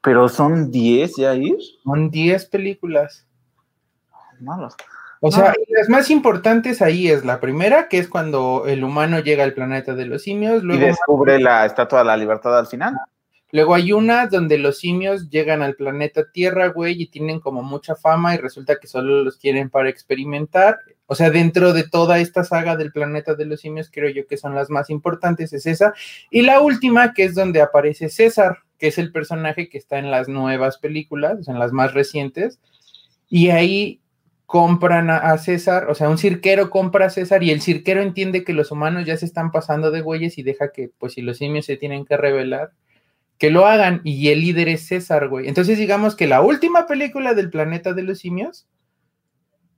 Pero 0.03 0.31
son 0.31 0.71
10, 0.71 1.13
Jair. 1.19 1.59
Son 1.85 2.11
10 2.11 2.47
películas. 2.47 3.27
No 4.41 4.57
los- 4.59 4.75
O 5.21 5.31
sea, 5.31 5.51
Ah. 5.51 5.55
y 5.69 5.73
las 5.75 5.91
más 5.91 6.09
importantes 6.11 6.81
ahí 6.81 7.09
es 7.09 7.23
la 7.23 7.39
primera, 7.39 7.89
que 7.89 7.99
es 7.99 8.09
cuando 8.09 8.65
el 8.67 8.83
humano 8.83 9.21
llega 9.21 9.45
al 9.45 9.53
planeta 9.53 9.95
de 9.95 10.07
los 10.07 10.23
simios. 10.23 10.63
Y 10.63 10.67
Luego, 10.67 10.87
descubre 10.87 11.39
la 11.39 11.67
estatua 11.67 11.99
de 11.99 12.07
la 12.07 12.17
libertad 12.17 12.59
al 12.59 12.67
final. 12.67 12.97
Luego 13.53 13.75
hay 13.75 13.93
una 13.93 14.27
donde 14.27 14.59
los 14.59 14.79
simios 14.79 15.31
llegan 15.31 15.63
al 15.63 15.77
planeta 15.77 16.31
Tierra, 16.33 16.69
güey, 16.69 17.01
y 17.01 17.07
tienen 17.07 17.39
como 17.39 17.63
mucha 17.63 17.95
fama 17.95 18.35
y 18.35 18.39
resulta 18.39 18.81
que 18.81 18.89
solo 18.89 19.23
los 19.23 19.37
quieren 19.37 19.71
para 19.71 19.91
experimentar. 19.91 20.79
O 21.07 21.15
sea, 21.15 21.31
dentro 21.31 21.73
de 21.75 21.87
toda 21.87 22.19
esta 22.19 22.43
saga 22.43 22.77
del 22.77 22.91
planeta 22.91 23.35
de 23.35 23.45
los 23.45 23.61
simios, 23.61 23.91
creo 23.93 24.11
yo 24.11 24.27
que 24.27 24.39
son 24.39 24.55
las 24.55 24.71
más 24.71 24.89
importantes, 24.89 25.53
es 25.53 25.67
esa. 25.67 25.93
Y 26.31 26.43
la 26.43 26.61
última, 26.61 27.13
que 27.13 27.25
es 27.25 27.35
donde 27.35 27.61
aparece 27.61 28.09
César, 28.09 28.61
que 28.79 28.89
es 28.89 28.99
el 28.99 29.13
personaje 29.13 29.69
que 29.69 29.79
está 29.79 29.99
en 29.99 30.11
las 30.11 30.29
nuevas 30.29 30.79
películas, 30.79 31.47
en 31.47 31.59
las 31.59 31.73
más 31.73 31.93
recientes. 31.93 32.59
Y 33.29 33.51
ahí 33.51 34.01
compran 34.47 35.09
a, 35.09 35.39
César, 35.39 35.89
o 35.89 35.95
sea, 35.95 36.11
un 36.11 36.19
cirquero 36.19 36.69
compra 36.69 37.07
a 37.07 37.11
César 37.11 37.43
y 37.43 37.51
el 37.51 37.63
cirquero 37.63 38.03
entiende 38.03 38.45
que 38.45 38.53
los 38.53 38.71
humanos 38.71 39.07
ya 39.07 39.17
se 39.17 39.25
están 39.25 39.51
pasando 39.51 39.91
de 39.91 40.03
güeyes 40.03 40.37
y 40.37 40.43
deja 40.43 40.73
que, 40.73 40.91
pues, 40.99 41.15
si 41.15 41.23
los 41.23 41.39
simios 41.39 41.65
se 41.65 41.79
tienen 41.79 42.05
que 42.05 42.19
revelar, 42.19 42.73
que 43.43 43.51
lo 43.51 43.67
hagan. 43.67 44.03
Y 44.05 44.29
el 44.29 44.41
líder 44.41 44.69
es 44.69 44.87
César, 44.87 45.27
güey. 45.27 45.49
Entonces, 45.49 45.77
digamos 45.77 46.15
que 46.15 46.29
la 46.29 46.43
última 46.43 46.87
película 46.87 47.35
del 47.35 47.51
planeta 47.51 47.93
de 47.93 48.05
los 48.05 48.21
simios 48.21 48.69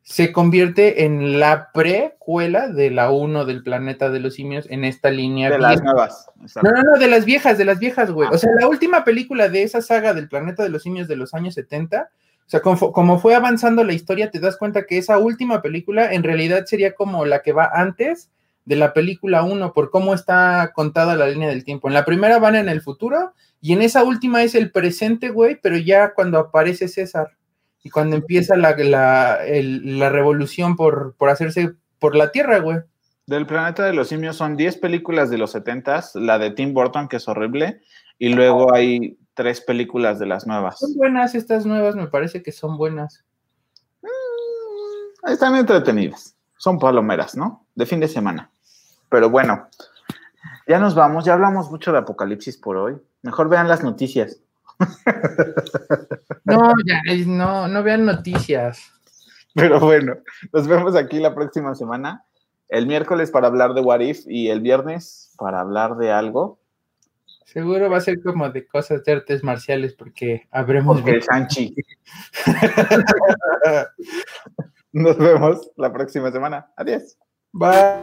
se 0.02 0.32
convierte 0.32 1.06
en 1.06 1.40
la 1.40 1.72
precuela 1.72 2.68
de 2.68 2.90
la 2.90 3.10
1 3.10 3.46
del 3.46 3.62
planeta 3.62 4.10
de 4.10 4.20
los 4.20 4.34
simios 4.34 4.66
en 4.68 4.84
esta 4.84 5.10
línea. 5.10 5.48
De 5.48 5.58
las 5.58 5.82
nuevas. 5.82 6.26
No, 6.62 6.72
no, 6.72 6.82
no, 6.82 6.98
de 6.98 7.08
las 7.08 7.24
viejas, 7.24 7.56
de 7.56 7.64
las 7.64 7.78
viejas, 7.78 8.10
güey. 8.10 8.28
O 8.30 8.36
sea, 8.36 8.50
la 8.60 8.68
última 8.68 9.02
película 9.02 9.48
de 9.48 9.62
esa 9.62 9.80
saga 9.80 10.12
del 10.12 10.28
planeta 10.28 10.62
de 10.62 10.68
los 10.68 10.82
simios 10.82 11.08
de 11.08 11.16
los 11.16 11.32
años 11.32 11.54
70, 11.54 12.10
o 12.12 12.50
sea, 12.50 12.60
como, 12.60 12.92
como 12.92 13.18
fue 13.18 13.34
avanzando 13.34 13.82
la 13.82 13.94
historia, 13.94 14.30
te 14.30 14.40
das 14.40 14.58
cuenta 14.58 14.84
que 14.84 14.98
esa 14.98 15.16
última 15.16 15.62
película 15.62 16.12
en 16.12 16.22
realidad 16.22 16.66
sería 16.66 16.94
como 16.94 17.24
la 17.24 17.40
que 17.40 17.54
va 17.54 17.70
antes 17.72 18.28
de 18.64 18.76
la 18.76 18.92
película 18.92 19.42
1, 19.42 19.72
por 19.72 19.90
cómo 19.90 20.14
está 20.14 20.72
contada 20.74 21.16
la 21.16 21.28
línea 21.28 21.48
del 21.48 21.64
tiempo. 21.64 21.88
En 21.88 21.94
la 21.94 22.04
primera 22.04 22.38
van 22.38 22.56
en 22.56 22.68
el 22.68 22.80
futuro 22.80 23.34
y 23.60 23.72
en 23.72 23.82
esa 23.82 24.04
última 24.04 24.42
es 24.42 24.54
el 24.54 24.70
presente, 24.70 25.28
güey, 25.30 25.58
pero 25.62 25.76
ya 25.76 26.14
cuando 26.14 26.38
aparece 26.38 26.88
César 26.88 27.32
y 27.82 27.90
cuando 27.90 28.16
empieza 28.16 28.56
la, 28.56 28.74
la, 28.76 29.44
el- 29.46 29.98
la 29.98 30.08
revolución 30.08 30.76
por, 30.76 31.14
por 31.18 31.28
hacerse 31.28 31.72
por 31.98 32.16
la 32.16 32.30
Tierra, 32.32 32.58
güey. 32.60 32.78
Del 33.26 33.46
planeta 33.46 33.84
de 33.84 33.92
los 33.94 34.08
simios 34.08 34.36
son 34.36 34.56
10 34.56 34.76
películas 34.78 35.30
de 35.30 35.38
los 35.38 35.54
70s, 35.54 36.14
la 36.20 36.38
de 36.38 36.50
Tim 36.50 36.72
Burton, 36.74 37.08
que 37.08 37.16
es 37.16 37.26
horrible, 37.28 37.80
y 38.18 38.30
luego 38.30 38.74
hay 38.74 39.18
tres 39.34 39.60
películas 39.60 40.18
de 40.18 40.26
las 40.26 40.46
nuevas. 40.46 40.78
Son 40.78 40.94
buenas 40.94 41.34
estas 41.34 41.66
nuevas, 41.66 41.96
me 41.96 42.06
parece 42.06 42.42
que 42.42 42.52
son 42.52 42.76
buenas. 42.76 43.24
Mm, 44.02 45.28
Están 45.30 45.56
entretenidas. 45.56 46.36
Son 46.56 46.78
palomeras, 46.78 47.34
¿no? 47.36 47.66
De 47.74 47.84
fin 47.86 48.00
de 48.00 48.08
semana. 48.08 48.50
Pero 49.14 49.30
bueno, 49.30 49.68
ya 50.66 50.80
nos 50.80 50.96
vamos, 50.96 51.24
ya 51.24 51.34
hablamos 51.34 51.70
mucho 51.70 51.92
de 51.92 51.98
Apocalipsis 51.98 52.56
por 52.56 52.76
hoy. 52.76 52.96
Mejor 53.22 53.48
vean 53.48 53.68
las 53.68 53.84
noticias. 53.84 54.40
No, 56.46 56.72
ya, 56.84 57.00
no, 57.26 57.68
no 57.68 57.82
vean 57.82 58.04
noticias. 58.04 58.92
Pero 59.54 59.80
bueno, 59.80 60.16
nos 60.52 60.66
vemos 60.66 60.94
aquí 60.94 61.20
la 61.20 61.34
próxima 61.34 61.74
semana. 61.74 62.24
El 62.68 62.86
miércoles 62.86 63.30
para 63.30 63.46
hablar 63.46 63.72
de 63.72 63.80
What 63.80 64.00
If 64.00 64.24
y 64.26 64.50
el 64.50 64.60
viernes 64.60 65.32
para 65.38 65.60
hablar 65.60 65.96
de 65.96 66.10
algo. 66.10 66.58
Seguro 67.46 67.88
va 67.88 67.98
a 67.98 68.00
ser 68.00 68.20
como 68.22 68.50
de 68.50 68.66
cosas 68.66 69.04
de 69.04 69.12
artes 69.12 69.42
marciales 69.42 69.94
porque 69.94 70.48
habremos 70.50 71.00
Porque. 71.00 71.20
Shang-Chi. 71.20 71.74
Nos 74.92 75.16
vemos 75.16 75.70
la 75.76 75.92
próxima 75.92 76.30
semana. 76.30 76.66
Adiós. 76.76 77.16
Bye. 77.52 78.02